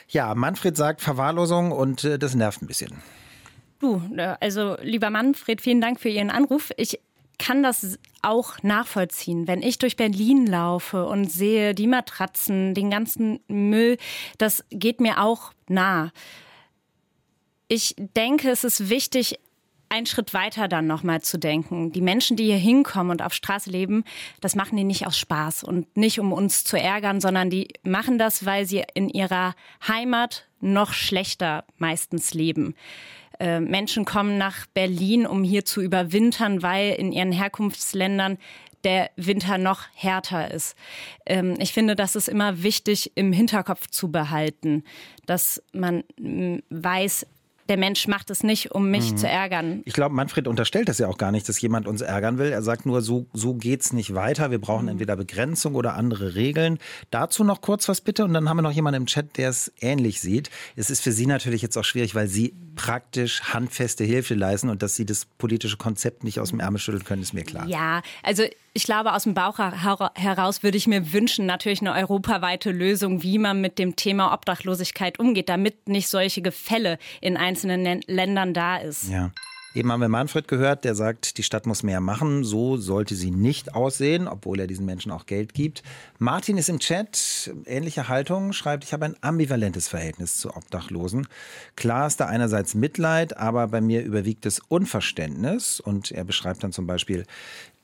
Ja, 0.09 0.35
Manfred 0.35 0.77
sagt 0.77 1.01
Verwahrlosung 1.01 1.73
und 1.73 2.05
äh, 2.05 2.19
das 2.19 2.35
nervt 2.35 2.62
ein 2.62 2.67
bisschen. 2.67 3.03
Du, 3.81 4.01
äh, 4.17 4.37
also 4.40 4.77
lieber 4.83 5.11
Manfred, 5.11 5.61
vielen 5.61 5.81
Dank 5.81 6.01
für 6.01 6.09
Ihren 6.09 6.31
Anruf. 6.31 6.71
Ich 6.77 7.01
kann 7.38 7.62
das 7.62 7.99
auch 8.23 8.62
nachvollziehen. 8.62 9.49
Wenn 9.49 9.62
ich 9.62 9.79
durch 9.79 9.97
Berlin 9.97 10.47
laufe 10.47 11.07
und 11.07 11.31
sehe 11.31 11.75
die 11.75 11.87
Matratzen, 11.87 12.75
den 12.75 12.90
ganzen 12.90 13.40
Müll, 13.49 13.99
das 14.38 14.64
geht 14.71 15.01
mir 15.01 15.21
auch 15.21 15.53
nah. 15.69 16.12
Ich 17.75 17.97
denke, 17.99 18.51
es 18.51 18.63
ist 18.63 18.89
wichtig, 18.89 19.41
einen 19.89 20.07
Schritt 20.07 20.33
weiter 20.33 20.69
dann 20.69 20.87
nochmal 20.87 21.23
zu 21.23 21.41
denken. 21.41 21.91
Die 21.91 22.03
Menschen, 22.03 22.37
die 22.37 22.45
hier 22.45 22.57
hinkommen 22.57 23.11
und 23.11 23.21
auf 23.21 23.35
Straße 23.35 23.69
leben, 23.69 24.05
das 24.41 24.55
machen 24.55 24.77
die 24.77 24.85
nicht 24.85 25.09
aus 25.09 25.19
Spaß 25.19 25.65
und 25.65 25.97
nicht 25.97 26.21
um 26.21 26.33
uns 26.33 26.63
zu 26.63 26.79
ärgern, 26.79 27.21
sondern 27.21 27.51
die 27.51 27.67
machen 27.83 28.17
das, 28.17 28.47
weil 28.47 28.65
sie 28.65 28.85
in 28.95 29.09
ihrer 29.09 29.57
Heimat 29.89 30.47
noch 30.61 30.93
schlechter 30.93 31.65
meistens 31.77 32.33
leben. 32.33 32.77
Äh, 33.41 33.59
Menschen 33.59 34.05
kommen 34.05 34.39
nach 34.39 34.67
Berlin, 34.67 35.27
um 35.27 35.43
hier 35.43 35.65
zu 35.65 35.83
überwintern, 35.83 36.63
weil 36.63 36.93
in 36.93 37.11
ihren 37.11 37.33
Herkunftsländern 37.33 38.39
der 38.85 39.11
Winter 39.17 39.59
noch 39.59 39.81
härter 39.95 40.53
ist. 40.53 40.77
Ähm, 41.27 41.57
ich 41.59 41.73
finde, 41.73 41.97
das 41.97 42.15
ist 42.15 42.29
immer 42.29 42.63
wichtig 42.63 43.11
im 43.17 43.33
Hinterkopf 43.33 43.89
zu 43.89 44.13
behalten, 44.13 44.85
dass 45.27 45.61
man 45.73 46.05
weiß, 46.71 47.27
der 47.68 47.77
Mensch 47.77 48.07
macht 48.09 48.31
es 48.31 48.42
nicht, 48.42 48.72
um 48.72 48.90
mich 48.90 49.12
Mhm. 49.12 49.16
zu 49.16 49.29
ärgern. 49.29 49.83
Ich 49.85 49.94
glaube, 49.94 50.14
Manfred 50.14 50.46
unterstellt 50.48 50.88
das 50.88 50.98
ja 50.98 51.09
auch 51.09 51.18
gar 51.18 51.33
nicht, 51.33 51.48
dass 51.48 51.61
jemand 51.61 51.87
uns 51.87 52.00
ärgern 52.03 52.38
will. 52.38 52.50
Er 52.53 52.62
sagt 52.62 52.87
nur, 52.87 53.00
so, 53.03 53.27
so 53.33 53.55
geht's 53.55 53.92
nicht 53.92 54.14
weiter. 54.14 54.50
Wir 54.50 54.61
brauchen 54.61 54.88
entweder 54.88 55.16
Begrenzung 55.16 55.74
oder 55.74 55.94
andere 55.94 56.35
Regeln. 56.35 56.79
Dazu 57.11 57.44
noch 57.44 57.61
kurz 57.61 57.88
was 57.88 58.00
bitte 58.00 58.24
und 58.24 58.35
dann 58.35 58.48
haben 58.48 58.59
wir 58.59 58.62
noch 58.62 58.72
jemanden 58.72 59.03
im 59.03 59.07
Chat, 59.07 59.37
der 59.38 59.48
es 59.48 59.72
ähnlich 59.81 60.20
sieht. 60.20 60.50
Es 60.77 60.90
ist 60.90 61.00
für 61.03 61.12
Sie 61.12 61.27
natürlich 61.27 61.62
jetzt 61.62 61.77
auch 61.77 61.85
schwierig, 61.85 62.14
weil 62.14 62.29
Sie 62.29 62.55
praktisch 62.77 63.42
handfeste 63.42 64.05
Hilfe 64.05 64.35
leisten 64.35 64.68
und 64.68 64.83
dass 64.83 64.96
sie 64.96 65.07
das 65.07 65.24
politische 65.27 65.77
Konzept 65.77 66.24
nicht 66.24 66.40
aus 66.40 66.50
dem 66.50 66.61
Ärmel 66.61 66.81
schütteln 66.81 67.05
können, 67.05 67.22
ist 67.22 67.33
mir 67.33 67.44
klar. 67.44 67.66
Ja, 67.68 68.03
also 68.22 68.42
ich 68.75 68.85
glaube, 68.85 69.15
aus 69.15 69.23
dem 69.23 69.35
Bauch 69.35 69.59
heraus 69.59 70.63
würde 70.65 70.77
ich 70.77 70.89
mir 70.89 71.13
wünschen, 71.13 71.47
natürlich 71.47 71.81
eine 71.81 71.95
europaweite 71.95 72.73
Lösung, 72.73 73.23
wie 73.23 73.39
man 73.39 73.61
mit 73.61 73.79
dem 73.79 73.95
Thema 73.95 74.35
Obdachlosigkeit 74.35 75.21
umgeht, 75.21 75.49
damit 75.49 75.89
nicht 75.89 76.09
solche 76.09 76.43
Gefälle 76.43 76.99
in 77.21 77.37
einzelnen 77.37 78.03
Ländern 78.07 78.53
da 78.53 78.77
ist. 78.79 79.09
Ja. 79.09 79.31
Eben 79.75 79.91
haben 79.91 80.01
wir 80.01 80.09
Manfred 80.09 80.47
gehört, 80.47 80.85
der 80.85 80.95
sagt, 80.95 81.37
die 81.37 81.43
Stadt 81.43 81.67
muss 81.67 81.83
mehr 81.83 82.01
machen. 82.01 82.45
So 82.45 82.77
sollte 82.77 83.17
sie 83.17 83.33
nicht 83.33 83.75
aussehen, 83.75 84.29
obwohl 84.29 84.61
er 84.61 84.69
diesen 84.69 84.87
Menschen 84.87 85.11
auch 85.11 85.27
Geld 85.27 85.53
gibt. 85.53 85.83
Martin 86.21 86.59
ist 86.59 86.69
im 86.69 86.79
Chat, 86.79 87.53
ähnliche 87.67 88.09
Haltung, 88.09 88.53
schreibt, 88.53 88.85
ich 88.85 88.93
habe 88.93 89.05
ein 89.05 89.17
ambivalentes 89.21 89.89
Verhältnis 89.89 90.37
zu 90.37 90.55
Obdachlosen. 90.55 91.27
Klar 91.75 92.07
ist 92.07 92.21
da 92.21 92.27
einerseits 92.27 92.77
Mitleid, 92.77 93.37
aber 93.37 93.67
bei 93.67 93.81
mir 93.81 94.05
überwiegt 94.05 94.47
es 94.47 94.61
Unverständnis. 94.61 95.81
Und 95.81 96.13
er 96.13 96.23
beschreibt 96.23 96.63
dann 96.63 96.71
zum 96.71 96.87
Beispiel, 96.87 97.27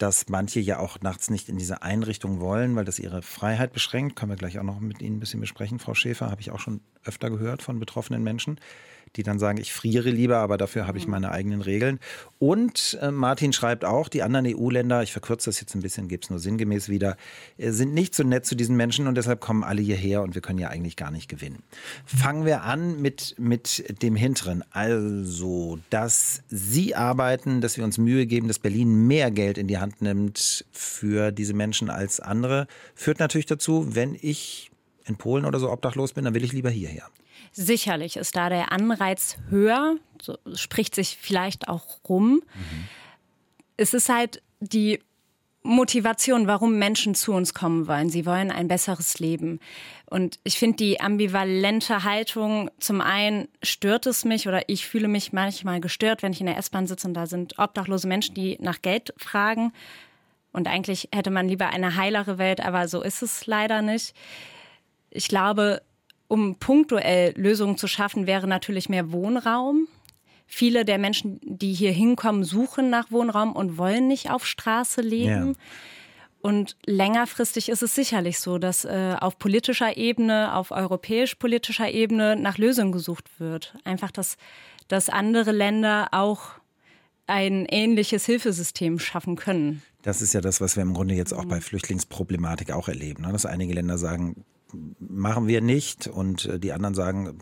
dass 0.00 0.28
manche 0.28 0.60
ja 0.60 0.78
auch 0.78 1.00
nachts 1.02 1.28
nicht 1.28 1.48
in 1.50 1.58
diese 1.58 1.82
Einrichtung 1.82 2.40
wollen, 2.40 2.74
weil 2.74 2.86
das 2.86 2.98
ihre 2.98 3.20
Freiheit 3.20 3.72
beschränkt. 3.72 4.16
Können 4.16 4.32
wir 4.32 4.36
gleich 4.36 4.58
auch 4.58 4.64
noch 4.64 4.80
mit 4.80 5.02
Ihnen 5.02 5.16
ein 5.16 5.20
bisschen 5.20 5.40
besprechen, 5.40 5.78
Frau 5.78 5.94
Schäfer, 5.94 6.30
habe 6.30 6.40
ich 6.40 6.50
auch 6.50 6.58
schon 6.58 6.80
öfter 7.04 7.28
gehört 7.28 7.62
von 7.62 7.78
betroffenen 7.78 8.22
Menschen 8.22 8.58
die 9.16 9.22
dann 9.22 9.38
sagen, 9.38 9.58
ich 9.58 9.72
friere 9.72 10.10
lieber, 10.10 10.38
aber 10.38 10.56
dafür 10.56 10.86
habe 10.86 10.98
ich 10.98 11.06
mhm. 11.06 11.12
meine 11.12 11.32
eigenen 11.32 11.62
Regeln. 11.62 11.98
Und 12.38 12.98
äh, 13.02 13.10
Martin 13.10 13.52
schreibt 13.52 13.84
auch, 13.84 14.08
die 14.08 14.22
anderen 14.22 14.46
EU-Länder, 14.46 15.02
ich 15.02 15.12
verkürze 15.12 15.50
das 15.50 15.60
jetzt 15.60 15.74
ein 15.74 15.82
bisschen, 15.82 16.08
gebe 16.08 16.22
es 16.22 16.30
nur 16.30 16.38
sinngemäß 16.38 16.88
wieder, 16.88 17.16
äh, 17.58 17.70
sind 17.70 17.92
nicht 17.92 18.14
so 18.14 18.22
nett 18.22 18.46
zu 18.46 18.54
diesen 18.54 18.76
Menschen 18.76 19.06
und 19.06 19.16
deshalb 19.16 19.40
kommen 19.40 19.64
alle 19.64 19.82
hierher 19.82 20.22
und 20.22 20.34
wir 20.34 20.42
können 20.42 20.58
ja 20.58 20.68
eigentlich 20.68 20.96
gar 20.96 21.10
nicht 21.10 21.28
gewinnen. 21.28 21.62
Fangen 22.04 22.44
wir 22.44 22.62
an 22.62 23.00
mit, 23.00 23.34
mit 23.38 24.02
dem 24.02 24.16
Hinteren. 24.16 24.64
Also, 24.70 25.78
dass 25.90 26.42
Sie 26.48 26.94
arbeiten, 26.94 27.60
dass 27.60 27.76
wir 27.76 27.84
uns 27.84 27.98
Mühe 27.98 28.26
geben, 28.26 28.48
dass 28.48 28.58
Berlin 28.58 29.06
mehr 29.06 29.30
Geld 29.30 29.58
in 29.58 29.66
die 29.66 29.78
Hand 29.78 30.02
nimmt 30.02 30.64
für 30.70 31.32
diese 31.32 31.54
Menschen 31.54 31.90
als 31.90 32.20
andere, 32.20 32.66
führt 32.94 33.18
natürlich 33.18 33.46
dazu, 33.46 33.94
wenn 33.94 34.16
ich 34.20 34.70
in 35.06 35.16
Polen 35.16 35.44
oder 35.44 35.58
so 35.58 35.70
obdachlos 35.70 36.12
bin, 36.12 36.24
dann 36.24 36.34
will 36.34 36.44
ich 36.44 36.52
lieber 36.52 36.70
hierher. 36.70 37.08
Sicherlich 37.52 38.16
ist 38.16 38.36
da 38.36 38.48
der 38.48 38.72
Anreiz 38.72 39.36
höher, 39.48 39.96
so 40.22 40.38
spricht 40.54 40.94
sich 40.94 41.18
vielleicht 41.20 41.68
auch 41.68 41.98
rum. 42.08 42.42
Mhm. 42.54 42.88
Es 43.76 43.94
ist 43.94 44.08
halt 44.08 44.42
die 44.60 45.00
Motivation, 45.62 46.46
warum 46.46 46.78
Menschen 46.78 47.14
zu 47.14 47.32
uns 47.32 47.52
kommen 47.52 47.86
wollen. 47.86 48.08
Sie 48.08 48.24
wollen 48.24 48.50
ein 48.50 48.68
besseres 48.68 49.18
Leben. 49.18 49.60
Und 50.06 50.38
ich 50.42 50.58
finde 50.58 50.76
die 50.76 51.00
ambivalente 51.00 52.02
Haltung, 52.02 52.70
zum 52.78 53.00
einen 53.00 53.46
stört 53.62 54.06
es 54.06 54.24
mich 54.24 54.48
oder 54.48 54.68
ich 54.68 54.86
fühle 54.86 55.08
mich 55.08 55.32
manchmal 55.32 55.80
gestört, 55.80 56.22
wenn 56.22 56.32
ich 56.32 56.40
in 56.40 56.46
der 56.46 56.56
S-Bahn 56.56 56.86
sitze 56.86 57.06
und 57.06 57.14
da 57.14 57.26
sind 57.26 57.58
obdachlose 57.58 58.08
Menschen, 58.08 58.34
die 58.34 58.56
nach 58.60 58.80
Geld 58.80 59.12
fragen. 59.18 59.72
Und 60.52 60.66
eigentlich 60.66 61.08
hätte 61.12 61.30
man 61.30 61.48
lieber 61.48 61.68
eine 61.68 61.94
heilere 61.94 62.38
Welt, 62.38 62.60
aber 62.60 62.88
so 62.88 63.02
ist 63.02 63.22
es 63.22 63.46
leider 63.46 63.82
nicht. 63.82 64.14
Ich 65.10 65.28
glaube, 65.28 65.82
um 66.30 66.54
punktuell 66.54 67.34
Lösungen 67.36 67.76
zu 67.76 67.88
schaffen, 67.88 68.28
wäre 68.28 68.46
natürlich 68.46 68.88
mehr 68.88 69.10
Wohnraum. 69.10 69.88
Viele 70.46 70.84
der 70.84 70.98
Menschen, 70.98 71.40
die 71.42 71.74
hier 71.74 71.90
hinkommen, 71.90 72.44
suchen 72.44 72.88
nach 72.88 73.10
Wohnraum 73.10 73.52
und 73.52 73.78
wollen 73.78 74.06
nicht 74.06 74.30
auf 74.30 74.46
Straße 74.46 75.00
leben. 75.00 75.48
Ja. 75.48 75.54
Und 76.40 76.76
längerfristig 76.86 77.68
ist 77.68 77.82
es 77.82 77.96
sicherlich 77.96 78.38
so, 78.38 78.58
dass 78.58 78.84
äh, 78.84 79.16
auf 79.20 79.38
politischer 79.38 79.96
Ebene, 79.96 80.54
auf 80.54 80.70
europäisch-politischer 80.70 81.90
Ebene 81.90 82.36
nach 82.36 82.58
Lösungen 82.58 82.92
gesucht 82.92 83.28
wird. 83.38 83.74
Einfach, 83.82 84.12
dass, 84.12 84.36
dass 84.86 85.08
andere 85.08 85.50
Länder 85.50 86.08
auch 86.12 86.60
ein 87.26 87.66
ähnliches 87.66 88.24
Hilfesystem 88.24 89.00
schaffen 89.00 89.34
können. 89.34 89.82
Das 90.02 90.22
ist 90.22 90.32
ja 90.32 90.40
das, 90.40 90.60
was 90.60 90.76
wir 90.76 90.84
im 90.84 90.94
Grunde 90.94 91.14
jetzt 91.14 91.32
auch 91.32 91.44
bei 91.44 91.60
Flüchtlingsproblematik 91.60 92.70
auch 92.70 92.88
erleben. 92.88 93.24
Ne? 93.24 93.32
Dass 93.32 93.46
einige 93.46 93.74
Länder 93.74 93.98
sagen, 93.98 94.44
machen 94.98 95.46
wir 95.46 95.60
nicht. 95.60 96.06
Und 96.06 96.46
äh, 96.46 96.58
die 96.58 96.72
anderen 96.72 96.94
sagen, 96.94 97.38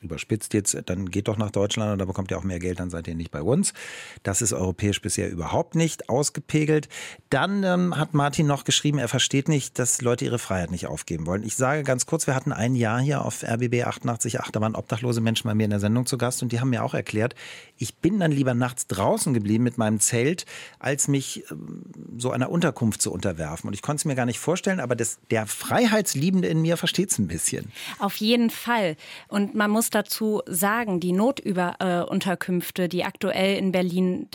überspitzt 0.00 0.54
jetzt, 0.54 0.76
dann 0.86 1.10
geht 1.10 1.28
doch 1.28 1.36
nach 1.36 1.50
Deutschland 1.50 1.92
und 1.92 1.98
da 1.98 2.04
bekommt 2.04 2.30
ihr 2.30 2.38
auch 2.38 2.44
mehr 2.44 2.58
Geld, 2.58 2.80
dann 2.80 2.90
seid 2.90 3.08
ihr 3.08 3.14
nicht 3.14 3.30
bei 3.30 3.42
uns. 3.42 3.72
Das 4.22 4.42
ist 4.42 4.52
europäisch 4.52 5.00
bisher 5.00 5.30
überhaupt 5.30 5.74
nicht 5.74 6.08
ausgepegelt. 6.08 6.88
Dann 7.30 7.64
ähm, 7.64 7.96
hat 7.96 8.14
Martin 8.14 8.46
noch 8.46 8.64
geschrieben, 8.64 8.98
er 8.98 9.08
versteht 9.08 9.48
nicht, 9.48 9.78
dass 9.78 10.00
Leute 10.00 10.24
ihre 10.24 10.38
Freiheit 10.38 10.70
nicht 10.70 10.86
aufgeben 10.86 11.26
wollen. 11.26 11.42
Ich 11.42 11.56
sage 11.56 11.82
ganz 11.82 12.06
kurz, 12.06 12.26
wir 12.26 12.34
hatten 12.34 12.52
ein 12.52 12.74
Jahr 12.74 13.00
hier 13.00 13.24
auf 13.24 13.42
RBB 13.42 13.84
88.8, 13.84 14.52
da 14.52 14.60
waren 14.60 14.74
obdachlose 14.74 15.20
Menschen 15.20 15.48
bei 15.48 15.54
mir 15.54 15.64
in 15.64 15.70
der 15.70 15.80
Sendung 15.80 16.06
zu 16.06 16.18
Gast 16.18 16.42
und 16.42 16.52
die 16.52 16.60
haben 16.60 16.70
mir 16.70 16.84
auch 16.84 16.94
erklärt, 16.94 17.34
ich 17.76 17.96
bin 17.96 18.18
dann 18.18 18.32
lieber 18.32 18.54
nachts 18.54 18.86
draußen 18.86 19.34
geblieben 19.34 19.64
mit 19.64 19.78
meinem 19.78 20.00
Zelt, 20.00 20.46
als 20.78 21.08
mich 21.08 21.44
ähm, 21.50 21.84
so 22.16 22.30
einer 22.30 22.50
Unterkunft 22.50 23.02
zu 23.02 23.12
unterwerfen. 23.12 23.68
Und 23.68 23.74
ich 23.74 23.82
konnte 23.82 24.00
es 24.00 24.04
mir 24.04 24.14
gar 24.14 24.26
nicht 24.26 24.38
vorstellen, 24.38 24.80
aber 24.80 24.96
das, 24.96 25.18
der 25.30 25.46
Freiheitsliebende 25.46 26.48
in 26.48 26.60
mir 26.62 26.76
versteht 26.76 27.10
es 27.10 27.18
ein 27.18 27.28
bisschen. 27.28 27.72
Auf 27.98 28.16
jeden 28.16 28.50
Fall. 28.50 28.96
Und 29.28 29.54
man 29.54 29.70
muss 29.70 29.87
dazu 29.90 30.42
sagen, 30.46 31.00
die 31.00 31.12
Notunterkünfte, 31.12 32.88
die 32.88 33.04
aktuell 33.04 33.56
in 33.56 33.72
Berlin 33.72 34.28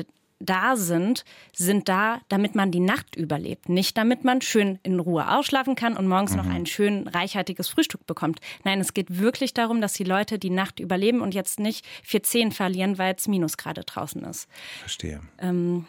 da 0.45 0.75
sind, 0.75 1.23
sind 1.53 1.89
da, 1.89 2.21
damit 2.29 2.55
man 2.55 2.71
die 2.71 2.79
Nacht 2.79 3.15
überlebt. 3.15 3.69
Nicht 3.69 3.97
damit 3.97 4.23
man 4.23 4.41
schön 4.41 4.79
in 4.83 4.99
Ruhe 4.99 5.29
ausschlafen 5.31 5.75
kann 5.75 5.95
und 5.97 6.07
morgens 6.07 6.31
mhm. 6.31 6.37
noch 6.37 6.47
ein 6.47 6.65
schön 6.65 7.07
reichhaltiges 7.07 7.69
Frühstück 7.69 8.05
bekommt. 8.05 8.39
Nein, 8.63 8.79
es 8.79 8.93
geht 8.93 9.19
wirklich 9.19 9.53
darum, 9.53 9.81
dass 9.81 9.93
die 9.93 10.03
Leute 10.03 10.39
die 10.39 10.49
Nacht 10.49 10.79
überleben 10.79 11.21
und 11.21 11.33
jetzt 11.33 11.59
nicht 11.59 11.85
4-10 12.07 12.51
verlieren, 12.51 12.97
weil 12.97 13.15
es 13.17 13.27
Minusgrade 13.27 13.83
draußen 13.83 14.23
ist. 14.23 14.47
Verstehe. 14.79 15.21
Ähm, 15.39 15.85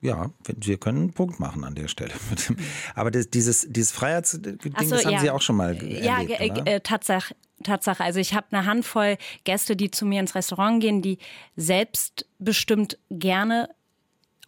ja, 0.00 0.30
wir 0.46 0.78
können 0.78 0.98
einen 0.98 1.12
Punkt 1.12 1.40
machen 1.40 1.64
an 1.64 1.74
der 1.74 1.88
Stelle. 1.88 2.12
Aber 2.94 3.10
das, 3.10 3.30
dieses, 3.30 3.66
dieses 3.68 3.92
Freiheitsding, 3.92 4.58
so, 4.82 4.94
das 4.94 5.04
haben 5.04 5.12
ja. 5.12 5.20
Sie 5.20 5.30
auch 5.30 5.42
schon 5.42 5.56
mal 5.56 5.74
ja, 5.82 6.20
erlebt, 6.20 6.58
Ja, 6.58 6.64
äh, 6.64 6.80
Tatsache, 6.80 7.34
Tatsache. 7.64 8.04
Also 8.04 8.20
ich 8.20 8.34
habe 8.34 8.46
eine 8.50 8.64
Handvoll 8.64 9.16
Gäste, 9.44 9.74
die 9.74 9.90
zu 9.90 10.06
mir 10.06 10.20
ins 10.20 10.34
Restaurant 10.34 10.80
gehen, 10.80 11.02
die 11.02 11.18
selbstbestimmt 11.56 12.98
gerne 13.10 13.68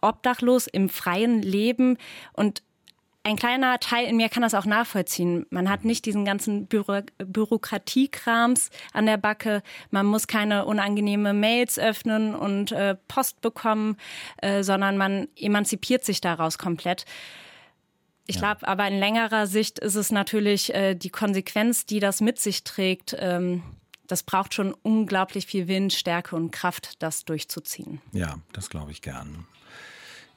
obdachlos 0.01 0.67
im 0.67 0.89
freien 0.89 1.41
leben 1.41 1.97
und 2.33 2.63
ein 3.23 3.35
kleiner 3.35 3.79
Teil 3.79 4.07
in 4.07 4.17
mir 4.17 4.29
kann 4.29 4.41
das 4.41 4.55
auch 4.55 4.65
nachvollziehen. 4.65 5.45
Man 5.51 5.69
hat 5.69 5.85
nicht 5.85 6.05
diesen 6.05 6.25
ganzen 6.25 6.65
Büro 6.65 7.01
Bürokratiekrams 7.19 8.69
an 8.93 9.05
der 9.05 9.17
Backe. 9.17 9.61
Man 9.91 10.07
muss 10.07 10.27
keine 10.27 10.65
unangenehme 10.65 11.33
Mails 11.33 11.77
öffnen 11.77 12.33
und 12.33 12.71
äh, 12.71 12.95
Post 13.07 13.41
bekommen, 13.41 13.97
äh, 14.37 14.63
sondern 14.63 14.97
man 14.97 15.27
emanzipiert 15.35 16.03
sich 16.03 16.19
daraus 16.19 16.57
komplett. 16.57 17.05
Ich 18.25 18.35
ja. 18.35 18.41
glaube, 18.41 18.67
aber 18.67 18.87
in 18.87 18.97
längerer 18.97 19.45
Sicht 19.45 19.77
ist 19.79 19.95
es 19.95 20.11
natürlich 20.11 20.73
äh, 20.73 20.95
die 20.95 21.09
Konsequenz, 21.09 21.85
die 21.85 21.99
das 21.99 22.21
mit 22.21 22.39
sich 22.39 22.63
trägt. 22.63 23.15
Ähm, 23.19 23.61
das 24.07 24.23
braucht 24.23 24.53
schon 24.53 24.73
unglaublich 24.73 25.45
viel 25.45 25.67
Willen, 25.67 25.89
Stärke 25.89 26.35
und 26.35 26.51
Kraft, 26.51 27.01
das 27.01 27.23
durchzuziehen. 27.23 28.01
Ja, 28.11 28.39
das 28.51 28.69
glaube 28.69 28.91
ich 28.91 29.01
gern. 29.01 29.45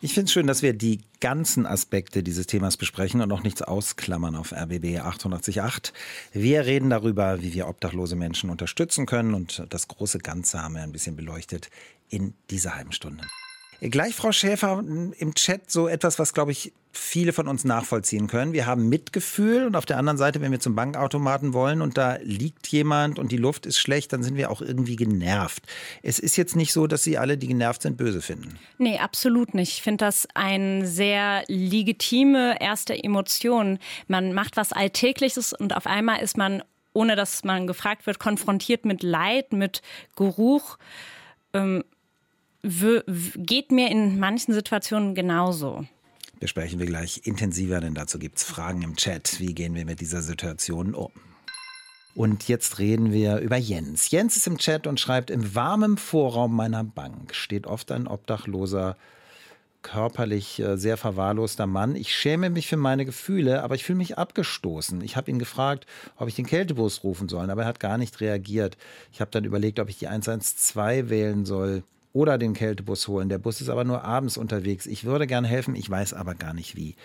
Ich 0.01 0.13
finde 0.13 0.27
es 0.27 0.33
schön, 0.33 0.47
dass 0.47 0.61
wir 0.61 0.75
die 0.75 1.01
ganzen 1.21 1.65
Aspekte 1.67 2.23
dieses 2.23 2.47
Themas 2.47 2.77
besprechen 2.77 3.23
und 3.23 3.29
noch 3.29 3.43
nichts 3.43 3.63
ausklammern 3.63 4.37
auf 4.37 4.53
RBB 4.53 4.99
888. 5.01 5.93
Wir 6.33 6.67
reden 6.67 6.91
darüber, 6.91 7.41
wie 7.41 7.55
wir 7.55 7.69
obdachlose 7.69 8.17
Menschen 8.17 8.51
unterstützen 8.51 9.07
können 9.07 9.33
und 9.33 9.65
das 9.71 9.89
große 9.89 10.19
Ganze 10.19 10.63
haben 10.63 10.75
wir 10.75 10.83
ein 10.83 10.93
bisschen 10.93 11.17
beleuchtet 11.17 11.71
in 12.11 12.35
dieser 12.51 12.75
halben 12.77 12.93
Stunde. 12.93 13.25
Gleich, 13.81 14.15
Frau 14.15 14.33
Schäfer, 14.33 14.83
im 14.83 15.35
Chat 15.35 15.71
so 15.71 15.89
etwas, 15.89 16.19
was, 16.19 16.33
glaube 16.33 16.53
ich, 16.53 16.73
viele 16.97 17.33
von 17.33 17.49
uns 17.49 17.65
nachvollziehen 17.65 18.27
können. 18.27 18.53
Wir 18.53 18.67
haben 18.67 18.89
Mitgefühl 18.89 19.67
und 19.67 19.77
auf 19.77 19.87
der 19.87 19.99
anderen 19.99 20.17
Seite, 20.17 20.41
wenn 20.41 20.53
wir 20.53 20.61
zum 20.61 20.75
Bankautomaten 20.75 21.53
wollen 21.53 21.83
und 21.83 21.99
da 21.99 22.17
liegt 22.23 22.69
jemand 22.69 23.19
und 23.19 23.33
die 23.33 23.37
Luft 23.37 23.67
ist 23.67 23.79
schlecht, 23.79 24.13
dann 24.13 24.23
sind 24.23 24.37
wir 24.37 24.51
auch 24.51 24.63
irgendwie 24.63 24.97
genervt. 24.97 25.65
Es 26.03 26.19
ist 26.19 26.37
jetzt 26.37 26.57
nicht 26.57 26.73
so, 26.73 26.87
dass 26.87 27.03
Sie 27.03 27.19
alle, 27.19 27.37
die 27.37 27.49
genervt 27.49 27.83
sind, 27.83 27.97
böse 27.97 28.23
finden. 28.23 28.59
Nee, 28.79 28.99
absolut 28.99 29.55
nicht. 29.55 29.73
Ich 29.73 29.83
finde 29.83 30.05
das 30.05 30.29
eine 30.35 30.87
sehr 30.87 31.45
legitime 31.49 32.61
erste 32.61 32.95
Emotion. 33.03 33.79
Man 34.07 34.33
macht 34.33 34.57
was 34.57 34.73
Alltägliches 34.73 35.53
und 35.53 35.77
auf 35.77 35.87
einmal 35.87 36.23
ist 36.23 36.37
man, 36.37 36.63
ohne 36.93 37.17
dass 37.17 37.45
man 37.45 37.67
gefragt 37.67 38.07
wird, 38.07 38.19
konfrontiert 38.19 38.85
mit 38.85 39.03
Leid, 39.03 39.53
mit 39.53 39.83
Geruch. 40.17 40.79
Ähm, 41.53 41.85
geht 43.37 43.71
mir 43.71 43.91
in 43.91 44.19
manchen 44.19 44.55
Situationen 44.55 45.15
genauso. 45.15 45.87
Besprechen 46.41 46.79
wir 46.79 46.87
gleich 46.87 47.23
intensiver, 47.25 47.81
denn 47.81 47.95
dazu 47.95 48.19
gibt 48.19 48.39
es 48.39 48.45
Fragen 48.45 48.83
im 48.83 48.97
Chat. 48.97 49.39
Wie 49.39 49.55
gehen 49.55 49.75
wir 49.75 49.85
mit 49.85 50.01
dieser 50.01 50.23
Situation 50.23 50.95
um? 50.95 51.11
Und 52.15 52.49
jetzt 52.49 52.79
reden 52.79 53.13
wir 53.13 53.39
über 53.39 53.57
Jens. 53.57 54.11
Jens 54.11 54.37
ist 54.37 54.47
im 54.47 54.59
Chat 54.59 54.87
und 54.87 55.01
schreibt, 55.01 55.31
im 55.31 55.55
warmen 55.55 55.97
Vorraum 55.97 56.55
meiner 56.55 56.85
Bank 56.85 57.35
steht 57.35 57.67
oft 57.67 57.91
ein 57.91 58.07
Obdachloser 58.07 58.97
körperlich 59.83 60.61
äh, 60.61 60.77
sehr 60.77 60.97
verwahrloster 60.97 61.67
Mann. 61.67 61.95
Ich 61.95 62.17
schäme 62.17 62.51
mich 62.51 62.69
für 62.69 62.77
meine 62.77 63.05
Gefühle, 63.05 63.63
aber 63.63 63.75
ich 63.75 63.85
fühle 63.85 63.99
mich 63.99 64.17
abgestoßen. 64.17 65.03
Ich 65.03 65.17
habe 65.17 65.31
ihn 65.31 65.39
gefragt, 65.39 65.87
ob 66.17 66.27
ich 66.27 66.35
den 66.35 66.47
Kältebus 66.47 67.05
rufen 67.05 67.29
soll, 67.29 67.51
aber 67.51 67.63
er 67.63 67.69
hat 67.69 67.81
gar 67.81 67.99
nicht 67.99 68.21
reagiert. 68.21 68.77
Ich 69.13 69.21
habe 69.21 69.31
dann 69.31 69.45
überlegt, 69.45 69.79
ob 69.79 69.89
ich 69.89 69.99
die 69.99 70.09
112 70.09 71.11
wählen 71.11 71.45
soll 71.45 71.85
oder 72.15 72.39
den 72.39 72.55
Kältebus 72.55 73.07
holen. 73.09 73.29
Der 73.29 73.39
Bus 73.39 73.61
ist 73.61 73.69
aber 73.69 73.85
nur 73.85 74.05
abends 74.05 74.39
unterwegs. 74.39 74.87
Ich 74.87 75.05
würde 75.05 75.27
gerne 75.27 75.47
helfen, 75.47 75.77
ich 75.77 75.91
weiß 75.91 76.15
aber 76.15 76.35
gar 76.35 76.55
nicht 76.55 76.77
wie. 76.77 76.97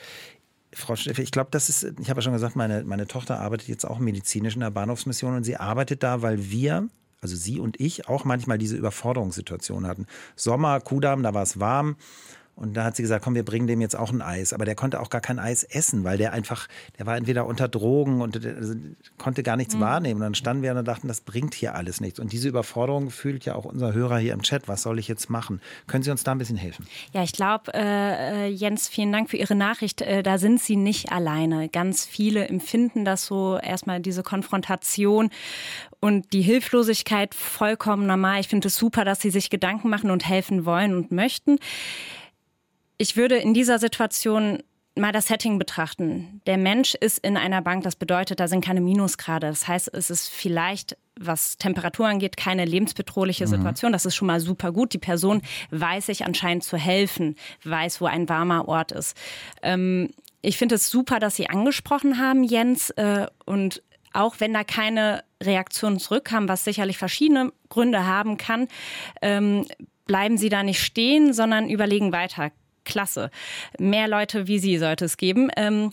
Frau 0.71 0.95
Steffi, 0.95 1.23
ich 1.23 1.31
glaube, 1.31 1.49
das 1.51 1.67
ist, 1.67 1.83
ich 1.99 2.09
habe 2.09 2.19
ja 2.19 2.21
schon 2.21 2.33
gesagt, 2.33 2.55
meine, 2.55 2.83
meine 2.83 3.07
Tochter 3.07 3.39
arbeitet 3.39 3.67
jetzt 3.67 3.85
auch 3.85 3.99
medizinisch 3.99 4.53
in 4.53 4.61
der 4.61 4.69
Bahnhofsmission 4.69 5.35
und 5.35 5.43
sie 5.43 5.57
arbeitet 5.57 6.03
da, 6.03 6.21
weil 6.21 6.51
wir 6.51 6.87
also 7.21 7.35
sie 7.35 7.59
und 7.59 7.79
ich, 7.79 8.07
auch 8.07 8.23
manchmal 8.23 8.57
diese 8.57 8.77
Überforderungssituation 8.77 9.87
hatten. 9.87 10.05
Sommer, 10.35 10.79
Kudamm, 10.79 11.23
da 11.23 11.33
war 11.33 11.43
es 11.43 11.59
warm. 11.59 11.97
Und 12.59 12.73
da 12.73 12.83
hat 12.83 12.97
sie 12.97 13.01
gesagt, 13.01 13.23
komm, 13.23 13.35
wir 13.35 13.45
bringen 13.45 13.67
dem 13.67 13.79
jetzt 13.79 13.95
auch 13.95 14.11
ein 14.11 14.21
Eis. 14.21 14.51
Aber 14.51 14.65
der 14.65 14.75
konnte 14.75 14.99
auch 14.99 15.09
gar 15.09 15.21
kein 15.21 15.39
Eis 15.39 15.63
essen, 15.63 16.03
weil 16.03 16.17
der 16.17 16.33
einfach, 16.33 16.67
der 16.97 17.05
war 17.05 17.15
entweder 17.15 17.45
unter 17.45 17.69
Drogen 17.69 18.21
und 18.21 18.45
also, 18.45 18.75
konnte 19.17 19.43
gar 19.43 19.55
nichts 19.55 19.75
mhm. 19.75 19.79
wahrnehmen. 19.79 20.15
Und 20.19 20.25
dann 20.25 20.35
standen 20.35 20.61
wir 20.61 20.75
und 20.75 20.85
dachten, 20.85 21.07
das 21.07 21.21
bringt 21.21 21.53
hier 21.53 21.75
alles 21.75 22.01
nichts. 22.01 22.19
Und 22.19 22.33
diese 22.33 22.49
Überforderung 22.49 23.11
fühlt 23.11 23.45
ja 23.45 23.55
auch 23.55 23.63
unser 23.63 23.93
Hörer 23.93 24.17
hier 24.17 24.33
im 24.33 24.41
Chat. 24.41 24.67
Was 24.67 24.83
soll 24.83 24.99
ich 24.99 25.07
jetzt 25.07 25.29
machen? 25.29 25.61
Können 25.87 26.03
Sie 26.03 26.11
uns 26.11 26.23
da 26.23 26.33
ein 26.33 26.37
bisschen 26.37 26.57
helfen? 26.57 26.85
Ja, 27.13 27.23
ich 27.23 27.31
glaube, 27.31 27.71
äh, 27.73 28.47
Jens, 28.47 28.89
vielen 28.89 29.13
Dank 29.13 29.29
für 29.29 29.37
Ihre 29.37 29.55
Nachricht. 29.55 30.01
Äh, 30.01 30.21
da 30.21 30.37
sind 30.37 30.59
Sie 30.59 30.75
nicht 30.75 31.13
alleine. 31.13 31.69
Ganz 31.69 32.05
viele 32.05 32.45
empfinden 32.49 33.05
das 33.05 33.25
so, 33.25 33.57
erstmal 33.57 34.01
diese 34.01 34.21
Konfrontation 34.21 35.29
und 36.01 36.33
die 36.33 36.41
Hilflosigkeit 36.41 37.33
vollkommen 37.35 38.05
normal. 38.05 38.41
Ich 38.41 38.49
finde 38.49 38.67
es 38.67 38.75
super, 38.75 39.05
dass 39.05 39.21
Sie 39.21 39.29
sich 39.29 39.49
Gedanken 39.49 39.89
machen 39.89 40.11
und 40.11 40.27
helfen 40.27 40.65
wollen 40.65 40.93
und 40.93 41.11
möchten 41.11 41.57
ich 42.99 43.15
würde 43.15 43.37
in 43.37 43.55
dieser 43.55 43.79
Situation 43.79 44.61
mal 44.95 45.13
das 45.13 45.27
Setting 45.27 45.57
betrachten. 45.57 46.41
Der 46.45 46.57
Mensch 46.57 46.93
ist 46.93 47.19
in 47.19 47.37
einer 47.37 47.61
Bank, 47.61 47.83
das 47.83 47.95
bedeutet, 47.95 48.41
da 48.41 48.49
sind 48.49 48.63
keine 48.63 48.81
Minusgrade. 48.81 49.47
Das 49.47 49.67
heißt, 49.67 49.93
es 49.93 50.09
ist 50.09 50.27
vielleicht, 50.27 50.97
was 51.17 51.57
Temperatur 51.57 52.07
angeht, 52.07 52.35
keine 52.35 52.65
lebensbedrohliche 52.65 53.45
mhm. 53.45 53.49
Situation. 53.49 53.91
Das 53.93 54.05
ist 54.05 54.15
schon 54.15 54.27
mal 54.27 54.41
super 54.41 54.73
gut. 54.73 54.93
Die 54.93 54.99
Person 54.99 55.41
weiß 55.71 56.07
sich 56.07 56.25
anscheinend 56.25 56.65
zu 56.65 56.75
helfen, 56.75 57.35
weiß, 57.63 58.01
wo 58.01 58.05
ein 58.05 58.27
warmer 58.27 58.67
Ort 58.67 58.91
ist. 58.91 59.15
Ähm, 59.63 60.09
ich 60.41 60.57
finde 60.57 60.75
es 60.75 60.89
super, 60.89 61.19
dass 61.19 61.37
Sie 61.37 61.49
angesprochen 61.49 62.19
haben, 62.19 62.43
Jens. 62.43 62.89
Äh, 62.91 63.27
und 63.45 63.81
auch 64.11 64.35
wenn 64.39 64.53
da 64.53 64.65
keine 64.65 65.23
Reaktionen 65.41 65.99
zurückkamen, 65.99 66.49
was 66.49 66.65
sicherlich 66.65 66.97
verschiedene 66.97 67.53
Gründe 67.69 68.05
haben 68.05 68.35
kann, 68.35 68.67
ähm, 69.21 69.65
bleiben 70.05 70.37
Sie 70.37 70.49
da 70.49 70.63
nicht 70.63 70.81
stehen, 70.81 71.33
sondern 71.33 71.69
überlegen 71.69 72.11
weiter 72.11 72.51
klasse. 72.89 73.31
Mehr 73.79 74.07
Leute 74.07 74.47
wie 74.47 74.59
Sie 74.59 74.77
sollte 74.77 75.05
es 75.05 75.17
geben. 75.17 75.49
Ähm, 75.55 75.91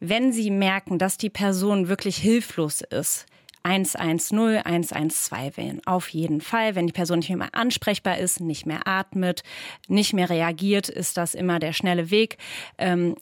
wenn 0.00 0.32
Sie 0.32 0.50
merken, 0.50 0.98
dass 0.98 1.16
die 1.16 1.30
Person 1.30 1.88
wirklich 1.88 2.16
hilflos 2.16 2.80
ist, 2.80 3.26
110, 3.62 4.64
112 4.64 5.56
wählen. 5.56 5.80
Auf 5.84 6.08
jeden 6.08 6.40
Fall. 6.40 6.74
Wenn 6.74 6.86
die 6.86 6.92
Person 6.92 7.18
nicht 7.18 7.30
mehr 7.30 7.54
ansprechbar 7.54 8.18
ist, 8.18 8.40
nicht 8.40 8.66
mehr 8.66 8.86
atmet, 8.86 9.42
nicht 9.88 10.12
mehr 10.12 10.30
reagiert, 10.30 10.88
ist 10.88 11.16
das 11.16 11.34
immer 11.34 11.58
der 11.58 11.72
schnelle 11.72 12.10
Weg. 12.10 12.38
Ähm, 12.78 13.16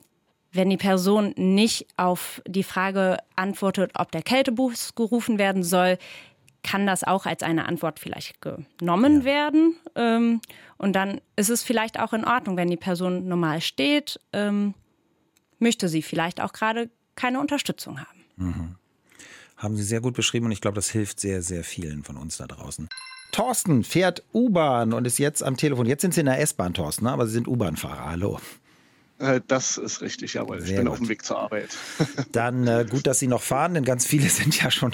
wenn 0.52 0.70
die 0.70 0.76
Person 0.76 1.34
nicht 1.36 1.86
auf 1.96 2.42
die 2.46 2.62
Frage 2.62 3.18
antwortet, 3.34 3.92
ob 3.94 4.12
der 4.12 4.22
Kältebus 4.22 4.94
gerufen 4.94 5.38
werden 5.38 5.62
soll, 5.62 5.98
kann 6.66 6.84
das 6.86 7.04
auch 7.04 7.26
als 7.26 7.42
eine 7.42 7.66
Antwort 7.66 8.00
vielleicht 8.00 8.40
genommen 8.40 9.20
ja. 9.20 9.24
werden. 9.24 9.76
Ähm, 9.94 10.40
und 10.78 10.94
dann 10.94 11.20
ist 11.36 11.48
es 11.48 11.62
vielleicht 11.62 11.98
auch 12.00 12.12
in 12.12 12.24
Ordnung, 12.24 12.56
wenn 12.56 12.68
die 12.68 12.76
Person 12.76 13.28
normal 13.28 13.60
steht, 13.60 14.20
ähm, 14.32 14.74
möchte 15.60 15.88
sie 15.88 16.02
vielleicht 16.02 16.40
auch 16.40 16.52
gerade 16.52 16.90
keine 17.14 17.40
Unterstützung 17.40 18.00
haben. 18.00 18.24
Mhm. 18.36 18.74
Haben 19.56 19.76
Sie 19.76 19.84
sehr 19.84 20.00
gut 20.02 20.14
beschrieben 20.14 20.46
und 20.46 20.52
ich 20.52 20.60
glaube, 20.60 20.74
das 20.74 20.90
hilft 20.90 21.18
sehr, 21.20 21.40
sehr 21.40 21.64
vielen 21.64 22.04
von 22.04 22.16
uns 22.16 22.36
da 22.36 22.46
draußen. 22.46 22.88
Thorsten 23.32 23.84
fährt 23.84 24.22
U-Bahn 24.34 24.92
und 24.92 25.06
ist 25.06 25.18
jetzt 25.18 25.42
am 25.42 25.56
Telefon. 25.56 25.86
Jetzt 25.86 26.02
sind 26.02 26.12
Sie 26.12 26.20
in 26.20 26.26
der 26.26 26.40
S-Bahn, 26.40 26.74
Thorsten, 26.74 27.04
ne? 27.04 27.12
aber 27.12 27.26
Sie 27.26 27.32
sind 27.32 27.48
U-Bahn-Fahrer. 27.48 28.10
Hallo. 28.10 28.40
Äh, 29.18 29.40
das 29.46 29.78
ist 29.78 30.02
richtig, 30.02 30.34
jawohl. 30.34 30.60
Sehr 30.60 30.70
ich 30.70 30.76
bin 30.76 30.84
gut. 30.84 30.92
auf 30.92 30.98
dem 30.98 31.08
Weg 31.08 31.24
zur 31.24 31.38
Arbeit. 31.38 31.76
Dann 32.32 32.66
äh, 32.66 32.86
gut, 32.88 33.06
dass 33.06 33.18
Sie 33.18 33.28
noch 33.28 33.42
fahren, 33.42 33.74
denn 33.74 33.84
ganz 33.84 34.06
viele 34.06 34.28
sind 34.28 34.60
ja 34.60 34.70
schon 34.70 34.92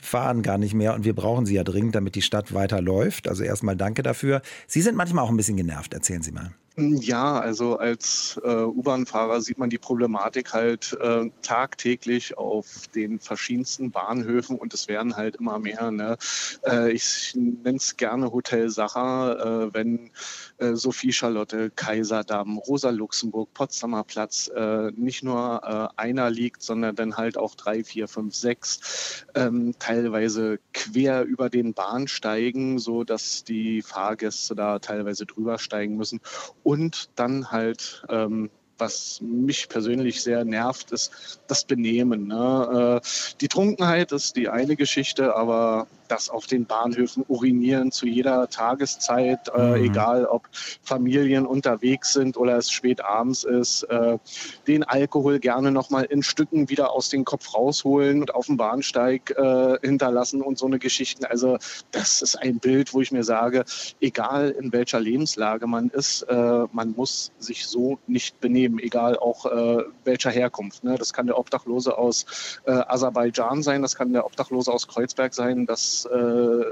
fahren 0.00 0.42
gar 0.42 0.58
nicht 0.58 0.74
mehr 0.74 0.94
und 0.94 1.04
wir 1.04 1.14
brauchen 1.14 1.46
Sie 1.46 1.54
ja 1.54 1.64
dringend, 1.64 1.94
damit 1.94 2.14
die 2.14 2.22
Stadt 2.22 2.54
weiterläuft. 2.54 3.28
Also 3.28 3.42
erstmal 3.42 3.76
danke 3.76 4.02
dafür. 4.02 4.42
Sie 4.66 4.82
sind 4.82 4.96
manchmal 4.96 5.24
auch 5.24 5.30
ein 5.30 5.36
bisschen 5.36 5.56
genervt, 5.56 5.94
erzählen 5.94 6.22
Sie 6.22 6.32
mal. 6.32 6.52
Ja, 6.78 7.40
also 7.40 7.78
als 7.78 8.38
äh, 8.44 8.64
U-Bahn-Fahrer 8.64 9.40
sieht 9.40 9.56
man 9.56 9.70
die 9.70 9.78
Problematik 9.78 10.52
halt 10.52 10.94
äh, 11.00 11.30
tagtäglich 11.40 12.36
auf 12.36 12.86
den 12.94 13.18
verschiedensten 13.18 13.90
Bahnhöfen 13.90 14.58
und 14.58 14.74
es 14.74 14.86
werden 14.86 15.16
halt 15.16 15.36
immer 15.36 15.58
mehr. 15.58 15.90
Ne? 15.90 16.18
Äh, 16.66 16.92
ich 16.92 17.32
nenne 17.34 17.78
es 17.78 17.96
gerne 17.96 18.30
Hotel 18.30 18.68
Sacher, 18.68 19.68
äh, 19.68 19.74
wenn 19.74 20.10
äh, 20.58 20.74
Sophie 20.74 21.14
Charlotte, 21.14 21.70
Kaiserdamm, 21.70 22.58
Rosa 22.58 22.90
Luxemburg, 22.90 23.54
Potsdamer 23.54 24.04
Platz 24.04 24.50
äh, 24.54 24.90
nicht 24.90 25.22
nur 25.22 25.62
äh, 25.64 25.98
einer 25.98 26.28
liegt, 26.28 26.60
sondern 26.60 26.94
dann 26.94 27.16
halt 27.16 27.38
auch 27.38 27.54
drei, 27.54 27.84
vier, 27.84 28.06
fünf, 28.06 28.34
sechs, 28.34 29.24
ähm, 29.34 29.74
teilweise 29.78 30.58
quer 30.74 31.24
über 31.24 31.48
den 31.48 31.72
Bahnsteigen, 31.72 32.78
so 32.78 33.02
dass 33.02 33.44
die 33.44 33.80
Fahrgäste 33.80 34.54
da 34.54 34.78
teilweise 34.78 35.24
drüber 35.24 35.58
steigen 35.58 35.96
müssen 35.96 36.20
und 36.66 37.10
dann 37.14 37.52
halt 37.52 38.02
ähm, 38.08 38.50
was 38.78 39.20
mich 39.22 39.68
persönlich 39.68 40.20
sehr 40.22 40.44
nervt, 40.44 40.90
ist 40.90 41.40
das 41.46 41.64
Benehmen. 41.64 42.26
Ne? 42.26 43.00
Äh, 43.02 43.34
die 43.40 43.48
Trunkenheit 43.48 44.12
ist 44.12 44.36
die 44.36 44.48
eine 44.48 44.76
Geschichte, 44.76 45.34
aber 45.34 45.86
das 46.08 46.30
auf 46.30 46.46
den 46.46 46.66
Bahnhöfen 46.66 47.24
urinieren 47.28 47.92
zu 47.92 48.06
jeder 48.06 48.48
Tageszeit, 48.48 49.48
äh, 49.54 49.78
mhm. 49.78 49.84
egal 49.84 50.26
ob 50.26 50.48
Familien 50.82 51.46
unterwegs 51.46 52.12
sind 52.12 52.36
oder 52.36 52.56
es 52.56 52.70
spät 52.70 53.04
abends 53.04 53.44
ist, 53.44 53.84
äh, 53.84 54.18
den 54.66 54.84
Alkohol 54.84 55.38
gerne 55.38 55.70
nochmal 55.70 56.04
in 56.04 56.22
Stücken 56.22 56.68
wieder 56.68 56.92
aus 56.92 57.08
dem 57.08 57.24
Kopf 57.24 57.54
rausholen 57.54 58.20
und 58.20 58.34
auf 58.34 58.46
dem 58.46 58.56
Bahnsteig 58.56 59.30
äh, 59.30 59.78
hinterlassen 59.82 60.42
und 60.42 60.58
so 60.58 60.66
eine 60.66 60.78
Geschichten. 60.78 61.24
Also 61.24 61.58
das 61.90 62.22
ist 62.22 62.36
ein 62.36 62.58
Bild, 62.58 62.94
wo 62.94 63.00
ich 63.00 63.12
mir 63.12 63.24
sage, 63.24 63.64
egal 64.00 64.50
in 64.50 64.72
welcher 64.72 65.00
Lebenslage 65.00 65.66
man 65.66 65.88
ist, 65.88 66.22
äh, 66.22 66.64
man 66.72 66.92
muss 66.92 67.32
sich 67.38 67.66
so 67.66 67.98
nicht 68.06 68.40
benehmen, 68.40 68.78
egal 68.78 69.18
auch 69.18 69.46
äh, 69.46 69.84
welcher 70.04 70.30
Herkunft. 70.30 70.84
Ne? 70.84 70.96
Das 70.98 71.12
kann 71.12 71.26
der 71.26 71.38
Obdachlose 71.38 71.96
aus 71.96 72.60
äh, 72.66 72.72
Aserbaidschan 72.72 73.62
sein, 73.62 73.82
das 73.82 73.96
kann 73.96 74.12
der 74.12 74.26
Obdachlose 74.26 74.72
aus 74.72 74.88
Kreuzberg 74.88 75.34
sein, 75.34 75.66
das 75.66 75.95
äh, 76.04 76.64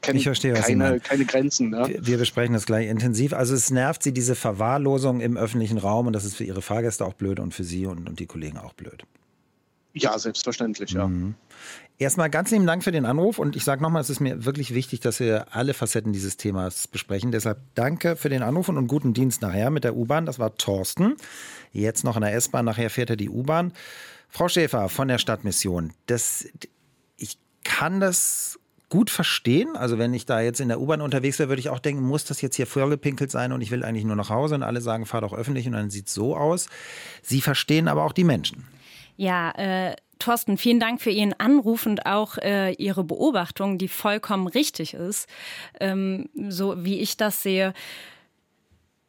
kennt 0.00 0.18
ich 0.18 0.24
verstehe, 0.24 0.54
keine, 0.54 1.00
keine 1.00 1.24
Grenzen. 1.24 1.70
Ne? 1.70 1.84
Wir, 1.88 2.06
wir, 2.06 2.18
besprechen 2.18 2.54
das 2.54 2.66
gleich 2.66 2.88
intensiv. 2.88 3.32
Also 3.32 3.54
es 3.54 3.70
nervt 3.70 4.02
Sie 4.02 4.12
diese 4.12 4.34
Verwahrlosung 4.34 5.20
im 5.20 5.36
öffentlichen 5.36 5.78
Raum 5.78 6.06
und 6.06 6.12
das 6.12 6.24
ist 6.24 6.36
für 6.36 6.44
Ihre 6.44 6.62
Fahrgäste 6.62 7.04
auch 7.04 7.14
blöd 7.14 7.40
und 7.40 7.54
für 7.54 7.64
Sie 7.64 7.86
und, 7.86 8.08
und 8.08 8.20
die 8.20 8.26
Kollegen 8.26 8.58
auch 8.58 8.74
blöd. 8.74 9.04
Ja, 9.94 10.18
selbstverständlich, 10.18 10.92
ja. 10.92 11.06
Mhm. 11.06 11.34
Erstmal 11.98 12.30
ganz 12.30 12.50
lieben 12.50 12.66
Dank 12.66 12.82
für 12.82 12.90
den 12.90 13.04
Anruf 13.04 13.38
und 13.38 13.54
ich 13.54 13.62
sage 13.62 13.82
nochmal, 13.82 14.00
es 14.00 14.10
ist 14.10 14.20
mir 14.20 14.44
wirklich 14.44 14.74
wichtig, 14.74 15.00
dass 15.00 15.20
wir 15.20 15.54
alle 15.54 15.74
Facetten 15.74 16.12
dieses 16.12 16.36
Themas 16.36 16.88
besprechen. 16.88 17.30
Deshalb 17.30 17.58
danke 17.74 18.16
für 18.16 18.28
den 18.28 18.42
Anruf 18.42 18.68
und 18.68 18.86
guten 18.88 19.12
Dienst 19.12 19.42
nachher 19.42 19.70
mit 19.70 19.84
der 19.84 19.94
U-Bahn. 19.94 20.26
Das 20.26 20.38
war 20.38 20.56
Thorsten. 20.56 21.16
Jetzt 21.72 22.02
noch 22.02 22.16
in 22.16 22.22
der 22.22 22.34
S-Bahn, 22.34 22.64
nachher 22.64 22.90
fährt 22.90 23.10
er 23.10 23.16
die 23.16 23.30
U-Bahn. 23.30 23.72
Frau 24.28 24.48
Schäfer 24.48 24.88
von 24.88 25.08
der 25.08 25.18
Stadtmission, 25.18 25.92
das, 26.06 26.48
kann 27.64 28.00
das 28.00 28.58
gut 28.88 29.08
verstehen. 29.08 29.74
Also 29.74 29.96
wenn 29.96 30.12
ich 30.12 30.26
da 30.26 30.42
jetzt 30.42 30.60
in 30.60 30.68
der 30.68 30.78
U-Bahn 30.78 31.00
unterwegs 31.00 31.38
wäre, 31.38 31.48
würde 31.48 31.60
ich 31.60 31.70
auch 31.70 31.78
denken, 31.78 32.02
muss 32.02 32.26
das 32.26 32.42
jetzt 32.42 32.56
hier 32.56 32.66
vorgepinkelt 32.66 33.30
sein 33.30 33.52
und 33.52 33.62
ich 33.62 33.70
will 33.70 33.84
eigentlich 33.84 34.04
nur 34.04 34.16
nach 34.16 34.28
Hause 34.28 34.54
und 34.54 34.62
alle 34.62 34.82
sagen, 34.82 35.06
fahr 35.06 35.22
doch 35.22 35.32
öffentlich 35.32 35.66
und 35.66 35.72
dann 35.72 35.88
sieht 35.88 36.08
es 36.08 36.14
so 36.14 36.36
aus. 36.36 36.68
Sie 37.22 37.40
verstehen 37.40 37.88
aber 37.88 38.04
auch 38.04 38.12
die 38.12 38.24
Menschen. 38.24 38.66
Ja, 39.16 39.50
äh, 39.52 39.96
Thorsten, 40.18 40.58
vielen 40.58 40.78
Dank 40.78 41.00
für 41.00 41.10
Ihren 41.10 41.32
Anruf 41.32 41.86
und 41.86 42.06
auch 42.06 42.36
äh, 42.38 42.72
Ihre 42.74 43.02
Beobachtung, 43.02 43.78
die 43.78 43.88
vollkommen 43.88 44.46
richtig 44.46 44.94
ist, 44.94 45.26
ähm, 45.80 46.28
so 46.48 46.84
wie 46.84 47.00
ich 47.00 47.16
das 47.16 47.42
sehe. 47.42 47.72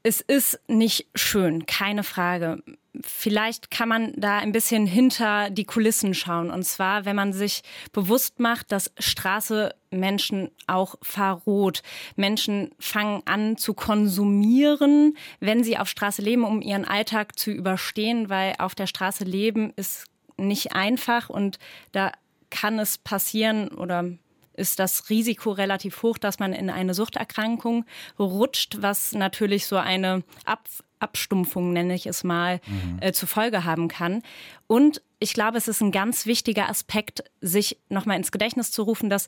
Es 0.05 0.19
ist 0.19 0.59
nicht 0.67 1.07
schön, 1.15 1.65
keine 1.65 2.03
Frage. 2.03 2.61
Vielleicht 3.01 3.71
kann 3.71 3.87
man 3.87 4.13
da 4.17 4.37
ein 4.37 4.51
bisschen 4.51 4.85
hinter 4.85 5.49
die 5.49 5.63
Kulissen 5.63 6.13
schauen. 6.13 6.51
Und 6.51 6.63
zwar, 6.63 7.05
wenn 7.05 7.15
man 7.15 7.31
sich 7.31 7.63
bewusst 7.93 8.41
macht, 8.41 8.73
dass 8.73 8.91
Straße 8.99 9.73
Menschen 9.91 10.51
auch 10.67 10.95
verroht. 11.01 11.83
Menschen 12.17 12.71
fangen 12.79 13.23
an 13.25 13.55
zu 13.55 13.73
konsumieren, 13.73 15.17
wenn 15.39 15.63
sie 15.63 15.77
auf 15.77 15.87
Straße 15.87 16.21
leben, 16.21 16.43
um 16.43 16.61
ihren 16.61 16.85
Alltag 16.85 17.39
zu 17.39 17.51
überstehen, 17.51 18.29
weil 18.29 18.55
auf 18.59 18.75
der 18.75 18.87
Straße 18.87 19.23
leben 19.23 19.71
ist 19.77 20.05
nicht 20.35 20.73
einfach 20.73 21.29
und 21.29 21.59
da 21.93 22.11
kann 22.49 22.77
es 22.77 22.97
passieren 22.97 23.69
oder 23.69 24.05
ist 24.53 24.79
das 24.79 25.09
Risiko 25.09 25.51
relativ 25.51 26.03
hoch, 26.03 26.17
dass 26.17 26.39
man 26.39 26.53
in 26.53 26.69
eine 26.69 26.93
Suchterkrankung 26.93 27.85
rutscht, 28.19 28.77
was 28.81 29.13
natürlich 29.13 29.67
so 29.67 29.77
eine 29.77 30.23
Ab 30.45 30.67
Abstumpfung, 30.99 31.73
nenne 31.73 31.93
ich 31.95 32.05
es 32.05 32.23
mal, 32.23 32.61
mhm. 32.65 32.97
äh, 33.01 33.11
zur 33.11 33.27
Folge 33.27 33.65
haben 33.65 33.89
kann. 33.89 34.23
Und 34.67 35.01
ich 35.19 35.33
glaube, 35.33 35.57
es 35.57 35.67
ist 35.67 35.81
ein 35.81 35.91
ganz 35.91 36.25
wichtiger 36.25 36.69
Aspekt, 36.69 37.25
sich 37.41 37.77
nochmal 37.89 38.15
ins 38.15 38.31
Gedächtnis 38.31 38.71
zu 38.71 38.83
rufen, 38.83 39.09
dass 39.09 39.27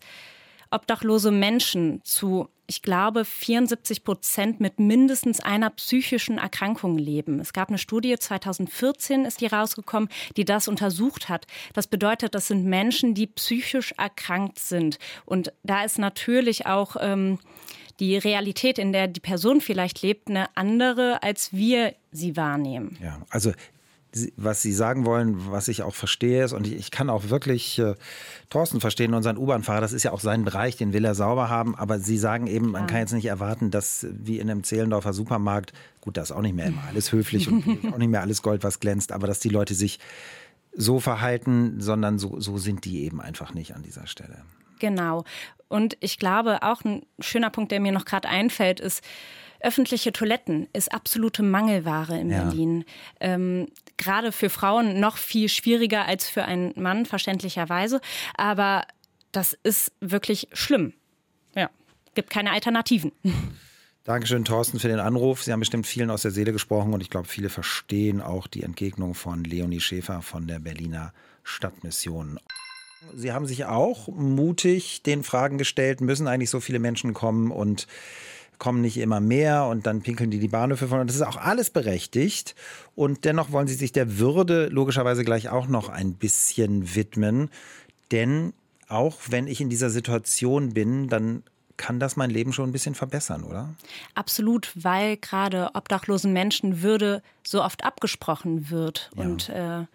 obdachlose 0.75 1.31
Menschen 1.31 2.01
zu, 2.03 2.49
ich 2.67 2.81
glaube, 2.81 3.25
74 3.25 4.03
Prozent 4.03 4.59
mit 4.59 4.79
mindestens 4.79 5.39
einer 5.39 5.69
psychischen 5.71 6.37
Erkrankung 6.37 6.97
leben. 6.97 7.39
Es 7.39 7.53
gab 7.53 7.69
eine 7.69 7.77
Studie, 7.77 8.15
2014 8.17 9.25
ist 9.25 9.41
die 9.41 9.47
rausgekommen, 9.47 10.09
die 10.37 10.45
das 10.45 10.67
untersucht 10.67 11.29
hat. 11.29 11.47
Das 11.73 11.87
bedeutet, 11.87 12.35
das 12.35 12.47
sind 12.47 12.65
Menschen, 12.65 13.13
die 13.13 13.27
psychisch 13.27 13.93
erkrankt 13.97 14.59
sind. 14.59 14.99
Und 15.25 15.53
da 15.63 15.83
ist 15.83 15.97
natürlich 15.97 16.65
auch 16.65 16.95
ähm, 16.99 17.39
die 17.99 18.17
Realität, 18.17 18.77
in 18.77 18.91
der 18.91 19.07
die 19.07 19.21
Person 19.21 19.61
vielleicht 19.61 20.01
lebt, 20.01 20.29
eine 20.29 20.55
andere, 20.55 21.23
als 21.23 21.53
wir 21.53 21.95
sie 22.11 22.35
wahrnehmen. 22.35 22.97
Ja, 23.01 23.21
also 23.29 23.53
was 24.37 24.61
Sie 24.61 24.73
sagen 24.73 25.05
wollen, 25.05 25.51
was 25.51 25.67
ich 25.67 25.83
auch 25.83 25.95
verstehe, 25.95 26.43
ist, 26.43 26.53
und 26.53 26.67
ich, 26.67 26.75
ich 26.75 26.91
kann 26.91 27.09
auch 27.09 27.29
wirklich 27.29 27.79
äh, 27.79 27.95
Thorsten 28.49 28.79
verstehen, 28.79 29.13
unseren 29.13 29.37
U-Bahn-Fahrer, 29.37 29.81
das 29.81 29.93
ist 29.93 30.03
ja 30.03 30.11
auch 30.11 30.19
sein 30.19 30.45
Bereich, 30.45 30.77
den 30.77 30.93
will 30.93 31.05
er 31.05 31.15
sauber 31.15 31.49
haben, 31.49 31.75
aber 31.75 31.99
Sie 31.99 32.17
sagen 32.17 32.47
eben, 32.47 32.71
man 32.71 32.87
kann 32.87 32.99
jetzt 32.99 33.13
nicht 33.13 33.25
erwarten, 33.25 33.71
dass 33.71 34.07
wie 34.11 34.39
in 34.39 34.49
einem 34.49 34.63
Zehlendorfer 34.63 35.13
Supermarkt, 35.13 35.73
gut, 36.01 36.17
da 36.17 36.21
ist 36.21 36.31
auch 36.31 36.41
nicht 36.41 36.55
mehr 36.55 36.67
immer 36.67 36.83
alles 36.87 37.11
höflich 37.11 37.47
und 37.47 37.63
auch 37.93 37.97
nicht 37.97 38.09
mehr 38.09 38.21
alles 38.21 38.41
Gold, 38.41 38.63
was 38.63 38.79
glänzt, 38.79 39.11
aber 39.11 39.27
dass 39.27 39.39
die 39.39 39.49
Leute 39.49 39.73
sich 39.73 39.99
so 40.77 40.99
verhalten, 40.99 41.79
sondern 41.79 42.19
so, 42.19 42.39
so 42.39 42.57
sind 42.57 42.85
die 42.85 43.03
eben 43.03 43.21
einfach 43.21 43.53
nicht 43.53 43.75
an 43.75 43.83
dieser 43.83 44.07
Stelle. 44.07 44.43
Genau. 44.79 45.23
Und 45.67 45.97
ich 46.01 46.19
glaube, 46.19 46.63
auch 46.63 46.83
ein 46.83 47.03
schöner 47.19 47.49
Punkt, 47.49 47.71
der 47.71 47.79
mir 47.79 47.91
noch 47.91 48.05
gerade 48.05 48.27
einfällt, 48.27 48.79
ist, 48.79 49.01
öffentliche 49.59 50.11
Toiletten 50.11 50.67
ist 50.73 50.93
absolute 50.93 51.43
Mangelware 51.43 52.19
in 52.19 52.29
ja. 52.29 52.43
Berlin. 52.43 52.85
Ähm, 53.19 53.67
Gerade 53.97 54.31
für 54.31 54.49
Frauen 54.49 54.99
noch 54.99 55.17
viel 55.17 55.49
schwieriger 55.49 56.05
als 56.05 56.29
für 56.29 56.43
einen 56.43 56.73
Mann, 56.75 57.05
verständlicherweise. 57.05 58.01
Aber 58.35 58.85
das 59.31 59.53
ist 59.63 59.91
wirklich 60.01 60.47
schlimm. 60.53 60.93
Ja, 61.55 61.69
gibt 62.13 62.29
keine 62.29 62.51
Alternativen. 62.51 63.11
Dankeschön, 64.05 64.45
Thorsten, 64.45 64.79
für 64.79 64.87
den 64.87 64.99
Anruf. 64.99 65.41
Sie 65.43 65.51
haben 65.51 65.61
bestimmt 65.61 65.87
vielen 65.87 66.11
aus 66.11 66.21
der 66.21 66.29
Seele 66.29 66.53
gesprochen 66.53 66.93
und 66.93 67.01
ich 67.01 67.09
glaube, 67.09 67.27
viele 67.27 67.49
verstehen 67.49 68.21
auch 68.21 68.45
die 68.45 68.61
Entgegnung 68.61 69.15
von 69.15 69.43
Leonie 69.43 69.79
Schäfer 69.79 70.21
von 70.21 70.47
der 70.47 70.59
Berliner 70.59 71.11
Stadtmission. 71.43 72.39
Sie 73.15 73.31
haben 73.31 73.47
sich 73.47 73.65
auch 73.65 74.07
mutig 74.07 75.01
den 75.03 75.23
Fragen 75.23 75.57
gestellt, 75.57 76.01
müssen 76.01 76.27
eigentlich 76.27 76.49
so 76.49 76.59
viele 76.59 76.79
Menschen 76.79 77.13
kommen 77.13 77.51
und 77.51 77.87
kommen 78.57 78.81
nicht 78.81 78.97
immer 78.97 79.19
mehr 79.19 79.65
und 79.65 79.85
dann 79.85 80.01
pinkeln 80.01 80.31
die 80.31 80.39
die 80.39 80.47
Bahnhöfe 80.47 80.87
von. 80.87 80.99
Und 80.99 81.07
das 81.07 81.15
ist 81.15 81.21
auch 81.21 81.37
alles 81.37 81.69
berechtigt. 81.69 82.55
Und 82.95 83.25
dennoch 83.25 83.51
wollen 83.51 83.67
sie 83.67 83.75
sich 83.75 83.91
der 83.91 84.17
Würde 84.17 84.67
logischerweise 84.67 85.23
gleich 85.23 85.49
auch 85.49 85.67
noch 85.67 85.89
ein 85.89 86.13
bisschen 86.13 86.95
widmen. 86.95 87.49
Denn 88.11 88.53
auch 88.87 89.17
wenn 89.29 89.47
ich 89.47 89.61
in 89.61 89.69
dieser 89.69 89.89
Situation 89.89 90.73
bin, 90.73 91.09
dann 91.09 91.43
kann 91.77 91.99
das 91.99 92.15
mein 92.15 92.29
Leben 92.29 92.53
schon 92.53 92.69
ein 92.69 92.71
bisschen 92.71 92.95
verbessern, 92.95 93.43
oder? 93.43 93.73
Absolut, 94.13 94.71
weil 94.75 95.17
gerade 95.17 95.71
obdachlosen 95.73 96.31
Menschen 96.31 96.81
Würde 96.81 97.21
so 97.45 97.63
oft 97.63 97.83
abgesprochen 97.83 98.69
wird 98.69 99.11
ja. 99.15 99.23
und 99.23 99.49
äh, 99.49 99.85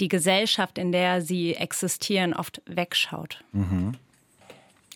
die 0.00 0.08
Gesellschaft, 0.08 0.78
in 0.78 0.92
der 0.92 1.22
sie 1.22 1.54
existieren, 1.54 2.34
oft 2.34 2.60
wegschaut. 2.66 3.42
Mhm. 3.52 3.94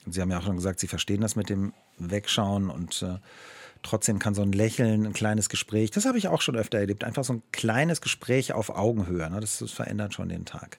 Sie 0.09 0.20
haben 0.20 0.31
ja 0.31 0.38
auch 0.38 0.44
schon 0.44 0.57
gesagt, 0.57 0.81
Sie 0.81 0.88
verstehen 0.88 1.20
das 1.20 1.37
mit 1.37 1.48
dem 1.48 1.72
Wegschauen 1.98 2.70
und 2.70 3.02
äh, 3.02 3.18
trotzdem 3.82 4.18
kann 4.18 4.35
so 4.35 4.42
ein 4.42 4.52
Lächeln, 4.52 5.06
ein 5.06 5.12
kleines 5.12 5.48
Gespräch, 5.48 5.90
das 5.90 6.04
habe 6.04 6.18
ich 6.18 6.28
auch 6.28 6.42
schon 6.42 6.56
öfter 6.56 6.78
erlebt, 6.78 7.04
einfach 7.04 7.24
so 7.24 7.35
ein 7.35 7.42
kleines 7.52 8.00
Gespräch 8.00 8.52
auf 8.52 8.70
Augenhöhe, 8.70 9.30
ne? 9.30 9.40
das, 9.40 9.59
das 9.59 9.70
verändert 9.70 10.14
schon 10.14 10.28
den 10.28 10.44
Tag. 10.44 10.78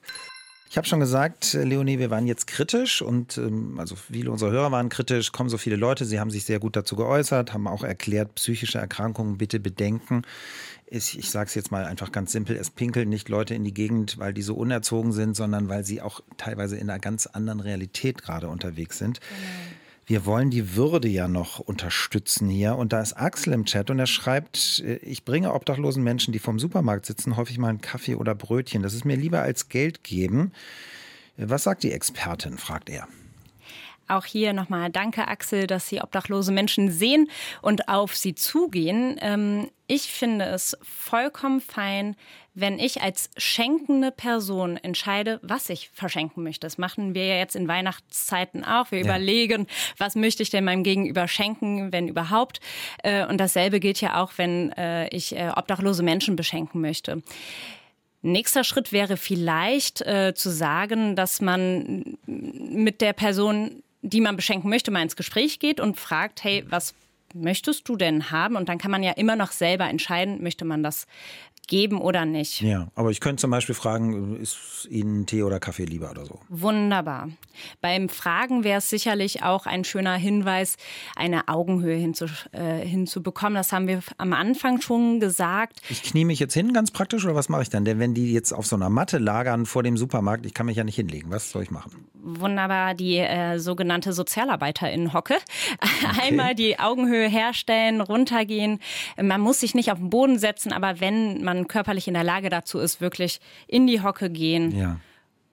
Ich 0.70 0.76
habe 0.76 0.86
schon 0.86 1.00
gesagt, 1.00 1.54
Leonie, 1.54 1.98
wir 1.98 2.10
waren 2.10 2.26
jetzt 2.26 2.46
kritisch 2.46 3.00
und 3.00 3.38
ähm, 3.38 3.78
also 3.80 3.96
viele 3.96 4.30
unserer 4.30 4.50
Hörer 4.50 4.70
waren 4.70 4.90
kritisch, 4.90 5.32
kommen 5.32 5.48
so 5.48 5.56
viele 5.56 5.76
Leute, 5.76 6.04
sie 6.04 6.20
haben 6.20 6.30
sich 6.30 6.44
sehr 6.44 6.58
gut 6.58 6.76
dazu 6.76 6.94
geäußert, 6.94 7.54
haben 7.54 7.66
auch 7.66 7.82
erklärt, 7.82 8.34
psychische 8.34 8.78
Erkrankungen 8.78 9.38
bitte 9.38 9.60
bedenken. 9.60 10.22
Ich, 10.86 11.18
ich 11.18 11.30
sage 11.30 11.48
es 11.48 11.54
jetzt 11.54 11.70
mal 11.70 11.86
einfach 11.86 12.12
ganz 12.12 12.32
simpel, 12.32 12.54
es 12.56 12.68
pinkeln 12.68 13.08
nicht 13.08 13.30
Leute 13.30 13.54
in 13.54 13.64
die 13.64 13.72
Gegend, 13.72 14.18
weil 14.18 14.34
die 14.34 14.42
so 14.42 14.54
unerzogen 14.56 15.12
sind, 15.12 15.36
sondern 15.36 15.70
weil 15.70 15.84
sie 15.84 16.02
auch 16.02 16.20
teilweise 16.36 16.76
in 16.76 16.90
einer 16.90 16.98
ganz 16.98 17.26
anderen 17.26 17.60
Realität 17.60 18.22
gerade 18.22 18.48
unterwegs 18.48 18.98
sind. 18.98 19.20
Genau 19.20 19.78
wir 20.08 20.24
wollen 20.24 20.48
die 20.48 20.74
Würde 20.74 21.06
ja 21.06 21.28
noch 21.28 21.58
unterstützen 21.58 22.48
hier. 22.48 22.76
Und 22.76 22.94
da 22.94 23.02
ist 23.02 23.12
Axel 23.12 23.52
im 23.52 23.66
Chat 23.66 23.90
und 23.90 23.98
er 23.98 24.06
schreibt, 24.06 24.82
äh, 24.84 24.96
ich 24.96 25.24
bringe 25.24 25.52
obdachlosen 25.52 26.02
Menschen, 26.02 26.32
die 26.32 26.38
vom 26.38 26.58
Supermarkt 26.58 27.04
sitzen, 27.04 27.36
häufig 27.36 27.58
mal 27.58 27.68
einen 27.68 27.82
Kaffee 27.82 28.14
oder 28.14 28.34
Brötchen. 28.34 28.82
Das 28.82 28.94
ist 28.94 29.04
mir 29.04 29.16
lieber 29.16 29.42
als 29.42 29.68
Geld 29.68 30.02
geben. 30.02 30.52
Was 31.36 31.62
sagt 31.62 31.82
die 31.82 31.92
Expertin, 31.92 32.56
fragt 32.56 32.88
er. 32.88 33.06
Auch 34.08 34.24
hier 34.24 34.52
nochmal 34.52 34.90
danke, 34.90 35.28
Axel, 35.28 35.66
dass 35.66 35.88
Sie 35.88 36.00
obdachlose 36.00 36.50
Menschen 36.52 36.90
sehen 36.90 37.30
und 37.62 37.88
auf 37.88 38.16
sie 38.16 38.34
zugehen. 38.34 39.16
Ähm, 39.20 39.70
ich 39.86 40.02
finde 40.02 40.46
es 40.46 40.76
vollkommen 40.82 41.60
fein, 41.60 42.16
wenn 42.54 42.78
ich 42.78 43.02
als 43.02 43.30
schenkende 43.36 44.10
Person 44.10 44.76
entscheide, 44.76 45.38
was 45.42 45.70
ich 45.70 45.90
verschenken 45.90 46.42
möchte. 46.42 46.66
Das 46.66 46.76
machen 46.76 47.14
wir 47.14 47.26
ja 47.26 47.36
jetzt 47.36 47.54
in 47.54 47.68
Weihnachtszeiten 47.68 48.64
auch. 48.64 48.90
Wir 48.90 48.98
ja. 48.98 49.04
überlegen, 49.04 49.66
was 49.96 50.16
möchte 50.16 50.42
ich 50.42 50.50
denn 50.50 50.64
meinem 50.64 50.82
Gegenüber 50.82 51.28
schenken, 51.28 51.92
wenn 51.92 52.08
überhaupt. 52.08 52.60
Äh, 53.02 53.26
und 53.26 53.38
dasselbe 53.38 53.78
gilt 53.78 54.00
ja 54.00 54.22
auch, 54.22 54.32
wenn 54.36 54.72
äh, 54.72 55.08
ich 55.08 55.36
äh, 55.36 55.50
obdachlose 55.54 56.02
Menschen 56.02 56.34
beschenken 56.34 56.80
möchte. 56.80 57.22
Nächster 58.20 58.64
Schritt 58.64 58.92
wäre 58.92 59.16
vielleicht 59.16 60.00
äh, 60.00 60.34
zu 60.34 60.50
sagen, 60.50 61.14
dass 61.14 61.40
man 61.40 62.18
mit 62.26 63.00
der 63.00 63.12
Person, 63.12 63.84
die 64.02 64.20
man 64.20 64.36
beschenken 64.36 64.70
möchte, 64.70 64.90
mal 64.90 65.02
ins 65.02 65.16
Gespräch 65.16 65.58
geht 65.58 65.80
und 65.80 65.98
fragt, 65.98 66.44
hey, 66.44 66.64
was 66.68 66.94
möchtest 67.34 67.88
du 67.88 67.96
denn 67.96 68.30
haben? 68.30 68.56
Und 68.56 68.68
dann 68.68 68.78
kann 68.78 68.90
man 68.90 69.02
ja 69.02 69.12
immer 69.12 69.36
noch 69.36 69.52
selber 69.52 69.88
entscheiden, 69.88 70.42
möchte 70.42 70.64
man 70.64 70.82
das 70.82 71.06
geben 71.68 72.00
oder 72.00 72.24
nicht. 72.24 72.60
Ja, 72.60 72.88
aber 72.94 73.10
ich 73.10 73.20
könnte 73.20 73.40
zum 73.40 73.50
Beispiel 73.50 73.74
fragen, 73.74 74.40
ist 74.40 74.88
Ihnen 74.90 75.26
Tee 75.26 75.42
oder 75.42 75.60
Kaffee 75.60 75.84
lieber 75.84 76.10
oder 76.10 76.24
so? 76.24 76.40
Wunderbar. 76.48 77.28
Beim 77.80 78.08
Fragen 78.08 78.64
wäre 78.64 78.78
es 78.78 78.88
sicherlich 78.88 79.42
auch 79.42 79.66
ein 79.66 79.84
schöner 79.84 80.14
Hinweis, 80.14 80.76
eine 81.16 81.48
Augenhöhe 81.48 81.96
hinzu, 81.96 82.26
äh, 82.52 82.78
hinzubekommen. 82.84 83.54
Das 83.54 83.72
haben 83.72 83.86
wir 83.86 84.00
am 84.16 84.32
Anfang 84.32 84.80
schon 84.80 85.20
gesagt. 85.20 85.80
Ich 85.88 86.02
knie 86.02 86.24
mich 86.24 86.38
jetzt 86.38 86.54
hin, 86.54 86.72
ganz 86.72 86.90
praktisch, 86.90 87.24
oder 87.24 87.34
was 87.34 87.48
mache 87.48 87.62
ich 87.62 87.70
dann? 87.70 87.84
Denn 87.84 87.98
wenn 87.98 88.14
die 88.14 88.32
jetzt 88.32 88.52
auf 88.52 88.66
so 88.66 88.76
einer 88.76 88.90
Matte 88.90 89.18
lagern 89.18 89.66
vor 89.66 89.82
dem 89.82 89.96
Supermarkt, 89.96 90.46
ich 90.46 90.54
kann 90.54 90.66
mich 90.66 90.76
ja 90.76 90.84
nicht 90.84 90.96
hinlegen. 90.96 91.30
Was 91.30 91.50
soll 91.50 91.62
ich 91.62 91.70
machen? 91.70 92.06
Wunderbar, 92.14 92.94
die 92.94 93.18
äh, 93.18 93.58
sogenannte 93.58 94.12
Sozialarbeiterin-Hocke. 94.12 95.36
Okay. 95.98 96.28
Einmal 96.28 96.54
die 96.54 96.78
Augenhöhe 96.78 97.28
herstellen, 97.28 98.00
runtergehen. 98.00 98.78
Man 99.20 99.40
muss 99.40 99.60
sich 99.60 99.74
nicht 99.74 99.90
auf 99.92 99.98
den 99.98 100.10
Boden 100.10 100.38
setzen, 100.38 100.72
aber 100.72 101.00
wenn 101.00 101.42
man 101.44 101.57
man 101.58 101.68
körperlich 101.68 102.08
in 102.08 102.14
der 102.14 102.24
Lage 102.24 102.48
dazu 102.48 102.78
ist, 102.78 103.00
wirklich 103.00 103.40
in 103.66 103.86
die 103.86 104.02
Hocke 104.02 104.30
gehen. 104.30 104.76
Ja. 104.76 105.00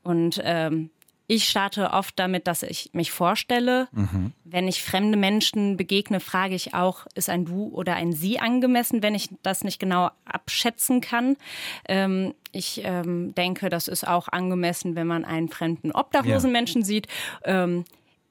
Und 0.03 0.41
ähm, 0.43 0.89
ich 1.27 1.49
starte 1.49 1.91
oft 1.91 2.19
damit, 2.19 2.45
dass 2.45 2.61
ich 2.61 2.91
mich 2.93 3.11
vorstelle. 3.11 3.87
Mhm. 3.91 4.33
Wenn 4.43 4.67
ich 4.67 4.83
fremde 4.83 5.17
Menschen 5.17 5.75
begegne, 5.75 6.19
frage 6.19 6.53
ich 6.53 6.75
auch, 6.75 7.07
ist 7.15 7.29
ein 7.29 7.45
Du 7.45 7.69
oder 7.69 7.95
ein 7.95 8.13
Sie 8.13 8.39
angemessen, 8.39 9.01
wenn 9.01 9.15
ich 9.15 9.29
das 9.41 9.63
nicht 9.63 9.79
genau 9.79 10.11
abschätzen 10.25 11.01
kann. 11.01 11.35
Ähm, 11.87 12.35
ich 12.51 12.81
ähm, 12.83 13.33
denke, 13.33 13.69
das 13.69 13.87
ist 13.87 14.07
auch 14.07 14.27
angemessen, 14.27 14.95
wenn 14.95 15.07
man 15.07 15.25
einen 15.25 15.49
fremden 15.49 15.91
obdachlosen 15.91 16.51
ja. 16.51 16.53
Menschen 16.53 16.83
sieht. 16.83 17.07
Ähm, 17.43 17.85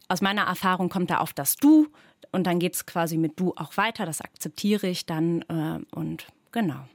aus 0.07 0.21
meiner 0.21 0.43
Erfahrung 0.43 0.89
kommt 0.89 1.11
da 1.11 1.19
auf 1.19 1.33
das 1.33 1.57
Du 1.57 1.89
und 2.31 2.47
dann 2.47 2.61
geht 2.61 2.75
es 2.75 2.87
quasi 2.87 3.17
mit 3.17 3.41
Du 3.41 3.55
auch 3.57 3.77
weiter. 3.77 4.07
Das 4.07 4.21
akzeptiere 4.21 4.87
ich 4.87 5.05
dann 5.05 5.43
äh, 5.43 5.97
und 5.97 6.27
genau. 6.53 6.87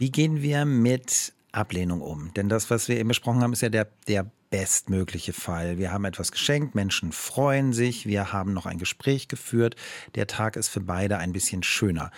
Wie 0.00 0.10
gehen 0.10 0.40
wir 0.40 0.64
mit 0.64 1.34
Ablehnung 1.52 2.00
um? 2.00 2.32
Denn 2.32 2.48
das, 2.48 2.70
was 2.70 2.88
wir 2.88 2.98
eben 2.98 3.08
besprochen 3.08 3.42
haben, 3.42 3.52
ist 3.52 3.60
ja 3.60 3.68
der, 3.68 3.86
der 4.08 4.30
bestmögliche 4.48 5.34
Fall. 5.34 5.76
Wir 5.76 5.92
haben 5.92 6.06
etwas 6.06 6.32
geschenkt, 6.32 6.74
Menschen 6.74 7.12
freuen 7.12 7.74
sich, 7.74 8.06
wir 8.06 8.32
haben 8.32 8.54
noch 8.54 8.64
ein 8.64 8.78
Gespräch 8.78 9.28
geführt. 9.28 9.76
Der 10.14 10.26
Tag 10.26 10.56
ist 10.56 10.68
für 10.68 10.80
beide 10.80 11.18
ein 11.18 11.34
bisschen 11.34 11.62
schöner. 11.62 12.12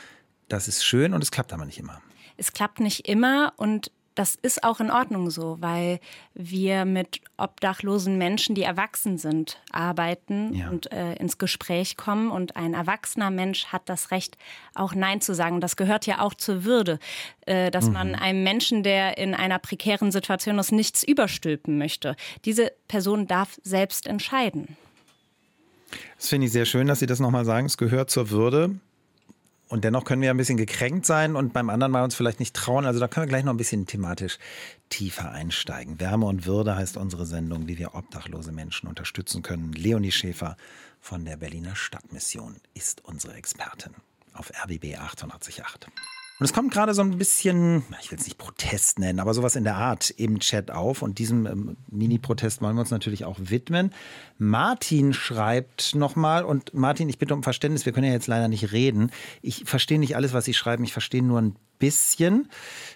Das 0.47 0.69
ist 0.69 0.85
schön 0.85 1.13
und 1.13 1.25
es 1.25 1.33
klappt 1.33 1.53
aber 1.53 1.65
nicht 1.65 1.81
immer. 1.81 2.01
Es 2.37 2.53
klappt 2.53 2.79
nicht 2.79 3.09
immer 3.09 3.53
und 3.57 3.91
das 4.15 4.35
ist 4.35 4.65
auch 4.65 4.81
in 4.81 4.91
Ordnung 4.91 5.31
so, 5.31 5.57
weil 5.61 6.01
wir 6.35 6.85
mit 6.85 7.21
obdachlosen 7.37 8.19
Menschen, 8.19 8.55
die 8.55 8.63
erwachsen 8.63 9.19
sind, 9.19 9.59
arbeiten 9.71 10.55
ja. 10.55 10.69
und 10.69 10.93
äh, 10.93 11.15
ins 11.15 11.39
Gespräch 11.39 11.97
kommen. 11.97 12.31
Und 12.31 12.57
ein 12.57 12.75
erwachsener 12.75 13.31
Mensch 13.31 13.67
hat 13.67 13.89
das 13.89 14.11
Recht, 14.11 14.37
auch 14.75 14.95
Nein 14.95 15.21
zu 15.21 15.35
sagen. 15.35 15.61
Das 15.61 15.77
gehört 15.77 16.07
ja 16.07 16.21
auch 16.21 16.35
zur 16.35 16.65
Würde, 16.65 16.99
äh, 17.47 17.71
dass 17.71 17.87
mhm. 17.87 17.93
man 17.93 18.15
einem 18.15 18.43
Menschen, 18.43 18.83
der 18.83 19.19
in 19.19 19.35
einer 19.35 19.59
prekären 19.59 20.13
Situation 20.13 20.59
ist, 20.59 20.73
nichts 20.73 21.03
überstülpen 21.03 21.79
möchte. 21.79 22.17
Diese 22.45 22.73
Person 22.89 23.27
darf 23.27 23.59
selbst 23.63 24.07
entscheiden. 24.07 24.77
Das 26.17 26.29
finde 26.29 26.47
ich 26.47 26.53
sehr 26.53 26.65
schön, 26.65 26.87
dass 26.87 27.01
Sie 27.01 27.07
das 27.07 27.21
nochmal 27.21 27.45
sagen. 27.45 27.67
Es 27.67 27.77
gehört 27.77 28.11
zur 28.11 28.31
Würde. 28.31 28.77
Und 29.73 29.85
dennoch 29.85 30.05
können 30.05 30.21
wir 30.21 30.29
ein 30.29 30.37
bisschen 30.37 30.59
gekränkt 30.59 31.07
sein 31.07 31.35
und 31.35 31.55
beim 31.55 31.71
anderen 31.71 31.93
mal 31.93 32.05
uns 32.05 32.15
vielleicht 32.15 32.41
nicht 32.41 32.55
trauen. 32.55 32.85
Also 32.85 33.01
da 33.01 33.09
können 33.09 33.25
wir 33.25 33.29
gleich 33.31 33.45
noch 33.45 33.55
ein 33.55 33.57
bisschen 33.57 33.87
thematisch 33.87 34.39
tiefer 34.91 35.33
einsteigen. 35.33 35.99
Wärme 35.99 36.27
und 36.27 36.45
Würde 36.45 36.77
heißt 36.77 36.99
unsere 36.99 37.25
Sendung, 37.25 37.69
wie 37.69 37.79
wir 37.79 37.95
obdachlose 37.95 38.53
Menschen 38.53 38.87
unterstützen 38.87 39.41
können. 39.41 39.73
Leonie 39.73 40.13
Schäfer 40.13 40.59
von 41.01 41.25
der 41.25 41.39
Berliner 41.39 41.75
Stadtmission 41.75 42.57
ist 42.75 43.03
unsere 43.07 43.33
Expertin 43.33 43.95
auf 44.35 44.53
RBB 44.63 44.99
888. 44.99 45.91
Und 46.43 46.47
es 46.47 46.55
kommt 46.55 46.73
gerade 46.73 46.93
so 46.93 47.03
ein 47.03 47.19
bisschen, 47.19 47.85
ich 48.01 48.11
will 48.11 48.19
es 48.19 48.25
nicht 48.25 48.37
Protest 48.37 48.99
nennen, 48.99 49.21
aber 49.21 49.33
sowas 49.33 49.55
in 49.55 49.63
der 49.63 49.77
Art 49.77 50.11
im 50.11 50.41
Chat 50.41 50.73
auf. 50.73 51.01
Und 51.01 51.21
diesem 51.21 51.47
ähm, 51.47 51.77
Mini-Protest 51.89 52.61
wollen 52.61 52.75
wir 52.75 52.81
uns 52.81 52.91
natürlich 52.91 53.25
auch 53.25 53.37
widmen. 53.39 53.93
Martin 54.39 55.13
schreibt 55.13 55.95
nochmal, 55.95 56.43
und 56.43 56.75
Martin, 56.75 57.09
ich 57.09 57.19
bitte 57.19 57.33
um 57.35 57.45
Verständnis, 57.45 57.87
wir 57.87 57.93
können 57.93 58.09
ja 58.09 58.13
jetzt 58.13 58.27
leider 58.27 58.49
nicht 58.49 58.73
reden. 58.73 59.13
Ich 59.41 59.67
verstehe 59.67 60.01
nicht 60.01 60.17
alles, 60.17 60.33
was 60.33 60.45
Sie 60.45 60.53
schreiben, 60.53 60.83
ich 60.83 60.93
verstehe 60.93 61.23
nur 61.23 61.41
ein 61.41 61.55
bisschen. 61.79 62.49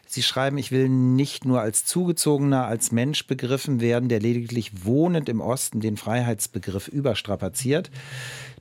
Sie 0.09 0.25
schreiben, 0.25 0.59
ich 0.59 0.73
will 0.73 0.89
nicht 0.89 1.45
nur 1.45 1.61
als 1.61 1.85
Zugezogener, 1.85 2.67
als 2.67 2.91
Mensch 2.91 3.29
begriffen 3.29 3.81
werden, 3.81 4.09
der 4.09 4.19
lediglich 4.19 4.85
wohnend 4.85 5.29
im 5.29 5.41
Osten 5.41 5.79
den 5.79 5.97
Freiheitsbegriff 5.97 6.89
überstrapaziert. 6.89 7.93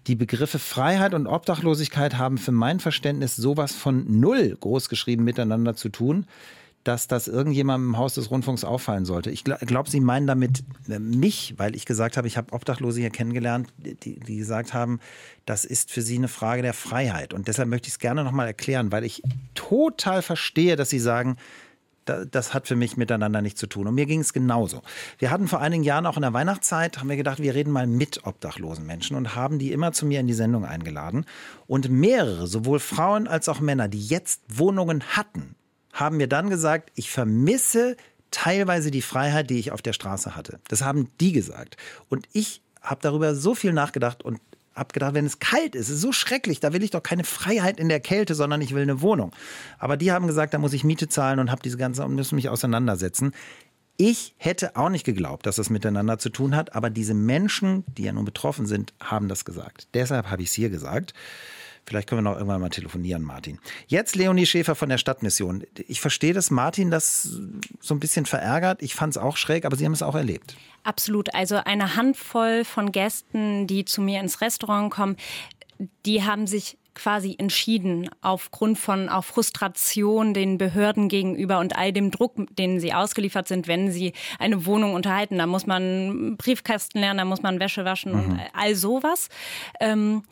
Die 0.07 0.15
Begriffe 0.15 0.59
Freiheit 0.59 1.13
und 1.15 1.25
Obdachlosigkeit 1.25 2.17
haben 2.17 2.37
für 2.37 2.51
mein 2.51 2.79
Verständnis 2.79 3.35
sowas 3.35 3.73
von 3.73 4.19
null 4.19 4.55
großgeschrieben 4.59 5.25
miteinander 5.25 5.75
zu 5.75 5.89
tun, 5.89 6.27
dass 6.83 7.07
das 7.07 7.27
irgendjemandem 7.27 7.89
im 7.89 7.97
Haus 7.97 8.13
des 8.13 8.29
Rundfunks 8.29 8.63
auffallen 8.63 9.05
sollte. 9.05 9.31
Ich 9.31 9.43
glaube, 9.43 9.89
Sie 9.89 9.99
meinen 9.99 10.27
damit 10.27 10.63
äh, 10.87 10.99
mich, 10.99 11.55
weil 11.57 11.75
ich 11.75 11.87
gesagt 11.87 12.15
habe, 12.15 12.27
ich 12.27 12.37
habe 12.37 12.53
Obdachlose 12.53 12.99
hier 12.99 13.09
kennengelernt, 13.09 13.73
die, 13.77 14.19
die 14.19 14.37
gesagt 14.37 14.75
haben, 14.75 14.99
das 15.47 15.65
ist 15.65 15.89
für 15.89 16.03
sie 16.03 16.17
eine 16.17 16.27
Frage 16.27 16.61
der 16.61 16.75
Freiheit. 16.75 17.33
Und 17.33 17.47
deshalb 17.47 17.69
möchte 17.69 17.87
ich 17.87 17.93
es 17.93 17.99
gerne 17.99 18.23
nochmal 18.23 18.45
erklären, 18.45 18.91
weil 18.91 19.03
ich 19.03 19.23
total 19.55 20.21
verstehe, 20.21 20.75
dass 20.75 20.91
Sie 20.91 20.99
sagen, 20.99 21.37
das 22.05 22.53
hat 22.53 22.67
für 22.67 22.75
mich 22.75 22.97
miteinander 22.97 23.41
nichts 23.41 23.59
zu 23.59 23.67
tun. 23.67 23.87
Und 23.87 23.95
mir 23.95 24.05
ging 24.05 24.21
es 24.21 24.33
genauso. 24.33 24.81
Wir 25.17 25.31
hatten 25.31 25.47
vor 25.47 25.61
einigen 25.61 25.83
Jahren 25.83 26.05
auch 26.05 26.15
in 26.15 26.21
der 26.21 26.33
Weihnachtszeit, 26.33 26.99
haben 26.99 27.09
wir 27.09 27.17
gedacht, 27.17 27.39
wir 27.39 27.55
reden 27.55 27.71
mal 27.71 27.87
mit 27.87 28.25
obdachlosen 28.25 28.85
Menschen 28.85 29.15
und 29.17 29.35
haben 29.35 29.59
die 29.59 29.71
immer 29.71 29.91
zu 29.91 30.05
mir 30.05 30.19
in 30.19 30.27
die 30.27 30.33
Sendung 30.33 30.65
eingeladen. 30.65 31.25
Und 31.67 31.89
mehrere, 31.89 32.47
sowohl 32.47 32.79
Frauen 32.79 33.27
als 33.27 33.49
auch 33.49 33.59
Männer, 33.59 33.87
die 33.87 34.05
jetzt 34.05 34.41
Wohnungen 34.47 35.03
hatten, 35.15 35.55
haben 35.93 36.17
mir 36.17 36.27
dann 36.27 36.49
gesagt, 36.49 36.91
ich 36.95 37.09
vermisse 37.09 37.95
teilweise 38.31 38.91
die 38.91 39.01
Freiheit, 39.01 39.49
die 39.49 39.59
ich 39.59 39.71
auf 39.71 39.81
der 39.81 39.93
Straße 39.93 40.35
hatte. 40.35 40.59
Das 40.67 40.83
haben 40.83 41.09
die 41.21 41.31
gesagt. 41.31 41.77
Und 42.09 42.27
ich 42.33 42.61
habe 42.81 43.01
darüber 43.01 43.33
so 43.33 43.55
viel 43.55 43.73
nachgedacht 43.73 44.23
und 44.23 44.39
habe 44.75 44.93
gedacht, 44.93 45.13
wenn 45.13 45.25
es 45.25 45.39
kalt 45.39 45.75
ist, 45.75 45.89
ist 45.89 46.01
so 46.01 46.11
schrecklich, 46.11 46.59
da 46.59 46.73
will 46.73 46.83
ich 46.83 46.91
doch 46.91 47.03
keine 47.03 47.23
Freiheit 47.23 47.79
in 47.79 47.89
der 47.89 47.99
Kälte, 47.99 48.35
sondern 48.35 48.61
ich 48.61 48.73
will 48.75 48.81
eine 48.81 49.01
Wohnung. 49.01 49.31
Aber 49.79 49.97
die 49.97 50.11
haben 50.11 50.27
gesagt, 50.27 50.53
da 50.53 50.57
muss 50.57 50.73
ich 50.73 50.83
Miete 50.83 51.07
zahlen 51.07 51.39
und 51.39 51.51
habe 51.51 51.61
diese 51.61 51.77
ganze 51.77 52.03
und 52.03 52.15
müssen 52.15 52.35
mich 52.35 52.49
auseinandersetzen. 52.49 53.31
Ich 53.97 54.35
hätte 54.37 54.75
auch 54.75 54.89
nicht 54.89 55.05
geglaubt, 55.05 55.45
dass 55.45 55.55
das 55.55 55.69
miteinander 55.69 56.19
zu 56.19 56.29
tun 56.29 56.55
hat, 56.55 56.75
aber 56.75 56.89
diese 56.89 57.13
Menschen, 57.13 57.85
die 57.87 58.03
ja 58.03 58.11
nun 58.11 58.25
betroffen 58.25 58.65
sind, 58.65 58.93
haben 59.01 59.29
das 59.29 59.45
gesagt. 59.45 59.87
Deshalb 59.93 60.29
habe 60.29 60.41
ich 60.41 60.49
es 60.49 60.53
hier 60.53 60.69
gesagt. 60.69 61.13
Vielleicht 61.85 62.09
können 62.09 62.23
wir 62.23 62.29
noch 62.29 62.37
irgendwann 62.37 62.61
mal 62.61 62.69
telefonieren, 62.69 63.21
Martin. 63.21 63.59
Jetzt 63.87 64.15
Leonie 64.15 64.45
Schäfer 64.45 64.75
von 64.75 64.89
der 64.89 64.97
Stadtmission. 64.97 65.63
Ich 65.87 66.01
verstehe, 66.01 66.33
dass 66.33 66.49
Martin 66.49 66.89
das 66.89 67.39
so 67.79 67.93
ein 67.93 67.99
bisschen 67.99 68.25
verärgert. 68.25 68.81
Ich 68.81 68.95
fand 68.95 69.11
es 69.11 69.17
auch 69.17 69.37
schräg, 69.37 69.65
aber 69.65 69.75
Sie 69.75 69.85
haben 69.85 69.93
es 69.93 70.01
auch 70.01 70.15
erlebt. 70.15 70.55
Absolut. 70.83 71.33
Also 71.35 71.57
eine 71.57 71.95
Handvoll 71.95 72.63
von 72.65 72.91
Gästen, 72.91 73.67
die 73.67 73.85
zu 73.85 74.01
mir 74.01 74.19
ins 74.19 74.41
Restaurant 74.41 74.91
kommen, 74.91 75.17
die 76.05 76.23
haben 76.23 76.47
sich 76.47 76.77
quasi 76.95 77.35
entschieden 77.37 78.09
aufgrund 78.21 78.79
von 78.79 79.09
auch 79.09 79.25
Frustration 79.25 80.33
den 80.33 80.57
Behörden 80.57 81.09
gegenüber 81.09 81.59
und 81.59 81.77
all 81.77 81.91
dem 81.91 82.09
Druck, 82.09 82.33
den 82.55 82.79
sie 82.79 82.93
ausgeliefert 82.93 83.47
sind, 83.47 83.67
wenn 83.67 83.91
sie 83.91 84.13
eine 84.39 84.65
Wohnung 84.65 84.93
unterhalten. 84.93 85.37
Da 85.37 85.45
muss 85.45 85.67
man 85.67 86.37
Briefkasten 86.37 86.99
lernen, 86.99 87.19
da 87.19 87.25
muss 87.25 87.41
man 87.41 87.59
Wäsche 87.59 87.85
waschen 87.85 88.13
mhm. 88.13 88.19
und 88.19 88.39
all 88.53 88.75
sowas. 88.75 89.27
Ähm, 89.79 90.23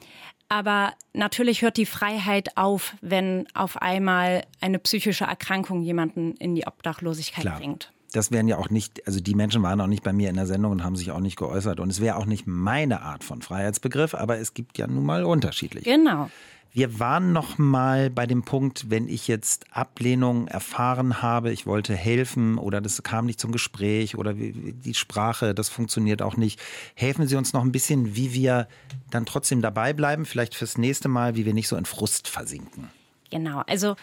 aber 0.54 0.93
natürlich 1.14 1.64
hört 1.64 1.78
die 1.78 1.88
Freiheit 1.88 2.58
auf, 2.58 2.95
wenn 3.01 3.47
auf 3.56 3.82
einmal 3.82 4.43
eine 4.62 4.78
psychische 4.78 5.24
Erkrankung 5.24 5.82
jemanden 5.82 6.36
in 6.36 6.54
die 6.54 6.68
Obdachlosigkeit 6.68 7.41
Klar. 7.41 7.58
bringt. 7.58 7.91
Das 8.12 8.32
wären 8.32 8.47
ja 8.47 8.58
auch 8.60 8.70
nicht, 8.70 9.08
also 9.08 9.20
die 9.20 9.34
Menschen 9.34 9.64
waren 9.64 9.82
auch 9.82 9.88
nicht 9.88 10.04
bei 10.04 10.14
mir 10.14 10.30
in 10.30 10.36
der 10.36 10.45
Sendung 10.45 10.72
und 10.72 10.84
haben 10.84 10.95
sich 10.95 11.10
auch 11.10 11.22
nicht 11.22 11.38
geäußert. 11.38 11.80
Und 11.80 11.89
es 11.89 12.01
wäre 12.01 12.18
auch 12.18 12.28
nicht 12.28 12.45
meine 12.45 13.01
Art 13.01 13.24
von 13.24 13.41
Freiheitsbegriff, 13.41 14.14
aber 14.14 14.38
es 14.38 14.54
gibt 14.54 14.78
ja 14.78 14.86
nun 14.86 15.04
mal 15.04 15.24
unterschiedliche. 15.24 15.89
Genau. 15.89 16.30
Wir 16.76 16.99
waren 16.99 17.34
noch 17.34 17.59
mal 17.59 18.09
bei 18.09 18.26
dem 18.26 18.41
Punkt, 18.41 18.89
wenn 18.89 19.07
ich 19.07 19.28
jetzt 19.28 19.67
Ablehnung 19.71 20.47
erfahren 20.47 21.21
habe, 21.21 21.51
ich 21.51 21.67
wollte 21.67 21.95
helfen 21.95 22.57
oder 22.57 22.82
das 22.82 23.03
kam 23.03 23.28
nicht 23.28 23.39
zum 23.39 23.51
Gespräch 23.51 24.17
oder 24.17 24.34
die 24.34 24.95
Sprache, 24.95 25.53
das 25.53 25.69
funktioniert 25.69 26.24
auch 26.24 26.36
nicht. 26.36 26.59
Helfen 26.95 27.28
Sie 27.28 27.36
uns 27.36 27.53
noch 27.53 27.63
ein 27.63 27.71
bisschen, 27.71 28.15
wie 28.15 28.34
wir 28.34 28.67
dann 29.11 29.28
trotzdem 29.28 29.61
dabei 29.61 29.93
bleiben, 29.93 30.26
vielleicht 30.26 30.55
fürs 30.55 30.80
nächste 30.80 31.09
Mal, 31.09 31.36
wie 31.36 31.45
wir 31.45 31.53
nicht 31.53 31.67
so 31.67 31.76
in 31.76 31.86
Frust 31.86 32.28
versinken. 32.28 32.89
Genau, 33.30 33.61
also 33.67 33.95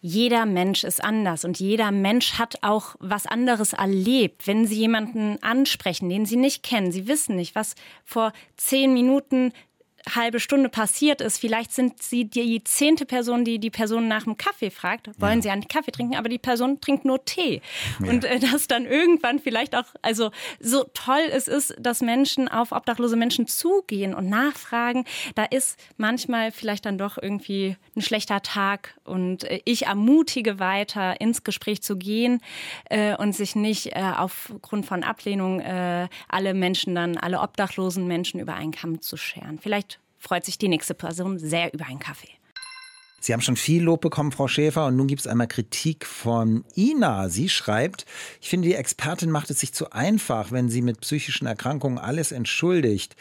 jeder 0.00 0.46
Mensch 0.46 0.84
ist 0.84 1.02
anders 1.02 1.44
und 1.44 1.58
jeder 1.58 1.90
Mensch 1.90 2.34
hat 2.34 2.62
auch 2.62 2.94
was 2.98 3.26
anderes 3.26 3.72
erlebt. 3.72 4.46
Wenn 4.46 4.66
Sie 4.66 4.76
jemanden 4.76 5.42
ansprechen, 5.42 6.08
den 6.08 6.24
Sie 6.26 6.36
nicht 6.36 6.62
kennen, 6.62 6.92
Sie 6.92 7.08
wissen 7.08 7.36
nicht, 7.36 7.54
was 7.54 7.74
vor 8.04 8.32
zehn 8.56 8.94
Minuten 8.94 9.52
halbe 10.14 10.40
Stunde 10.40 10.68
passiert 10.68 11.20
ist. 11.20 11.38
Vielleicht 11.38 11.72
sind 11.72 12.02
Sie 12.02 12.24
die 12.24 12.62
zehnte 12.64 13.06
Person, 13.06 13.44
die 13.44 13.58
die 13.58 13.70
Person 13.70 14.08
nach 14.08 14.24
dem 14.24 14.36
Kaffee 14.36 14.70
fragt. 14.70 15.10
Wollen 15.20 15.38
ja. 15.38 15.42
Sie 15.42 15.50
einen 15.50 15.68
Kaffee 15.68 15.90
trinken? 15.90 16.16
Aber 16.16 16.28
die 16.28 16.38
Person 16.38 16.80
trinkt 16.80 17.04
nur 17.04 17.24
Tee. 17.24 17.60
Ja. 18.00 18.10
Und 18.10 18.24
äh, 18.24 18.38
das 18.38 18.68
dann 18.68 18.86
irgendwann 18.86 19.38
vielleicht 19.38 19.74
auch, 19.74 19.86
also 20.02 20.30
so 20.60 20.84
toll 20.94 21.28
es 21.32 21.48
ist, 21.48 21.74
dass 21.78 22.00
Menschen 22.00 22.48
auf 22.48 22.72
obdachlose 22.72 23.16
Menschen 23.16 23.46
zugehen 23.46 24.14
und 24.14 24.28
nachfragen. 24.28 25.04
Da 25.34 25.44
ist 25.44 25.78
manchmal 25.96 26.52
vielleicht 26.52 26.86
dann 26.86 26.98
doch 26.98 27.18
irgendwie 27.20 27.76
ein 27.96 28.02
schlechter 28.02 28.42
Tag 28.42 28.96
und 29.04 29.44
äh, 29.44 29.60
ich 29.64 29.86
ermutige 29.86 30.58
weiter, 30.58 31.20
ins 31.20 31.44
Gespräch 31.44 31.82
zu 31.82 31.96
gehen 31.96 32.40
äh, 32.90 33.16
und 33.16 33.34
sich 33.34 33.56
nicht 33.56 33.96
äh, 33.96 34.12
aufgrund 34.16 34.86
von 34.86 35.02
Ablehnung 35.02 35.60
äh, 35.60 36.08
alle 36.28 36.54
Menschen 36.54 36.94
dann, 36.94 37.16
alle 37.16 37.40
obdachlosen 37.40 38.06
Menschen 38.06 38.40
über 38.40 38.54
einen 38.54 38.72
Kamm 38.72 39.00
zu 39.00 39.16
scheren. 39.16 39.58
Vielleicht 39.58 39.95
freut 40.26 40.44
sich 40.44 40.58
die 40.58 40.68
nächste 40.68 40.94
Person 40.94 41.38
sehr 41.38 41.72
über 41.72 41.86
einen 41.86 42.00
Kaffee. 42.00 42.28
Sie 43.20 43.32
haben 43.32 43.40
schon 43.40 43.56
viel 43.56 43.82
Lob 43.82 44.02
bekommen, 44.02 44.30
Frau 44.30 44.46
Schäfer, 44.46 44.86
und 44.86 44.96
nun 44.96 45.06
gibt 45.06 45.20
es 45.20 45.26
einmal 45.26 45.48
Kritik 45.48 46.04
von 46.04 46.64
Ina. 46.76 47.28
Sie 47.28 47.48
schreibt, 47.48 48.06
ich 48.40 48.48
finde, 48.48 48.68
die 48.68 48.74
Expertin 48.74 49.30
macht 49.30 49.50
es 49.50 49.60
sich 49.60 49.72
zu 49.72 49.90
einfach, 49.90 50.52
wenn 50.52 50.68
sie 50.68 50.82
mit 50.82 51.00
psychischen 51.00 51.46
Erkrankungen 51.46 51.98
alles 51.98 52.30
entschuldigt. 52.30 53.16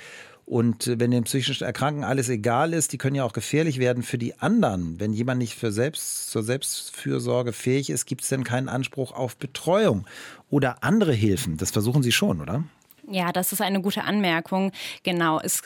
Und 0.46 0.92
wenn 1.00 1.10
den 1.10 1.24
psychischen 1.24 1.64
Erkrankten 1.64 2.04
alles 2.04 2.30
egal 2.30 2.74
ist, 2.74 2.94
die 2.94 3.00
können 3.00 3.16
ja 3.16 3.24
auch 3.24 3.34
gefährlich 3.34 3.80
werden 3.80 4.04
für 4.04 4.20
die 4.20 4.38
anderen. 4.40 5.00
Wenn 5.00 5.12
jemand 5.12 5.40
nicht 5.40 5.56
für 5.56 5.72
selbst, 5.72 6.30
zur 6.30 6.44
Selbstfürsorge 6.44 7.52
fähig 7.52 7.90
ist, 7.90 8.06
gibt 8.06 8.22
es 8.22 8.30
denn 8.30 8.44
keinen 8.44 8.70
Anspruch 8.70 9.12
auf 9.12 9.38
Betreuung 9.38 10.06
oder 10.52 10.84
andere 10.84 11.14
Hilfen. 11.14 11.58
Das 11.58 11.72
versuchen 11.72 12.04
Sie 12.04 12.12
schon, 12.12 12.42
oder? 12.42 12.64
Ja, 13.10 13.32
das 13.32 13.54
ist 13.54 13.62
eine 13.62 13.82
gute 13.82 14.04
Anmerkung. 14.04 14.72
Genau. 15.02 15.40
Es 15.40 15.64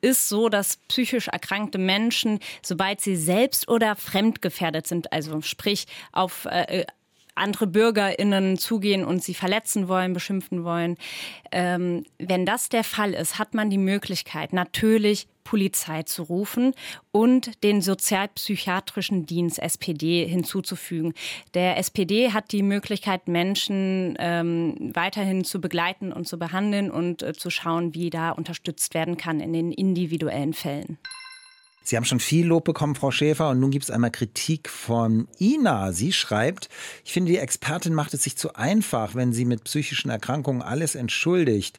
ist 0.00 0.28
so, 0.28 0.48
dass 0.48 0.76
psychisch 0.88 1.28
erkrankte 1.28 1.78
Menschen, 1.78 2.40
sobald 2.62 3.00
sie 3.00 3.16
selbst 3.16 3.68
oder 3.68 3.96
fremdgefährdet 3.96 4.86
sind, 4.86 5.12
also 5.12 5.40
sprich 5.40 5.86
auf 6.12 6.46
äh, 6.46 6.84
andere 7.34 7.66
BürgerInnen 7.66 8.58
zugehen 8.58 9.04
und 9.04 9.22
sie 9.22 9.34
verletzen 9.34 9.88
wollen, 9.88 10.12
beschimpfen 10.12 10.64
wollen. 10.64 10.96
Ähm, 11.52 12.04
wenn 12.18 12.46
das 12.46 12.68
der 12.68 12.84
Fall 12.84 13.12
ist, 13.14 13.38
hat 13.38 13.54
man 13.54 13.70
die 13.70 13.78
Möglichkeit, 13.78 14.52
natürlich 14.52 15.28
Polizei 15.46 16.02
zu 16.02 16.24
rufen 16.24 16.74
und 17.12 17.62
den 17.62 17.80
sozialpsychiatrischen 17.80 19.26
Dienst 19.26 19.60
SPD 19.60 20.26
hinzuzufügen. 20.26 21.14
Der 21.54 21.78
SPD 21.78 22.32
hat 22.32 22.50
die 22.50 22.64
Möglichkeit, 22.64 23.28
Menschen 23.28 24.16
ähm, 24.18 24.90
weiterhin 24.92 25.44
zu 25.44 25.60
begleiten 25.60 26.12
und 26.12 26.26
zu 26.26 26.36
behandeln 26.36 26.90
und 26.90 27.22
äh, 27.22 27.32
zu 27.32 27.50
schauen, 27.50 27.94
wie 27.94 28.10
da 28.10 28.32
unterstützt 28.32 28.92
werden 28.94 29.16
kann 29.16 29.38
in 29.38 29.52
den 29.52 29.70
individuellen 29.70 30.52
Fällen. 30.52 30.98
Sie 31.84 31.96
haben 31.96 32.04
schon 32.04 32.18
viel 32.18 32.46
Lob 32.46 32.64
bekommen, 32.64 32.96
Frau 32.96 33.12
Schäfer, 33.12 33.50
und 33.50 33.60
nun 33.60 33.70
gibt 33.70 33.84
es 33.84 33.92
einmal 33.92 34.10
Kritik 34.10 34.68
von 34.68 35.28
Ina. 35.38 35.92
Sie 35.92 36.12
schreibt, 36.12 36.68
ich 37.04 37.12
finde, 37.12 37.30
die 37.30 37.38
Expertin 37.38 37.94
macht 37.94 38.12
es 38.12 38.24
sich 38.24 38.36
zu 38.36 38.56
einfach, 38.56 39.14
wenn 39.14 39.32
sie 39.32 39.44
mit 39.44 39.62
psychischen 39.62 40.10
Erkrankungen 40.10 40.62
alles 40.62 40.96
entschuldigt. 40.96 41.78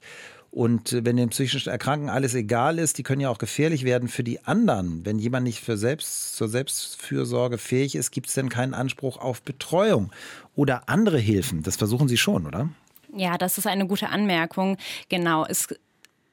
Und 0.52 1.06
wenn 1.06 1.18
den 1.18 1.30
psychischen 1.30 1.70
Erkrankten 1.70 2.10
alles 2.10 2.34
egal 2.34 2.80
ist, 2.80 2.98
die 2.98 3.04
können 3.04 3.22
ja 3.22 3.30
auch 3.30 3.38
gefährlich 3.38 3.84
werden 3.84 4.08
für 4.08 4.24
die 4.24 4.44
anderen. 4.46 5.06
Wenn 5.06 5.20
jemand 5.20 5.44
nicht 5.44 5.60
für 5.60 5.78
selbst, 5.78 6.36
zur 6.36 6.48
Selbstfürsorge 6.48 7.58
fähig 7.58 7.96
ist, 7.96 8.12
gibt 8.12 8.28
es 8.28 8.34
denn 8.34 8.50
keinen 8.50 8.74
Anspruch 8.74 9.18
auf 9.18 9.42
Betreuung 9.42 10.12
oder 10.56 10.90
andere 10.90 11.20
Hilfen. 11.20 11.64
Das 11.64 11.76
versuchen 11.76 12.08
Sie 12.08 12.18
schon, 12.18 12.48
oder? 12.48 12.70
Ja, 13.16 13.38
das 13.38 13.58
ist 13.58 13.68
eine 13.68 13.88
gute 13.88 14.10
Anmerkung. 14.10 14.78
Genau. 15.10 15.46
Es 15.46 15.68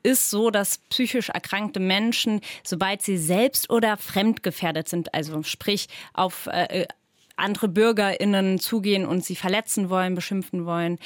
ist 0.02 0.30
so, 0.30 0.50
dass 0.50 0.78
psychisch 0.90 1.30
erkrankte 1.30 1.80
Menschen, 1.80 2.40
sobald 2.62 3.02
sie 3.02 3.18
selbst 3.18 3.70
oder 3.70 3.96
fremdgefährdet 3.96 4.88
sind, 4.88 5.14
also 5.14 5.42
sprich 5.42 5.88
auf 6.12 6.46
äh, 6.46 6.86
andere 7.36 7.68
BürgerInnen 7.68 8.58
zugehen 8.58 9.06
und 9.06 9.24
sie 9.24 9.36
verletzen 9.36 9.90
wollen, 9.90 10.14
beschimpfen 10.14 10.66
wollen. 10.66 10.98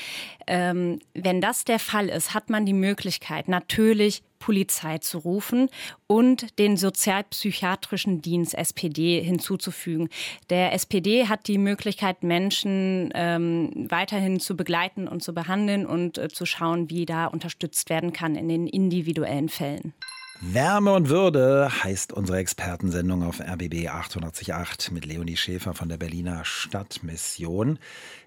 Ähm, 0.47 1.01
wenn 1.15 1.41
das 1.41 1.65
der 1.65 1.79
Fall 1.79 2.09
ist, 2.09 2.35
hat 2.35 2.51
man 2.51 2.67
die 2.67 2.75
Möglichkeit, 2.75 3.49
natürlich 3.49 4.23
Polizei 4.39 4.99
zu 4.99 5.19
rufen 5.19 5.69
und 6.07 6.59
den 6.59 6.77
sozialpsychiatrischen 6.77 8.23
Dienst 8.23 8.55
SPD 8.55 9.21
hinzuzufügen. 9.21 10.09
Der 10.49 10.73
SPD 10.73 11.27
hat 11.27 11.49
die 11.49 11.59
Möglichkeit, 11.59 12.23
Menschen 12.23 13.11
ähm, 13.15 13.87
weiterhin 13.89 14.41
zu 14.41 14.57
begleiten 14.57 15.09
und 15.09 15.23
zu 15.23 15.35
behandeln 15.35 15.87
und 15.87 16.19
äh, 16.19 16.29
zu 16.29 16.47
schauen, 16.47 16.91
wie 16.91 17.05
da 17.05 17.27
unterstützt 17.27 17.91
werden 17.91 18.13
kann 18.13 18.37
in 18.37 18.49
den 18.49 18.67
individuellen 18.67 19.49
Fällen. 19.49 19.93
Wärme 20.41 20.93
und 20.93 21.09
Würde 21.09 21.69
heißt 21.83 22.13
unsere 22.13 22.39
Expertensendung 22.39 23.25
auf 23.25 23.41
RBB 23.41 23.89
888 23.89 24.93
mit 24.93 25.05
Leonie 25.05 25.37
Schäfer 25.37 25.75
von 25.75 25.89
der 25.89 25.97
Berliner 25.97 26.45
Stadtmission. 26.45 27.81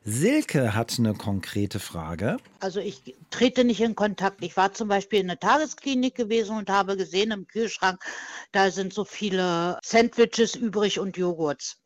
Silke 0.03 0.75
hat 0.75 0.99
eine 0.99 1.13
konkrete 1.13 1.79
Frage. 1.79 2.35
Also 2.59 2.81
ich 2.81 3.15
trete 3.29 3.63
nicht 3.63 3.79
in 3.79 3.95
Kontakt. 3.95 4.43
Ich 4.43 4.57
war 4.57 4.73
zum 4.73 4.89
Beispiel 4.89 5.21
in 5.21 5.29
einer 5.29 5.39
Tagesklinik 5.39 6.15
gewesen 6.15 6.57
und 6.57 6.69
habe 6.69 6.97
gesehen 6.97 7.31
im 7.31 7.47
Kühlschrank, 7.47 8.03
da 8.51 8.71
sind 8.71 8.91
so 8.93 9.05
viele 9.05 9.79
Sandwiches 9.81 10.55
übrig 10.55 10.99
und 10.99 11.15
Joghurts. 11.15 11.77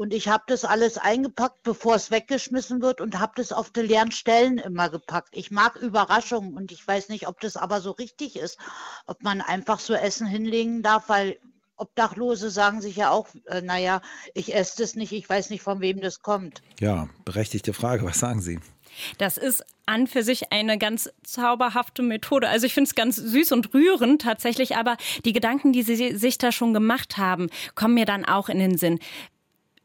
Und 0.00 0.14
ich 0.14 0.28
habe 0.28 0.44
das 0.46 0.64
alles 0.64 0.96
eingepackt, 0.96 1.62
bevor 1.62 1.94
es 1.94 2.10
weggeschmissen 2.10 2.80
wird 2.80 3.02
und 3.02 3.18
habe 3.18 3.34
das 3.36 3.52
auf 3.52 3.68
die 3.68 3.82
leeren 3.82 4.12
Stellen 4.12 4.56
immer 4.56 4.88
gepackt. 4.88 5.28
Ich 5.32 5.50
mag 5.50 5.76
Überraschungen 5.76 6.54
und 6.54 6.72
ich 6.72 6.88
weiß 6.88 7.10
nicht, 7.10 7.28
ob 7.28 7.38
das 7.40 7.58
aber 7.58 7.82
so 7.82 7.90
richtig 7.90 8.36
ist, 8.36 8.56
ob 9.04 9.22
man 9.22 9.42
einfach 9.42 9.78
so 9.78 9.92
Essen 9.92 10.26
hinlegen 10.26 10.82
darf, 10.82 11.10
weil 11.10 11.38
Obdachlose 11.76 12.48
sagen 12.48 12.80
sich 12.80 12.96
ja 12.96 13.10
auch, 13.10 13.28
äh, 13.44 13.60
naja, 13.60 14.00
ich 14.32 14.54
esse 14.54 14.80
das 14.80 14.94
nicht, 14.94 15.12
ich 15.12 15.28
weiß 15.28 15.50
nicht, 15.50 15.60
von 15.60 15.82
wem 15.82 16.00
das 16.00 16.22
kommt. 16.22 16.62
Ja, 16.80 17.10
berechtigte 17.26 17.74
Frage. 17.74 18.06
Was 18.06 18.20
sagen 18.20 18.40
Sie? 18.40 18.58
Das 19.18 19.36
ist 19.36 19.62
an 19.84 20.06
für 20.06 20.22
sich 20.22 20.50
eine 20.50 20.78
ganz 20.78 21.10
zauberhafte 21.24 22.00
Methode. 22.00 22.48
Also 22.48 22.64
ich 22.64 22.72
finde 22.72 22.88
es 22.88 22.94
ganz 22.94 23.16
süß 23.16 23.52
und 23.52 23.74
rührend 23.74 24.22
tatsächlich, 24.22 24.76
aber 24.76 24.96
die 25.26 25.34
Gedanken, 25.34 25.74
die 25.74 25.82
Sie 25.82 26.16
sich 26.16 26.38
da 26.38 26.52
schon 26.52 26.72
gemacht 26.72 27.18
haben, 27.18 27.50
kommen 27.74 27.92
mir 27.92 28.06
dann 28.06 28.24
auch 28.24 28.48
in 28.48 28.60
den 28.60 28.78
Sinn 28.78 28.98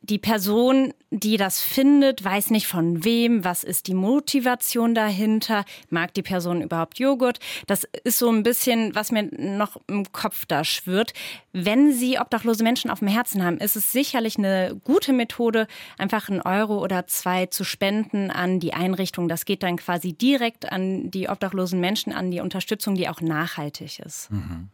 die 0.10 0.20
Person, 0.20 0.94
die 1.10 1.38
das 1.38 1.62
findet, 1.62 2.24
weiß 2.24 2.52
nicht 2.52 2.68
von 2.68 3.04
wem, 3.04 3.44
was 3.44 3.64
ist 3.64 3.88
die 3.88 3.94
Motivation 3.96 4.94
dahinter, 4.94 5.66
mag 5.90 6.14
die 6.14 6.22
Person 6.22 6.62
überhaupt 6.62 7.00
Joghurt. 7.00 7.40
Das 7.66 7.86
ist 8.04 8.20
so 8.20 8.30
ein 8.30 8.44
bisschen, 8.44 8.94
was 8.94 9.12
mir 9.12 9.24
noch 9.24 9.78
im 9.88 10.12
Kopf 10.12 10.46
da 10.46 10.64
schwirrt. 10.64 11.14
Wenn 11.54 11.92
Sie 11.92 12.20
obdachlose 12.20 12.64
Menschen 12.64 12.92
auf 12.92 13.00
dem 13.00 13.08
Herzen 13.08 13.44
haben, 13.44 13.58
ist 13.58 13.76
es 13.76 13.92
sicherlich 13.92 14.38
eine 14.38 14.80
gute 14.84 15.12
Methode, 15.12 15.68
einfach 15.98 16.30
einen 16.30 16.42
Euro 16.42 16.84
oder 16.84 17.08
zwei 17.08 17.48
zu 17.48 17.64
spenden 17.64 18.30
an 18.30 18.60
die 18.60 18.74
Einrichtung. 18.74 19.28
Das 19.28 19.46
geht 19.46 19.64
dann 19.64 19.78
quasi 19.78 20.14
direkt 20.14 20.72
an 20.72 21.10
die 21.10 21.30
obdachlosen 21.30 21.80
Menschen, 21.80 22.14
an 22.14 22.30
die 22.30 22.42
Unterstützung, 22.42 22.96
die 22.96 23.10
auch 23.10 23.22
nachhaltig 23.22 24.00
ist. 24.00 24.30
Mhm. 24.32 24.70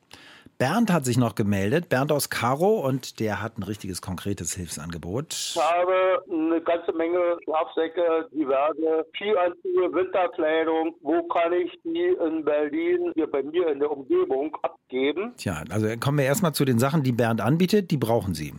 Bernd 0.61 0.93
hat 0.93 1.05
sich 1.05 1.17
noch 1.17 1.33
gemeldet, 1.33 1.89
Bernd 1.89 2.11
aus 2.11 2.29
Karo, 2.29 2.87
und 2.87 3.19
der 3.19 3.41
hat 3.41 3.57
ein 3.57 3.63
richtiges 3.63 3.99
konkretes 3.99 4.53
Hilfsangebot. 4.53 5.33
Ich 5.33 5.59
habe 5.59 6.23
eine 6.31 6.61
ganze 6.61 6.93
Menge 6.93 7.39
Schlafsäcke, 7.43 8.29
diverse 8.31 9.07
Skianzüge, 9.15 9.91
Winterkleidung. 9.91 10.93
Wo 11.01 11.23
kann 11.29 11.51
ich 11.53 11.71
die 11.83 12.15
in 12.27 12.45
Berlin, 12.45 13.11
hier 13.15 13.25
bei 13.25 13.41
mir 13.41 13.71
in 13.71 13.79
der 13.79 13.89
Umgebung, 13.89 14.55
abgeben? 14.61 15.33
Tja, 15.35 15.63
also 15.71 15.87
kommen 15.99 16.19
wir 16.19 16.25
erstmal 16.25 16.53
zu 16.53 16.63
den 16.63 16.77
Sachen, 16.77 17.01
die 17.01 17.11
Bernd 17.11 17.41
anbietet. 17.41 17.89
Die 17.89 17.97
brauchen 17.97 18.35
Sie. 18.35 18.53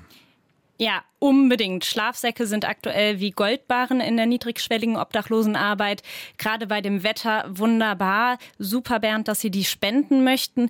Ja, 0.79 1.05
unbedingt. 1.21 1.85
Schlafsäcke 1.85 2.47
sind 2.47 2.69
aktuell 2.69 3.21
wie 3.21 3.31
Goldbarren 3.31 4.01
in 4.01 4.17
der 4.17 4.27
niedrigschwelligen 4.27 4.97
Obdachlosenarbeit. 4.97 6.03
Gerade 6.37 6.67
bei 6.67 6.81
dem 6.81 7.05
Wetter 7.05 7.45
wunderbar. 7.49 8.39
Super, 8.59 8.99
Bernd, 8.99 9.29
dass 9.29 9.41
Sie 9.41 9.53
die 9.53 9.63
spenden 9.63 10.25
möchten 10.25 10.69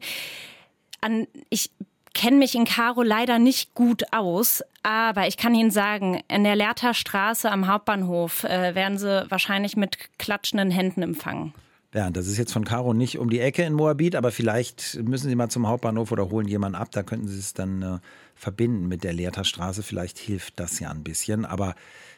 an, 1.03 1.26
ich 1.50 1.70
kenne 2.14 2.36
mich 2.36 2.55
in 2.55 2.64
Karo 2.64 3.03
leider 3.03 3.38
nicht 3.38 3.74
gut 3.74 4.05
aus, 4.12 4.62
aber 4.82 5.26
ich 5.28 5.36
kann 5.36 5.55
Ihnen 5.55 5.70
sagen, 5.70 6.22
in 6.28 6.44
der 6.44 6.57
Lehrter 6.57 6.94
Straße 6.94 7.50
am 7.50 7.66
Hauptbahnhof 7.68 8.44
äh, 8.44 8.74
werden 8.74 8.98
Sie 8.98 9.26
wahrscheinlich 9.30 9.76
mit 9.76 9.98
klatschenden 10.18 10.70
Händen 10.70 11.03
empfangen. 11.03 11.55
Ja, 11.94 12.11
das 12.11 12.26
ist 12.26 12.38
jetzt 12.38 12.53
von 12.53 12.64
Karo 12.64 12.94
nicht 12.94 13.18
um 13.18 13.28
die 13.28 13.40
Ecke 13.40 13.64
in 13.64 13.74
Moabit, 13.74 14.16
aber 14.16 14.32
vielleicht 14.32 14.98
müssen 15.03 15.28
Sie 15.28 15.34
mal 15.34 15.50
zum 15.50 15.68
Hauptbahnhof 15.68 16.11
oder 16.11 16.30
holen 16.30 16.48
jemanden 16.48 16.76
ab. 16.76 16.88
Da 16.90 17.03
könnten 17.03 17.28
Sie 17.28 17.38
es 17.38 17.53
dann 17.53 17.82
äh, 17.82 17.98
verbinden 18.34 18.88
mit 18.88 19.05
der 19.05 19.12
Lehrter 19.12 19.44
Straße. 19.44 19.82
Vielleicht 19.82 20.18
hilft 20.18 20.59
das 20.59 20.80
ja 20.80 20.90
ein 20.90 21.05
bisschen. 21.05 21.44
Aber 21.44 21.74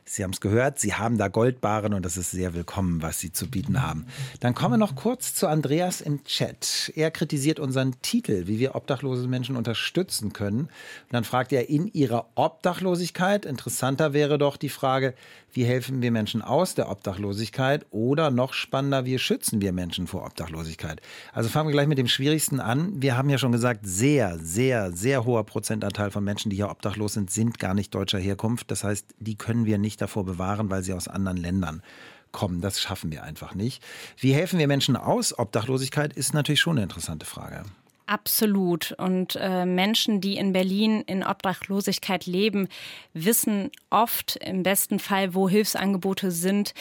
Sie 0.06 0.22
haben 0.22 0.32
es 0.32 0.40
gehört, 0.42 0.78
Sie 0.78 0.94
haben 0.94 1.16
da 1.16 1.28
Goldbaren 1.28 1.94
und 1.94 2.04
das 2.04 2.18
ist 2.18 2.30
sehr 2.30 2.52
willkommen, 2.52 3.00
was 3.00 3.20
Sie 3.20 3.32
zu 3.32 3.48
bieten 3.48 3.82
haben. 3.82 4.06
Dann 4.40 4.54
kommen 4.54 4.74
wir 4.74 4.78
noch 4.78 4.96
kurz 4.96 5.34
zu 5.34 5.46
Andreas 5.46 6.02
im 6.02 6.24
Chat. 6.24 6.92
Er 6.94 7.10
kritisiert 7.10 7.58
unseren 7.58 8.00
Titel, 8.02 8.46
wie 8.46 8.58
wir 8.58 8.74
obdachlose 8.74 9.26
Menschen 9.26 9.56
unterstützen 9.56 10.34
können. 10.34 10.60
Und 10.60 11.12
dann 11.12 11.24
fragt 11.24 11.52
er 11.52 11.70
in 11.70 11.86
ihrer 11.86 12.26
Obdachlosigkeit. 12.34 13.46
Interessanter 13.46 14.12
wäre 14.12 14.36
doch 14.36 14.58
die 14.58 14.68
Frage, 14.68 15.14
wie 15.54 15.64
helfen 15.64 16.02
wir 16.02 16.10
Menschen 16.10 16.42
aus 16.42 16.74
der 16.74 16.90
Obdachlosigkeit 16.90 17.86
oder 17.90 18.30
noch 18.30 18.52
spannender, 18.52 19.04
wie 19.04 19.18
schützen 19.18 19.60
wir 19.60 19.72
Menschen 19.72 20.08
vor 20.08 20.26
Obdachlosigkeit? 20.26 21.00
Also 21.32 21.48
fangen 21.48 21.68
wir 21.68 21.72
gleich 21.72 21.86
mit 21.86 21.98
dem 21.98 22.08
Schwierigsten 22.08 22.58
an. 22.58 23.00
Wir 23.00 23.16
haben 23.16 23.30
ja 23.30 23.38
schon 23.38 23.52
gesagt, 23.52 23.80
sehr, 23.84 24.38
sehr, 24.38 24.92
sehr 24.92 25.24
hoher 25.24 25.44
Prozentanteil 25.44 26.10
von 26.10 26.24
Menschen, 26.24 26.50
die 26.50 26.56
hier 26.56 26.70
obdachlos 26.70 27.14
sind, 27.14 27.30
sind 27.30 27.60
gar 27.60 27.72
nicht 27.72 27.94
deutscher 27.94 28.18
Herkunft. 28.18 28.70
Das 28.70 28.82
heißt, 28.82 29.14
die 29.18 29.36
können 29.36 29.64
wir 29.64 29.78
nicht 29.78 30.00
davor 30.00 30.24
bewahren, 30.24 30.70
weil 30.70 30.82
sie 30.82 30.92
aus 30.92 31.06
anderen 31.06 31.38
Ländern 31.38 31.82
kommen. 32.32 32.60
Das 32.60 32.80
schaffen 32.80 33.12
wir 33.12 33.22
einfach 33.22 33.54
nicht. 33.54 33.82
Wie 34.18 34.34
helfen 34.34 34.58
wir 34.58 34.66
Menschen 34.66 34.96
aus? 34.96 35.38
Obdachlosigkeit 35.38 36.12
ist 36.12 36.34
natürlich 36.34 36.60
schon 36.60 36.76
eine 36.76 36.82
interessante 36.82 37.26
Frage. 37.26 37.62
Absolut. 38.06 38.92
Und 38.92 39.36
äh, 39.40 39.64
Menschen, 39.64 40.20
die 40.20 40.36
in 40.36 40.52
Berlin 40.52 41.02
in 41.06 41.24
Obdachlosigkeit 41.24 42.26
leben, 42.26 42.68
wissen 43.14 43.70
oft 43.88 44.36
im 44.36 44.62
besten 44.62 44.98
Fall, 44.98 45.34
wo 45.34 45.48
Hilfsangebote 45.48 46.30
sind. 46.30 46.74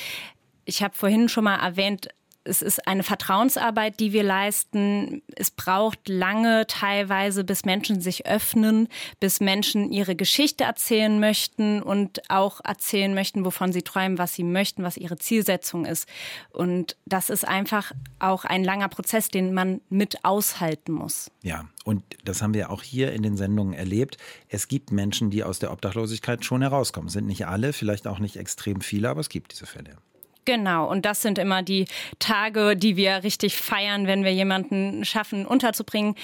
Ich 0.65 0.84
habe 0.84 0.95
vorhin 0.95 1.30
schon 1.30 1.45
mal 1.45 1.59
erwähnt, 1.59 2.09
es 2.45 2.61
ist 2.61 2.87
eine 2.87 3.03
Vertrauensarbeit, 3.03 3.99
die 3.99 4.11
wir 4.11 4.23
leisten. 4.23 5.21
Es 5.35 5.51
braucht 5.51 6.09
lange 6.09 6.67
teilweise, 6.67 7.43
bis 7.43 7.65
Menschen 7.65 8.01
sich 8.01 8.25
öffnen, 8.25 8.89
bis 9.19 9.39
Menschen 9.39 9.91
ihre 9.91 10.15
Geschichte 10.15 10.63
erzählen 10.65 11.19
möchten 11.19 11.81
und 11.81 12.29
auch 12.29 12.59
erzählen 12.63 13.13
möchten, 13.13 13.45
wovon 13.45 13.71
sie 13.71 13.81
träumen, 13.81 14.17
was 14.17 14.33
sie 14.33 14.43
möchten, 14.43 14.83
was 14.83 14.97
ihre 14.97 15.17
Zielsetzung 15.17 15.85
ist. 15.85 16.07
Und 16.51 16.97
das 17.05 17.29
ist 17.29 17.47
einfach 17.47 17.91
auch 18.19 18.45
ein 18.45 18.63
langer 18.63 18.89
Prozess, 18.89 19.29
den 19.29 19.53
man 19.53 19.81
mit 19.89 20.25
aushalten 20.25 20.91
muss. 20.91 21.31
Ja, 21.41 21.65
und 21.85 22.03
das 22.25 22.41
haben 22.41 22.53
wir 22.53 22.69
auch 22.69 22.83
hier 22.83 23.13
in 23.13 23.23
den 23.23 23.37
Sendungen 23.37 23.73
erlebt. 23.73 24.17
Es 24.49 24.67
gibt 24.67 24.91
Menschen, 24.91 25.29
die 25.29 25.43
aus 25.43 25.59
der 25.59 25.71
Obdachlosigkeit 25.71 26.43
schon 26.43 26.61
herauskommen. 26.61 27.07
Es 27.07 27.13
sind 27.13 27.27
nicht 27.27 27.47
alle, 27.47 27.73
vielleicht 27.73 28.07
auch 28.07 28.19
nicht 28.19 28.35
extrem 28.35 28.81
viele, 28.81 29.09
aber 29.09 29.21
es 29.21 29.29
gibt 29.29 29.53
diese 29.53 29.65
Fälle. 29.65 29.97
Genau, 30.45 30.89
und 30.89 31.05
das 31.05 31.21
sind 31.21 31.37
immer 31.37 31.63
die 31.63 31.85
Tage, 32.19 32.75
die 32.75 32.97
wir 32.97 33.23
richtig 33.23 33.55
feiern, 33.55 34.07
wenn 34.07 34.23
wir 34.23 34.33
jemanden 34.33 35.05
schaffen, 35.05 35.45
unterzubringen. 35.45 36.15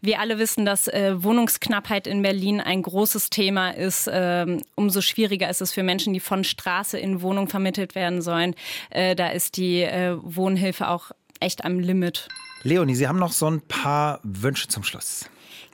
Wir 0.00 0.20
alle 0.20 0.38
wissen, 0.38 0.66
dass 0.66 0.88
äh, 0.88 1.22
Wohnungsknappheit 1.22 2.06
in 2.06 2.22
Berlin 2.22 2.60
ein 2.60 2.82
großes 2.82 3.30
Thema 3.30 3.70
ist. 3.70 4.10
Ähm, 4.12 4.62
umso 4.74 5.00
schwieriger 5.00 5.48
ist 5.48 5.62
es 5.62 5.72
für 5.72 5.82
Menschen, 5.82 6.12
die 6.12 6.20
von 6.20 6.44
Straße 6.44 6.98
in 6.98 7.22
Wohnung 7.22 7.48
vermittelt 7.48 7.94
werden 7.94 8.20
sollen. 8.20 8.54
Äh, 8.90 9.14
da 9.14 9.28
ist 9.28 9.56
die 9.56 9.82
äh, 9.82 10.16
Wohnhilfe 10.20 10.88
auch 10.88 11.12
echt 11.40 11.64
am 11.64 11.78
Limit. 11.78 12.28
Leonie, 12.62 12.94
Sie 12.94 13.08
haben 13.08 13.18
noch 13.18 13.32
so 13.32 13.50
ein 13.50 13.60
paar 13.60 14.20
Wünsche 14.22 14.68
zum 14.68 14.84
Schluss. 14.84 15.28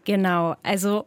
Genau, 0.05 0.57
also 0.63 1.05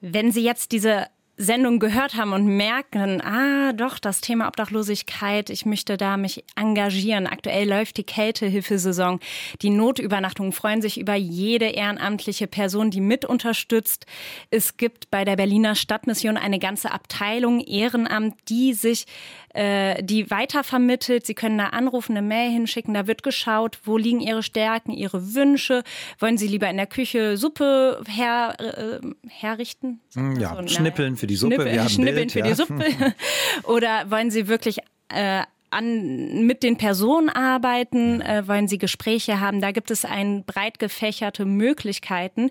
wenn 0.00 0.32
Sie 0.32 0.42
jetzt 0.42 0.72
diese 0.72 1.06
Sendung 1.40 1.78
gehört 1.78 2.16
haben 2.16 2.34
und 2.34 2.44
merken, 2.44 3.22
ah, 3.22 3.72
doch, 3.72 3.98
das 3.98 4.20
Thema 4.20 4.46
Obdachlosigkeit, 4.46 5.48
ich 5.48 5.64
möchte 5.64 5.96
da 5.96 6.18
mich 6.18 6.44
engagieren. 6.54 7.26
Aktuell 7.26 7.66
läuft 7.66 7.96
die 7.96 8.04
Kältehilfesaison. 8.04 9.20
Die 9.62 9.70
Notübernachtungen 9.70 10.52
freuen 10.52 10.82
sich 10.82 11.00
über 11.00 11.14
jede 11.14 11.64
ehrenamtliche 11.64 12.46
Person, 12.46 12.90
die 12.90 13.00
mit 13.00 13.24
unterstützt. 13.24 14.04
Es 14.50 14.76
gibt 14.76 15.10
bei 15.10 15.24
der 15.24 15.36
Berliner 15.36 15.76
Stadtmission 15.76 16.36
eine 16.36 16.58
ganze 16.58 16.92
Abteilung 16.92 17.60
Ehrenamt, 17.60 18.34
die 18.50 18.74
sich 18.74 19.06
äh, 19.54 20.02
die 20.02 20.30
weitervermittelt. 20.30 21.26
Sie 21.26 21.34
können 21.34 21.58
da 21.58 21.68
anrufen, 21.68 22.16
eine 22.16 22.26
Mail 22.26 22.50
hinschicken. 22.50 22.94
Da 22.94 23.06
wird 23.06 23.22
geschaut, 23.22 23.78
wo 23.84 23.96
liegen 23.96 24.20
Ihre 24.20 24.42
Stärken, 24.42 24.92
Ihre 24.92 25.34
Wünsche. 25.34 25.82
Wollen 26.18 26.38
Sie 26.38 26.46
lieber 26.46 26.68
in 26.68 26.76
der 26.76 26.86
Küche 26.86 27.36
Suppe 27.36 28.02
her, 28.06 28.54
äh, 28.58 29.00
herrichten? 29.28 30.00
Ja, 30.38 30.56
so, 30.56 30.68
schnippeln 30.68 31.16
für 31.16 31.26
die 31.30 31.36
Suppe. 31.36 31.54
Schnippeln, 31.54 31.74
Wir 31.74 31.80
haben 31.82 31.90
schnippeln 31.90 32.16
Bild, 32.16 32.32
für 32.32 32.38
ja. 32.40 32.46
die 32.46 32.54
Suppe. 32.54 32.84
Oder 33.64 34.10
wollen 34.10 34.30
Sie 34.30 34.48
wirklich 34.48 34.78
äh, 35.08 35.42
an, 35.70 36.46
mit 36.46 36.62
den 36.62 36.76
Personen 36.76 37.28
arbeiten, 37.28 38.20
äh, 38.20 38.46
wollen 38.46 38.68
Sie 38.68 38.78
Gespräche 38.78 39.40
haben. 39.40 39.60
Da 39.60 39.70
gibt 39.70 39.90
es 39.90 40.04
ein 40.04 40.44
breit 40.44 40.78
gefächerte 40.78 41.44
Möglichkeiten. 41.44 42.50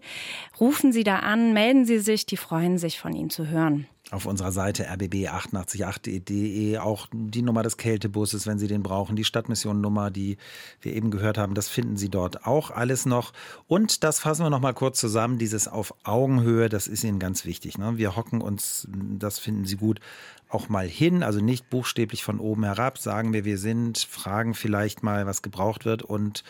Rufen 0.59 0.91
Sie 0.91 1.03
da 1.03 1.19
an, 1.19 1.53
melden 1.53 1.85
Sie 1.85 1.99
sich, 1.99 2.25
die 2.25 2.37
freuen 2.37 2.77
sich 2.77 2.99
von 2.99 3.13
Ihnen 3.13 3.29
zu 3.29 3.47
hören 3.47 3.87
auf 4.11 4.25
unserer 4.25 4.51
Seite 4.51 4.89
rbb888.de 4.89 6.77
auch 6.79 7.07
die 7.11 7.41
Nummer 7.41 7.63
des 7.63 7.77
Kältebusses, 7.77 8.47
wenn 8.47 8.57
Sie 8.57 8.67
den 8.67 8.81
brauchen, 8.81 9.15
die 9.15 9.23
Stadtmission-Nummer, 9.23 10.09
die 10.09 10.37
wir 10.81 10.95
eben 10.95 11.11
gehört 11.11 11.37
haben, 11.37 11.53
das 11.53 11.69
finden 11.69 11.97
Sie 11.97 12.09
dort 12.09 12.45
auch 12.45 12.71
alles 12.71 13.05
noch. 13.05 13.33
Und 13.67 14.03
das 14.03 14.19
fassen 14.19 14.43
wir 14.43 14.49
noch 14.49 14.61
mal 14.61 14.73
kurz 14.73 14.99
zusammen, 14.99 15.37
dieses 15.37 15.67
auf 15.67 15.93
Augenhöhe, 16.03 16.69
das 16.69 16.87
ist 16.87 17.03
Ihnen 17.03 17.19
ganz 17.19 17.45
wichtig. 17.45 17.77
Ne? 17.77 17.97
Wir 17.97 18.15
hocken 18.15 18.41
uns, 18.41 18.87
das 18.91 19.37
finden 19.37 19.65
Sie 19.65 19.77
gut, 19.77 19.99
auch 20.49 20.69
mal 20.69 20.87
hin, 20.87 21.21
also 21.21 21.39
nicht 21.39 21.69
buchstäblich 21.69 22.23
von 22.23 22.39
oben 22.39 22.63
herab, 22.63 22.97
sagen 22.97 23.33
wir, 23.33 23.45
wir 23.45 23.59
sind, 23.59 23.99
fragen 23.99 24.55
vielleicht 24.55 25.03
mal, 25.03 25.27
was 25.27 25.43
gebraucht 25.43 25.85
wird 25.85 26.01
und 26.01 26.43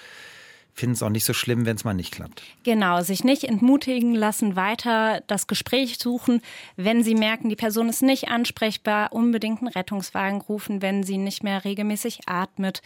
finden 0.80 0.94
es 0.94 1.04
auch 1.04 1.10
nicht 1.10 1.26
so 1.26 1.34
schlimm, 1.34 1.66
wenn 1.66 1.76
es 1.76 1.84
mal 1.84 1.94
nicht 1.94 2.14
klappt. 2.14 2.42
Genau, 2.64 3.02
sich 3.02 3.24
nicht 3.24 3.44
entmutigen 3.44 4.16
lassen, 4.16 4.56
weiter 4.56 5.22
das 5.28 5.48
Gespräch 5.48 5.98
suchen. 6.00 6.42
Wenn 6.76 7.04
Sie 7.04 7.16
merken, 7.16 7.50
die 7.50 7.56
Person 7.56 7.90
ist 7.90 8.02
nicht 8.02 8.30
ansprechbar, 8.30 9.14
unbedingt 9.14 9.60
einen 9.60 9.68
Rettungswagen 9.68 10.42
rufen, 10.42 10.82
wenn 10.82 11.04
sie 11.04 11.18
nicht 11.18 11.44
mehr 11.44 11.66
regelmäßig 11.66 12.22
atmet. 12.28 12.82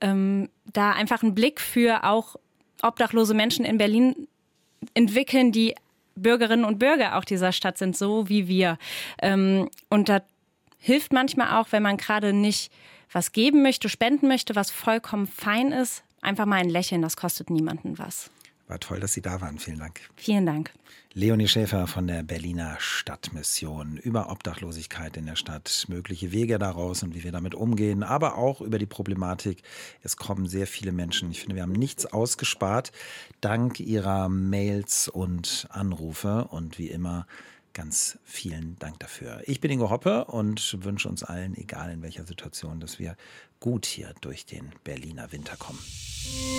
Ähm, 0.00 0.48
da 0.72 0.92
einfach 0.92 1.22
einen 1.22 1.34
Blick 1.34 1.60
für 1.60 2.04
auch 2.04 2.36
obdachlose 2.82 3.34
Menschen 3.34 3.64
in 3.64 3.78
Berlin 3.78 4.28
entwickeln, 4.94 5.52
die 5.52 5.74
Bürgerinnen 6.14 6.64
und 6.64 6.78
Bürger 6.78 7.16
auch 7.16 7.24
dieser 7.24 7.52
Stadt 7.52 7.78
sind, 7.78 7.96
so 7.96 8.28
wie 8.28 8.48
wir. 8.48 8.78
Ähm, 9.22 9.68
und 9.88 10.08
da 10.08 10.22
hilft 10.78 11.12
manchmal 11.12 11.60
auch, 11.60 11.68
wenn 11.70 11.82
man 11.82 11.96
gerade 11.96 12.32
nicht 12.32 12.70
was 13.12 13.32
geben 13.32 13.62
möchte, 13.62 13.88
spenden 13.88 14.28
möchte, 14.28 14.54
was 14.54 14.70
vollkommen 14.70 15.26
fein 15.26 15.72
ist, 15.72 16.04
Einfach 16.20 16.46
mal 16.46 16.56
ein 16.56 16.68
Lächeln, 16.68 17.02
das 17.02 17.16
kostet 17.16 17.50
niemanden 17.50 17.98
was. 17.98 18.30
War 18.70 18.78
toll, 18.78 19.00
dass 19.00 19.14
Sie 19.14 19.20
da 19.20 19.40
waren. 19.40 19.58
Vielen 19.58 19.80
Dank. 19.80 20.00
Vielen 20.14 20.46
Dank. 20.46 20.70
Leonie 21.12 21.48
Schäfer 21.48 21.88
von 21.88 22.06
der 22.06 22.22
Berliner 22.22 22.76
Stadtmission 22.78 23.96
über 23.96 24.30
Obdachlosigkeit 24.30 25.16
in 25.16 25.26
der 25.26 25.34
Stadt, 25.34 25.86
mögliche 25.88 26.30
Wege 26.30 26.56
daraus 26.60 27.02
und 27.02 27.16
wie 27.16 27.24
wir 27.24 27.32
damit 27.32 27.56
umgehen, 27.56 28.04
aber 28.04 28.38
auch 28.38 28.60
über 28.60 28.78
die 28.78 28.86
Problematik. 28.86 29.64
Es 30.04 30.16
kommen 30.16 30.46
sehr 30.46 30.68
viele 30.68 30.92
Menschen. 30.92 31.32
Ich 31.32 31.40
finde, 31.40 31.56
wir 31.56 31.62
haben 31.62 31.72
nichts 31.72 32.06
ausgespart, 32.06 32.92
dank 33.40 33.80
Ihrer 33.80 34.28
Mails 34.28 35.08
und 35.08 35.66
Anrufe. 35.70 36.44
Und 36.44 36.78
wie 36.78 36.90
immer 36.90 37.26
Ganz 37.72 38.18
vielen 38.24 38.76
Dank 38.78 38.98
dafür. 38.98 39.42
Ich 39.46 39.60
bin 39.60 39.70
Ingo 39.70 39.90
Hoppe 39.90 40.24
und 40.24 40.84
wünsche 40.84 41.08
uns 41.08 41.22
allen, 41.22 41.56
egal 41.56 41.92
in 41.92 42.02
welcher 42.02 42.24
Situation, 42.24 42.80
dass 42.80 42.98
wir 42.98 43.16
gut 43.60 43.86
hier 43.86 44.12
durch 44.20 44.44
den 44.44 44.72
Berliner 44.82 45.30
Winter 45.30 45.56
kommen. 45.56 45.78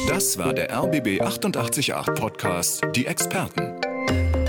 Das 0.08 0.38
war 0.38 0.54
der 0.54 0.72
RBB 0.74 1.22
888 1.22 2.16
Podcast, 2.16 2.82
die 2.96 3.06
Experten. 3.06 4.41